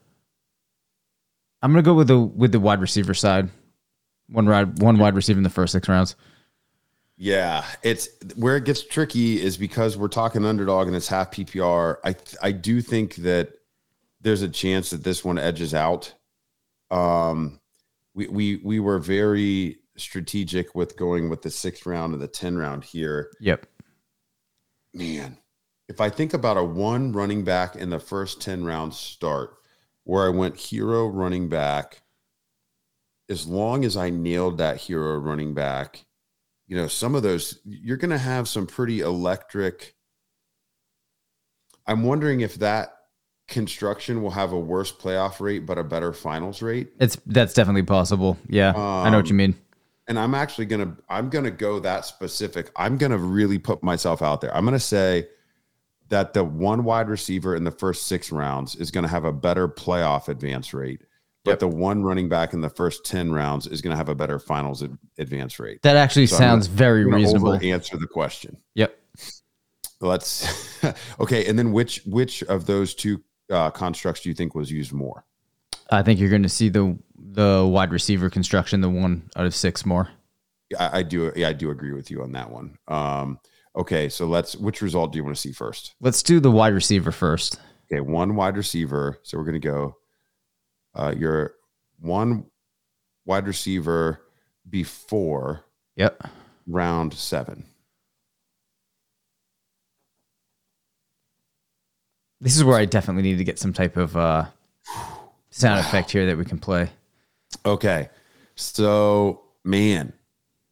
I'm 1.63 1.73
gonna 1.73 1.83
go 1.83 1.95
with 1.95 2.09
the 2.09 2.19
with 2.19 2.53
the 2.53 2.61
wide 2.61 2.81
receiver 2.81 3.15
side. 3.15 3.51
One 4.29 4.47
ride, 4.47 4.81
one 4.81 4.99
wide 4.99 5.15
receiver 5.15 5.39
in 5.39 5.45
the 5.45 5.51
first 5.51 5.73
six 5.73 5.89
rounds. 5.89 6.17
Yeah, 7.17 7.65
it's 7.83 8.09
where 8.35 8.57
it 8.57 8.65
gets 8.65 8.83
tricky 8.83 9.41
is 9.43 9.57
because 9.57 9.97
we're 9.97 10.09
talking 10.09 10.45
underdog 10.45 10.87
and 10.87 10.97
it's 10.97 11.09
half 11.09 11.31
PPR. 11.31 11.97
I 12.05 12.15
I 12.43 12.53
do 12.53 12.83
think 12.83 13.17
that 13.17 13.53
there's 14.21 14.43
a 14.43 14.49
chance 14.49 14.91
that 14.91 15.03
this 15.05 15.25
one 15.25 15.39
edges 15.39 15.73
out. 15.75 16.13
Um, 16.91 17.61
we 18.15 18.29
we 18.29 18.57
we 18.57 18.81
were 18.81 18.99
very 18.99 19.79
strategic 19.97 20.75
with 20.75 20.97
going 20.97 21.29
with 21.29 21.43
the 21.43 21.51
sixth 21.51 21.87
round 21.87 22.13
and 22.13 22.23
the 22.23 22.29
ten 22.29 22.57
round 22.57 22.85
here. 22.85 23.31
Yep. 23.41 23.67
Man, 24.95 25.39
if 25.89 26.01
I 26.01 26.09
think 26.11 26.33
about 26.35 26.57
a 26.57 26.65
one 26.65 27.13
running 27.13 27.45
back 27.45 27.77
in 27.77 27.91
the 27.91 27.99
first 28.01 28.41
ten 28.41 28.65
rounds 28.65 28.99
start, 28.99 29.55
where 30.05 30.27
I 30.27 30.31
went 30.31 30.57
hero 30.57 31.07
running 31.07 31.49
back, 31.49 32.03
as 33.29 33.47
long 33.47 33.85
as 33.85 33.97
I 33.97 34.11
nailed 34.11 34.59
that 34.59 34.77
hero 34.79 35.17
running 35.19 35.55
back 35.55 36.05
you 36.69 36.77
know 36.77 36.89
some 36.89 37.15
of 37.15 37.23
those 37.23 37.61
you're 37.65 37.97
going 37.97 38.11
to 38.11 38.19
have 38.19 38.49
some 38.49 38.67
pretty 38.67 38.99
electric 38.99 39.95
i'm 41.87 42.03
wondering 42.03 42.41
if 42.41 42.57
that 42.57 42.93
construction 43.47 44.21
will 44.21 44.33
have 44.33 44.51
a 44.53 44.59
worse 44.59 44.91
playoff 44.91 45.39
rate 45.39 45.65
but 45.65 45.79
a 45.79 45.85
better 45.85 46.13
finals 46.13 46.63
rate 46.63 46.89
It's 46.99 47.17
that's 47.27 47.55
definitely 47.55 47.85
possible. 47.85 48.37
Yeah, 48.49 48.73
I 48.77 49.11
know 49.11 49.19
what 49.19 49.27
you 49.29 49.35
Um, 49.35 49.37
mean. 49.37 49.55
And 50.09 50.19
i'm 50.19 50.35
actually 50.35 50.65
going 50.67 50.81
to 50.85 50.97
i'm 51.09 51.29
to 51.31 51.51
go 51.51 51.79
that 51.81 52.05
specific 52.05 52.71
i'm 52.77 52.97
going 52.97 53.13
to 53.13 53.19
really 53.19 53.59
put 53.59 53.83
myself 53.83 54.23
out 54.23 54.41
there 54.41 54.55
i'm 54.57 54.65
going 54.65 54.73
to 54.73 54.79
say 54.81 55.27
that 56.09 56.33
the 56.35 56.45
one 56.45 56.85
wide 56.85 57.09
receiver 57.09 57.57
in 57.57 57.65
the 57.65 57.71
first 57.71 58.07
six 58.07 58.31
rounds 58.31 58.77
is 58.77 58.91
going 58.91 59.03
to 59.03 59.09
have 59.11 59.25
a 59.25 59.33
better 59.33 59.69
playoff 59.69 60.29
advance 60.29 60.73
rate 60.75 61.03
but 61.45 61.53
Yep. 61.53 61.59
the 61.61 61.69
one 61.69 62.03
running 62.03 62.29
back 62.29 62.55
in 62.55 62.61
the 62.61 62.69
first 62.69 63.05
10 63.05 63.31
rounds 63.31 63.69
is 63.69 63.81
going 63.81 63.93
to 63.93 63.97
have 63.97 64.09
a 64.09 64.17
better 64.17 64.41
finals 64.41 64.83
ad- 64.83 64.99
advance 65.19 65.61
rate 65.61 65.81
That 65.83 65.95
actually 65.97 66.27
So 66.27 66.37
sounds 66.37 66.67
gonna- 66.67 66.77
very 66.77 67.05
reasonable. 67.05 67.53
answer 67.63 67.97
the 67.97 68.07
question 68.09 68.57
Yep. 68.75 68.99
let's 70.01 70.79
okay 71.21 71.47
and 71.47 71.59
then 71.59 71.73
which 71.73 72.03
which 72.07 72.43
of 72.45 72.67
those 72.67 72.95
two 72.95 73.23
uh, 73.51 73.71
constructs 73.71 74.21
do 74.23 74.29
you 74.29 74.35
think 74.35 74.55
was 74.55 74.71
used 74.71 74.93
more 74.93 75.25
I 75.89 76.03
think 76.03 76.19
you're 76.19 76.31
going 76.31 76.43
to 76.43 76.49
see 76.49 76.69
the 76.69 76.99
the 77.33 77.67
wide 77.69 77.91
receiver 77.93 78.31
construction, 78.31 78.81
the 78.81 78.89
one 78.91 79.29
out 79.37 79.47
of 79.47 79.55
six 79.55 79.85
more. 79.85 80.09
I, 80.79 80.99
I 80.99 81.03
do 81.05 81.33
yeah 81.37 81.49
i 81.49 81.53
do 81.53 81.71
agree 81.71 81.93
with 81.93 82.11
you 82.11 82.23
on 82.25 82.33
that 82.33 82.51
one 82.51 82.77
um 82.89 83.39
okay 83.77 84.09
so 84.09 84.27
let's 84.27 84.57
which 84.57 84.83
result 84.83 85.13
do 85.13 85.19
you 85.19 85.23
want 85.25 85.37
to 85.37 85.41
see 85.41 85.53
first 85.53 85.95
Let's 86.01 86.25
do 86.25 86.41
the 86.41 86.51
wide 86.51 86.73
receiver 86.75 87.13
first. 87.13 87.61
okay 87.85 88.01
one 88.01 88.35
wide 88.35 88.57
receiver 88.57 89.21
so 89.23 89.39
we're 89.39 89.45
going 89.45 89.61
to 89.61 89.69
go 89.69 89.97
uh 90.97 91.15
your 91.17 91.55
one 92.01 92.47
wide 93.27 93.47
receiver 93.47 94.23
before 94.69 95.65
Yep. 95.95 96.27
round 96.67 97.15
seven 97.15 97.67
This 102.41 102.57
is 102.57 102.65
where 102.65 102.77
I 102.77 102.85
definitely 102.87 103.23
need 103.23 103.39
to 103.39 103.45
get 103.45 103.59
some 103.59 103.73
type 103.73 103.97
of 103.97 104.17
uh, 104.17 104.47
sound 105.51 105.81
effect 105.81 106.11
here 106.11 106.27
that 106.27 106.37
we 106.37 106.45
can 106.45 106.59
play. 106.59 106.91
Okay. 107.65 108.09
So, 108.55 109.43
man, 109.65 110.13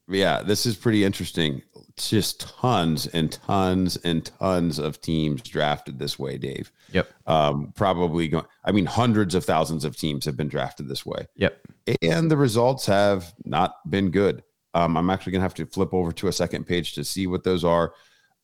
yeah, 0.09 0.43
this 0.43 0.67
is 0.67 0.77
pretty 0.77 1.05
interesting. 1.05 1.63
Just 1.97 2.41
tons 2.41 3.07
and 3.09 3.31
tons 3.31 3.97
and 3.99 4.25
tons 4.25 4.79
of 4.79 5.01
teams 5.01 5.43
drafted 5.43 5.99
this 5.99 6.19
way, 6.19 6.39
Dave. 6.39 6.73
Yep. 6.93 7.09
Um, 7.27 7.73
probably 7.77 8.29
going, 8.29 8.45
I 8.65 8.73
mean, 8.73 8.87
hundreds 8.87 9.35
of 9.35 9.45
thousands 9.45 9.85
of 9.85 9.97
teams 9.97 10.25
have 10.25 10.37
been 10.37 10.49
drafted 10.49 10.89
this 10.89 11.07
way, 11.07 11.27
Yep. 11.37 11.57
and 12.03 12.31
the 12.31 12.37
results 12.37 12.87
have 12.87 13.33
not 13.45 13.75
been 13.89 14.11
good. 14.11 14.43
Um, 14.75 14.97
I'm 14.97 15.09
actually 15.09 15.33
going 15.33 15.41
to 15.41 15.45
have 15.45 15.55
to 15.55 15.67
flip 15.67 15.95
over 15.95 16.11
to 16.13 16.27
a 16.29 16.33
second 16.33 16.65
page 16.67 16.95
to 16.95 17.05
see 17.05 17.29
what 17.29 17.45
those 17.45 17.65
are. 17.65 17.95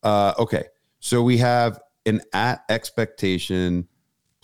Uh, 0.01 0.33
okay. 0.39 0.63
So 0.99 1.21
we 1.21 1.37
have 1.39 1.79
an 2.05 2.21
at 2.33 2.63
expectation 2.69 3.87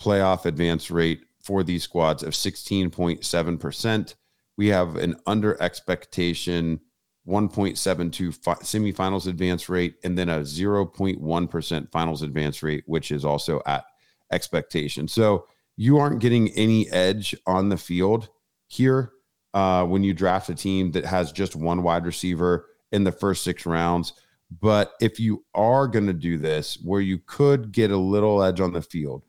playoff 0.00 0.44
advance 0.44 0.90
rate 0.90 1.22
for 1.48 1.62
these 1.62 1.82
squads 1.82 2.22
of 2.22 2.34
16.7%. 2.34 4.14
We 4.58 4.66
have 4.66 4.96
an 4.96 5.16
under 5.26 5.60
expectation 5.62 6.80
1.72 7.26 8.34
fi- 8.34 8.54
semifinals 8.56 9.26
advance 9.26 9.70
rate 9.70 9.94
and 10.04 10.18
then 10.18 10.28
a 10.28 10.40
0.1% 10.40 11.90
finals 11.90 12.20
advance 12.20 12.62
rate, 12.62 12.84
which 12.86 13.10
is 13.10 13.24
also 13.24 13.62
at 13.64 13.84
expectation. 14.30 15.08
So 15.08 15.46
you 15.78 15.96
aren't 15.96 16.20
getting 16.20 16.50
any 16.50 16.90
edge 16.90 17.34
on 17.46 17.70
the 17.70 17.78
field 17.78 18.28
here 18.66 19.12
uh, 19.54 19.86
when 19.86 20.04
you 20.04 20.12
draft 20.12 20.50
a 20.50 20.54
team 20.54 20.92
that 20.92 21.06
has 21.06 21.32
just 21.32 21.56
one 21.56 21.82
wide 21.82 22.04
receiver 22.04 22.66
in 22.92 23.04
the 23.04 23.12
first 23.12 23.42
six 23.42 23.64
rounds. 23.64 24.12
But 24.50 24.92
if 25.00 25.18
you 25.18 25.46
are 25.54 25.88
going 25.88 26.08
to 26.08 26.12
do 26.12 26.36
this, 26.36 26.78
where 26.84 27.00
you 27.00 27.18
could 27.24 27.72
get 27.72 27.90
a 27.90 27.96
little 27.96 28.42
edge 28.42 28.60
on 28.60 28.74
the 28.74 28.82
field, 28.82 29.22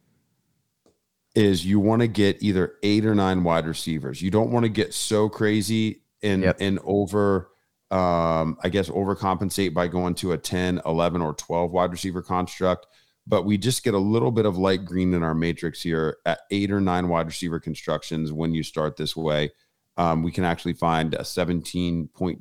is 1.40 1.66
you 1.66 1.80
want 1.80 2.02
to 2.02 2.08
get 2.08 2.38
either 2.42 2.74
eight 2.84 3.06
or 3.06 3.16
nine 3.16 3.44
wide 3.46 3.66
receivers. 3.66 4.22
You 4.22 4.30
don't 4.30 4.52
want 4.52 4.66
to 4.66 4.70
get 4.70 4.94
so 4.94 5.30
crazy 5.30 6.02
and 6.22 6.44
Yep. 6.44 6.58
and 6.60 6.80
over 6.84 7.50
um 7.92 8.58
I 8.62 8.70
guess 8.70 8.90
overcompensate 8.90 9.74
by 9.74 9.88
going 9.88 10.16
to 10.16 10.34
a 10.34 10.38
10, 10.38 10.82
11 10.86 11.22
or 11.22 11.34
12 11.34 11.72
wide 11.72 11.92
receiver 11.92 12.22
construct, 12.22 12.88
but 13.26 13.46
we 13.46 13.58
just 13.58 13.84
get 13.86 13.94
a 13.94 13.98
little 14.00 14.32
bit 14.32 14.46
of 14.46 14.58
light 14.58 14.84
green 14.86 15.14
in 15.14 15.24
our 15.24 15.34
matrix 15.34 15.82
here 15.82 16.18
at 16.26 16.42
eight 16.52 16.72
or 16.72 16.82
nine 16.82 17.08
wide 17.08 17.28
receiver 17.28 17.60
constructions 17.60 18.34
when 18.34 18.54
you 18.54 18.62
start 18.62 18.98
this 18.98 19.16
way. 19.16 19.52
Um, 19.98 20.24
we 20.24 20.32
can 20.32 20.44
actually 20.44 20.74
find 20.74 21.14
a 21.14 21.24
17.2% 21.24 22.40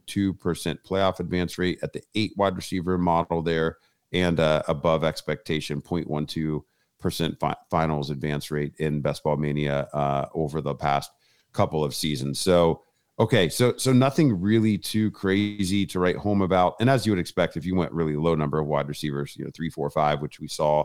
playoff 0.86 1.20
advance 1.20 1.58
rate 1.58 1.78
at 1.82 1.92
the 1.92 2.02
eight 2.14 2.32
wide 2.36 2.56
receiver 2.56 2.98
model 2.98 3.42
there 3.42 3.78
and 4.12 4.38
uh, 4.40 4.62
above 4.68 5.04
expectation 5.04 5.80
0.12 5.82 6.62
percent 6.98 7.38
fi- 7.38 7.56
finals 7.70 8.10
advance 8.10 8.50
rate 8.50 8.74
in 8.78 9.00
best 9.00 9.22
ball 9.22 9.36
mania 9.36 9.88
uh, 9.92 10.26
over 10.34 10.60
the 10.60 10.74
past 10.74 11.10
couple 11.52 11.82
of 11.84 11.94
seasons. 11.94 12.38
So 12.40 12.82
okay 13.20 13.48
so 13.48 13.76
so 13.76 13.92
nothing 13.92 14.40
really 14.40 14.78
too 14.78 15.10
crazy 15.10 15.84
to 15.86 15.98
write 16.00 16.16
home 16.16 16.42
about. 16.42 16.74
And 16.80 16.88
as 16.90 17.04
you 17.06 17.12
would 17.12 17.18
expect 17.18 17.56
if 17.56 17.64
you 17.64 17.74
went 17.74 17.92
really 17.92 18.16
low 18.16 18.34
number 18.34 18.58
of 18.58 18.66
wide 18.66 18.88
receivers 18.88 19.36
you 19.36 19.44
know 19.44 19.50
three 19.54 19.70
four 19.70 19.90
five 19.90 20.20
which 20.22 20.38
we 20.38 20.46
saw 20.46 20.84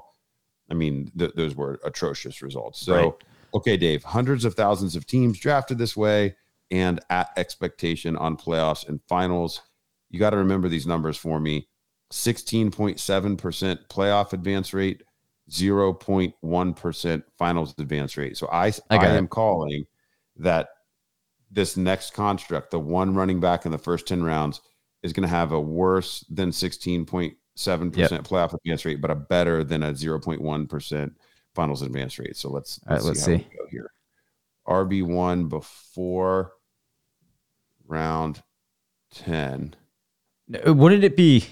i 0.72 0.74
mean 0.74 1.12
th- 1.18 1.34
those 1.36 1.56
were 1.56 1.80
atrocious 1.84 2.42
results. 2.42 2.80
So 2.82 2.96
Right. 2.96 3.14
okay 3.56 3.78
dave 3.78 4.04
hundreds 4.04 4.46
of 4.46 4.56
thousands 4.56 4.96
of 4.96 5.06
teams 5.06 5.38
drafted 5.40 5.78
this 5.78 5.96
way 5.98 6.36
and 6.72 7.00
at 7.12 7.30
expectation 7.38 8.16
on 8.18 8.36
playoffs 8.38 8.88
and 8.88 9.00
finals. 9.08 9.62
You 10.10 10.20
got 10.20 10.32
to 10.32 10.38
remember 10.38 10.70
these 10.70 10.88
numbers 10.88 11.18
for 11.18 11.40
me. 11.40 11.68
16.7% 12.12 13.88
playoff 13.90 14.34
advance 14.34 14.74
rate 14.74 15.04
0.1% 15.50 17.24
finals 17.38 17.76
advance 17.78 18.18
rate. 18.18 18.38
So 18.38 18.48
I, 18.48 18.68
I 18.68 18.74
I, 18.90 18.98
got 18.98 19.06
it. 19.06 19.18
am 19.18 19.28
calling 19.28 19.86
that 20.38 20.70
this 21.52 21.78
next 21.78 22.14
construct, 22.14 22.72
the 22.72 22.80
one 22.80 23.14
running 23.14 23.40
back 23.40 23.66
in 23.66 23.72
the 23.72 23.78
first 23.78 24.08
10 24.08 24.24
rounds, 24.24 24.62
is 25.04 25.14
going 25.14 25.28
to 25.28 25.36
have 25.36 25.52
a 25.52 25.60
worse 25.60 26.26
than 26.30 26.50
16.7% 26.50 27.36
playoff 27.58 28.54
advance 28.54 28.86
rate, 28.86 29.02
but 29.02 29.12
a 29.12 29.16
better 29.16 29.64
than 29.64 29.84
a 29.84 29.92
0.1% 29.92 31.12
finals 31.54 31.82
advance 31.82 32.18
rate. 32.18 32.38
So 32.38 32.50
let's, 32.50 32.80
All 32.88 32.96
right, 32.96 33.04
let's 33.04 33.26
how 33.26 33.34
we 33.34 33.38
see. 33.40 33.48
go 33.58 33.68
here. 33.70 33.92
RB1 34.68 35.50
before 35.50 36.54
round 37.86 38.42
10. 39.14 39.76
Uh, 40.66 40.74
Wouldn't 40.74 41.04
it 41.04 41.16
be 41.16 41.46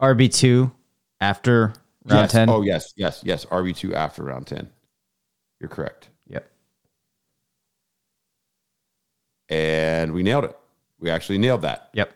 RB 0.00 0.32
two 0.34 0.72
after 1.20 1.74
round 2.04 2.22
yes. 2.22 2.32
ten? 2.32 2.48
Oh, 2.50 2.62
yes, 2.62 2.92
yes, 2.96 3.22
yes. 3.24 3.44
RB2 3.46 3.92
after 3.94 4.22
round 4.22 4.46
10. 4.46 4.68
You're 5.60 5.68
correct. 5.70 6.08
Yep. 6.28 6.46
and 9.48 10.12
we 10.12 10.22
nailed 10.22 10.44
it. 10.44 10.56
We 10.98 11.10
actually 11.10 11.38
nailed 11.38 11.62
that. 11.62 11.90
Yep. 11.94 12.12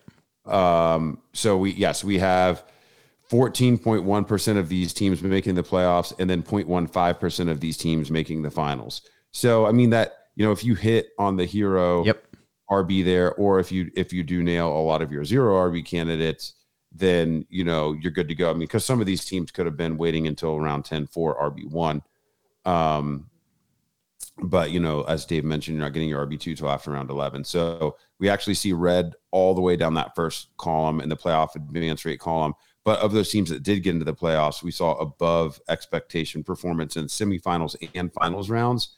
Um, 0.47 1.21
so 1.33 1.59
we 1.59 1.73
yes, 1.73 2.03
we 2.03 2.19
have 2.19 2.65
14.1% 3.31 4.57
of 4.57 4.69
these 4.71 4.93
teams 4.95 5.23
making 5.23 5.55
the 5.55 5.63
playoffs 5.63 6.15
and 6.19 6.31
then 6.31 6.43
0.15% 6.43 7.51
of 7.51 7.61
these 7.61 7.77
teams 7.77 8.11
making 8.11 8.43
the 8.43 8.51
finals. 8.51 9.03
So 9.31 9.67
I 9.67 9.73
mean 9.73 9.91
that, 9.91 10.15
you 10.37 10.45
know, 10.45 10.53
if 10.53 10.65
you 10.65 10.75
hit 10.75 11.11
on 11.19 11.37
the 11.37 11.45
hero 11.45 12.05
Yep. 12.05 12.25
RB 12.71 13.05
there, 13.05 13.35
or 13.35 13.61
if 13.61 13.73
you 13.73 13.91
if 13.95 14.13
you 14.13 14.23
do 14.23 14.43
nail 14.43 14.69
a 14.69 14.81
lot 14.81 15.03
of 15.03 15.11
your 15.13 15.25
zero 15.25 15.55
RB 15.71 15.85
candidates, 15.85 16.55
then 16.93 17.47
you 17.49 17.65
know 17.65 17.93
you're 17.93 18.13
good 18.13 18.29
to 18.29 18.35
go. 18.35 18.51
I 18.51 18.53
mean, 18.53 18.61
because 18.61 18.85
some 18.85 19.01
of 19.01 19.07
these 19.07 19.25
teams 19.25 19.51
could 19.51 19.67
have 19.67 19.77
been 19.77 19.97
waiting 19.97 20.27
until 20.27 20.57
around 20.57 20.85
10 20.85 21.07
for 21.07 21.39
RB 21.51 21.71
one. 21.71 22.03
Um, 22.65 23.29
but 24.41 24.71
you 24.71 24.81
know, 24.81 25.03
as 25.03 25.27
Dave 25.27 25.45
mentioned, 25.45 25.77
you're 25.77 25.85
not 25.85 25.93
getting 25.93 26.09
your 26.09 26.27
RB 26.27 26.39
two 26.39 26.55
till 26.55 26.69
after 26.69 26.91
round 26.91 27.11
11. 27.11 27.45
So 27.45 27.97
we 28.19 28.29
actually 28.29 28.55
see 28.55 28.73
red 28.73 29.15
all 29.31 29.55
the 29.55 29.61
way 29.61 29.77
down 29.77 29.95
that 29.95 30.15
first 30.15 30.49
column 30.57 31.01
in 31.01 31.09
the 31.09 31.17
playoff 31.17 31.55
advance 31.55 32.05
rate 32.05 32.21
column. 32.21 32.55
But 32.85 33.01
of 33.01 33.13
those 33.13 33.31
teams 33.31 33.51
that 33.51 33.63
did 33.63 33.83
get 33.83 33.91
into 33.91 34.05
the 34.05 34.15
playoffs, 34.15 34.63
we 34.63 34.71
saw 34.71 34.95
above 34.95 35.61
expectation 35.69 36.43
performance 36.43 36.97
in 36.97 37.05
semifinals 37.05 37.77
and 37.95 38.13
finals 38.13 38.49
rounds. 38.49 38.95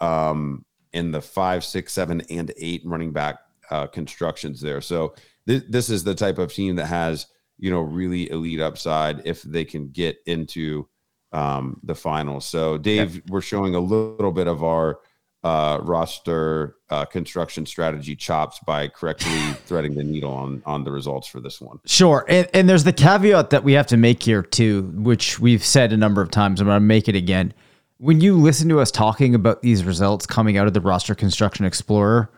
Um, 0.00 0.64
in 0.92 1.10
the 1.10 1.20
five, 1.20 1.64
six, 1.64 1.92
seven, 1.92 2.22
and 2.30 2.52
eight 2.56 2.82
running 2.84 3.12
back 3.12 3.36
uh, 3.70 3.86
constructions 3.86 4.60
there. 4.60 4.80
So 4.80 5.14
th- 5.48 5.64
this 5.68 5.90
is 5.90 6.04
the 6.04 6.14
type 6.14 6.38
of 6.38 6.52
team 6.52 6.76
that 6.76 6.86
has 6.86 7.26
you 7.58 7.70
know 7.70 7.80
really 7.80 8.30
elite 8.30 8.60
upside 8.60 9.26
if 9.26 9.42
they 9.42 9.64
can 9.64 9.88
get 9.88 10.18
into 10.26 10.88
um, 11.32 11.80
the 11.82 11.94
finals. 11.94 12.46
So 12.46 12.78
Dave, 12.78 13.16
yeah. 13.16 13.20
we're 13.28 13.40
showing 13.40 13.74
a 13.74 13.80
little 13.80 14.32
bit 14.32 14.46
of 14.46 14.62
our 14.62 15.00
uh, 15.44 15.78
roster 15.82 16.76
uh, 16.90 17.04
construction 17.04 17.64
strategy 17.64 18.16
chops 18.16 18.58
by 18.66 18.88
correctly 18.88 19.52
threading 19.66 19.94
the 19.94 20.04
needle 20.04 20.32
on 20.32 20.62
on 20.66 20.84
the 20.84 20.92
results 20.92 21.26
for 21.26 21.40
this 21.40 21.60
one. 21.60 21.78
Sure, 21.86 22.24
and, 22.28 22.48
and 22.54 22.68
there's 22.68 22.84
the 22.84 22.92
caveat 22.92 23.50
that 23.50 23.64
we 23.64 23.72
have 23.72 23.86
to 23.88 23.96
make 23.96 24.22
here 24.22 24.42
too, 24.42 24.82
which 24.94 25.38
we've 25.40 25.64
said 25.64 25.92
a 25.92 25.96
number 25.96 26.22
of 26.22 26.30
times. 26.30 26.60
I'm 26.60 26.66
going 26.66 26.76
to 26.76 26.80
make 26.80 27.08
it 27.08 27.14
again. 27.14 27.52
When 28.00 28.20
you 28.20 28.36
listen 28.36 28.68
to 28.68 28.78
us 28.78 28.92
talking 28.92 29.34
about 29.34 29.62
these 29.62 29.84
results 29.84 30.24
coming 30.24 30.56
out 30.56 30.68
of 30.68 30.72
the 30.72 30.80
roster 30.80 31.16
construction 31.16 31.64
explorer, 31.64 32.30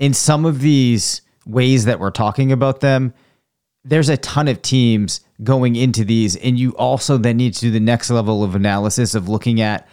in 0.00 0.12
some 0.12 0.44
of 0.44 0.60
these 0.60 1.22
ways 1.46 1.86
that 1.86 2.00
we're 2.00 2.10
talking 2.10 2.52
about 2.52 2.80
them, 2.80 3.14
there's 3.84 4.08
a 4.08 4.16
ton 4.16 4.48
of 4.48 4.60
teams 4.62 5.20
going 5.42 5.76
into 5.76 6.04
these, 6.04 6.36
and 6.36 6.58
you 6.58 6.72
also 6.72 7.16
then 7.16 7.36
need 7.36 7.54
to 7.54 7.60
do 7.60 7.70
the 7.70 7.80
next 7.80 8.10
level 8.10 8.42
of 8.42 8.54
analysis 8.54 9.14
of 9.14 9.28
looking 9.28 9.60
at 9.60 9.88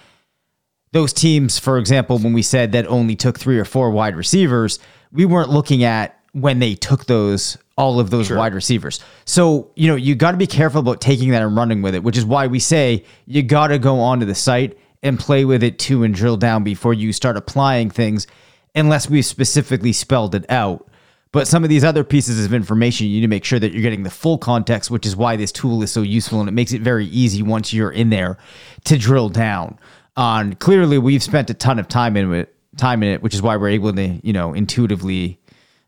those 0.91 1.13
teams. 1.13 1.59
For 1.59 1.77
example, 1.77 2.17
when 2.17 2.33
we 2.33 2.41
said 2.41 2.71
that 2.71 2.87
only 2.87 3.15
took 3.15 3.39
three 3.39 3.59
or 3.59 3.65
four 3.65 3.91
wide 3.91 4.15
receivers, 4.15 4.79
we 5.11 5.25
weren't 5.25 5.49
looking 5.49 5.83
at 5.83 6.19
when 6.31 6.59
they 6.59 6.73
took 6.73 7.05
those 7.05 7.57
all 7.77 7.99
of 7.99 8.09
those 8.09 8.27
sure. 8.27 8.37
wide 8.37 8.53
receivers. 8.53 8.99
So, 9.25 9.71
you 9.75 9.87
know, 9.87 9.95
you 9.95 10.15
got 10.15 10.31
to 10.31 10.37
be 10.37 10.47
careful 10.47 10.79
about 10.79 11.01
taking 11.01 11.31
that 11.31 11.41
and 11.41 11.55
running 11.55 11.81
with 11.81 11.95
it, 11.95 12.03
which 12.03 12.17
is 12.17 12.25
why 12.25 12.47
we 12.47 12.59
say 12.59 13.03
you 13.25 13.41
got 13.41 13.67
to 13.67 13.79
go 13.79 13.99
onto 13.99 14.25
the 14.25 14.35
site 14.35 14.77
and 15.01 15.19
play 15.19 15.43
with 15.43 15.63
it 15.63 15.79
too 15.79 16.03
and 16.03 16.13
drill 16.13 16.37
down 16.37 16.63
before 16.63 16.93
you 16.93 17.11
start 17.11 17.35
applying 17.35 17.89
things 17.89 18.27
unless 18.75 19.09
we've 19.09 19.25
specifically 19.25 19.93
spelled 19.93 20.35
it 20.35 20.45
out. 20.49 20.87
But 21.33 21.47
some 21.47 21.63
of 21.63 21.69
these 21.69 21.83
other 21.83 22.03
pieces 22.03 22.45
of 22.45 22.53
information, 22.53 23.07
you 23.07 23.15
need 23.15 23.21
to 23.21 23.27
make 23.27 23.43
sure 23.43 23.57
that 23.57 23.73
you're 23.73 23.81
getting 23.81 24.03
the 24.03 24.11
full 24.11 24.37
context, 24.37 24.91
which 24.91 25.05
is 25.05 25.15
why 25.15 25.35
this 25.35 25.51
tool 25.51 25.81
is 25.81 25.91
so 25.91 26.03
useful. 26.03 26.39
And 26.39 26.47
it 26.47 26.53
makes 26.53 26.73
it 26.73 26.81
very 26.81 27.07
easy 27.07 27.41
once 27.41 27.73
you're 27.73 27.91
in 27.91 28.11
there 28.11 28.37
to 28.83 28.99
drill 28.99 29.29
down 29.29 29.79
on. 30.15 30.53
Clearly, 30.53 30.99
we've 30.99 31.23
spent 31.23 31.49
a 31.49 31.55
ton 31.55 31.79
of 31.79 31.87
time 31.87 32.15
in 32.15 32.31
it, 32.35 32.55
time 32.77 33.01
in 33.01 33.09
it, 33.09 33.23
which 33.23 33.33
is 33.33 33.41
why 33.41 33.57
we're 33.57 33.69
able 33.69 33.91
to, 33.91 34.19
you 34.23 34.31
know, 34.31 34.53
intuitively 34.53 35.39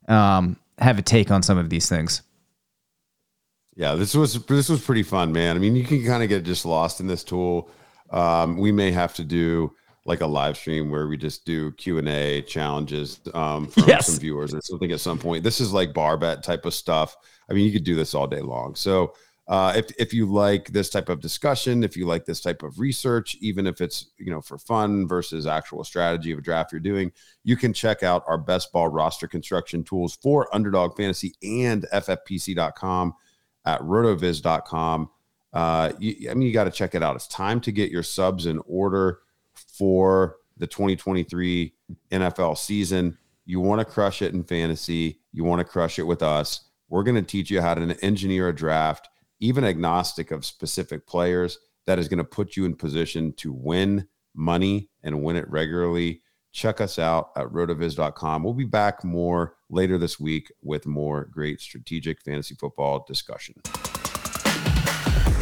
um, 0.08 0.58
have 0.80 0.98
a 0.98 1.04
take 1.04 1.30
on 1.30 1.44
some 1.44 1.60
of 1.60 1.70
these 1.70 1.88
things. 1.88 2.24
Yeah, 3.76 3.94
this 3.94 4.16
was 4.16 4.44
this 4.46 4.68
was 4.68 4.82
pretty 4.82 5.04
fun, 5.04 5.32
man. 5.32 5.56
I 5.56 5.60
mean, 5.60 5.76
you 5.76 5.84
can 5.84 6.04
kind 6.04 6.24
of 6.24 6.30
get 6.30 6.44
just 6.44 6.66
lost 6.66 7.00
in 7.00 7.06
this 7.06 7.24
tool. 7.24 7.70
Um, 8.10 8.58
we 8.58 8.72
may 8.72 8.90
have 8.92 9.14
to 9.16 9.24
do 9.24 9.76
like 10.06 10.22
a 10.22 10.28
live 10.28 10.56
stream 10.56 10.92
where 10.92 11.08
we 11.08 11.18
just 11.18 11.46
do 11.46 11.72
Q 11.74 11.98
and 11.98 12.08
A 12.08 12.42
challenges 12.44 13.20
um, 13.34 13.68
from 13.70 13.88
yes. 13.88 14.08
some 14.08 14.20
viewers 14.20 14.54
or 14.54 14.62
something 14.62 14.92
at 14.92 15.00
some 15.00 15.18
point. 15.18 15.44
This 15.44 15.60
is 15.60 15.74
like 15.74 15.94
bar 15.94 16.18
bet 16.18 16.44
type 16.44 16.66
of 16.66 16.74
stuff. 16.74 17.18
I 17.50 17.54
mean, 17.54 17.66
you 17.66 17.72
could 17.72 17.84
do 17.84 17.96
this 17.96 18.14
all 18.14 18.28
day 18.28 18.42
long. 18.42 18.76
So 18.76 19.14
uh, 19.48 19.74
if 19.76 19.92
if 20.00 20.14
you 20.14 20.26
like 20.26 20.70
this 20.70 20.90
type 20.90 21.10
of 21.10 21.22
discussion, 21.22 21.84
if 21.84 21.96
you 21.96 22.06
like 22.06 22.26
this 22.26 22.42
type 22.42 22.64
of 22.64 22.80
research, 22.80 23.36
even 23.42 23.68
if 23.68 23.82
it's 23.82 24.12
you 24.18 24.32
know 24.32 24.42
for 24.42 24.58
fun 24.58 25.08
versus 25.08 25.46
actual 25.46 25.84
strategy 25.84 26.32
of 26.32 26.40
a 26.40 26.42
draft 26.42 26.72
you're 26.72 26.82
doing, 26.82 27.12
you 27.44 27.56
can 27.56 27.74
check 27.74 28.02
out 28.02 28.24
our 28.28 28.38
best 28.38 28.72
ball 28.72 28.88
roster 28.88 29.28
construction 29.28 29.84
tools 29.84 30.18
for 30.22 30.54
Underdog 30.54 30.96
Fantasy 30.98 31.36
and 31.44 31.86
FFPC.com 31.94 33.14
at 33.66 33.82
rotoviz.com. 33.82 35.10
Uh, 35.54 35.94
you, 36.00 36.30
I 36.30 36.34
mean, 36.34 36.48
you 36.48 36.54
got 36.54 36.66
to 36.66 36.72
check 36.72 36.96
it 36.96 37.04
out. 37.04 37.16
It's 37.16 37.28
time 37.28 37.62
to 37.62 37.72
get 37.72 37.92
your 37.92 38.04
subs 38.04 38.48
in 38.48 38.60
order 38.68 39.20
for 39.78 40.38
the 40.58 40.68
2023 40.68 41.74
NFL 42.12 42.58
season. 42.58 43.18
You 43.46 43.60
want 43.60 43.80
to 43.80 43.86
crush 43.86 44.22
it 44.22 44.34
in 44.34 44.44
fantasy, 44.44 45.20
you 45.32 45.44
want 45.44 45.60
to 45.60 45.66
crush 45.66 46.00
it 46.00 46.04
with 46.04 46.24
us. 46.24 46.62
We're 46.90 47.04
going 47.04 47.16
to 47.16 47.22
teach 47.22 47.50
you 47.50 47.62
how 47.62 47.74
to 47.74 47.98
engineer 48.04 48.50
a 48.50 48.56
draft, 48.56 49.10
even 49.40 49.64
agnostic 49.64 50.32
of 50.32 50.46
specific 50.46 51.08
players, 51.08 51.58
that 51.86 52.00
is 52.00 52.08
going 52.08 52.18
to 52.18 52.24
put 52.24 52.56
you 52.56 52.66
in 52.66 52.76
position 52.76 53.34
to 53.34 53.52
win 53.54 54.08
money 54.34 54.90
and 55.04 55.24
win 55.24 55.36
it 55.36 55.50
regularly. 55.50 56.22
Check 56.52 56.80
us 56.80 56.98
out 56.98 57.32
at 57.36 57.48
rotoviz.com. 57.48 58.44
We'll 58.44 58.54
be 58.54 58.64
back 58.64 59.04
more 59.04 59.56
later 59.70 59.98
this 59.98 60.20
week 60.20 60.52
with 60.62 60.86
more 60.86 61.26
great 61.26 61.60
strategic 61.60 62.22
fantasy 62.22 62.56
football 62.56 63.04
discussion. 63.08 63.56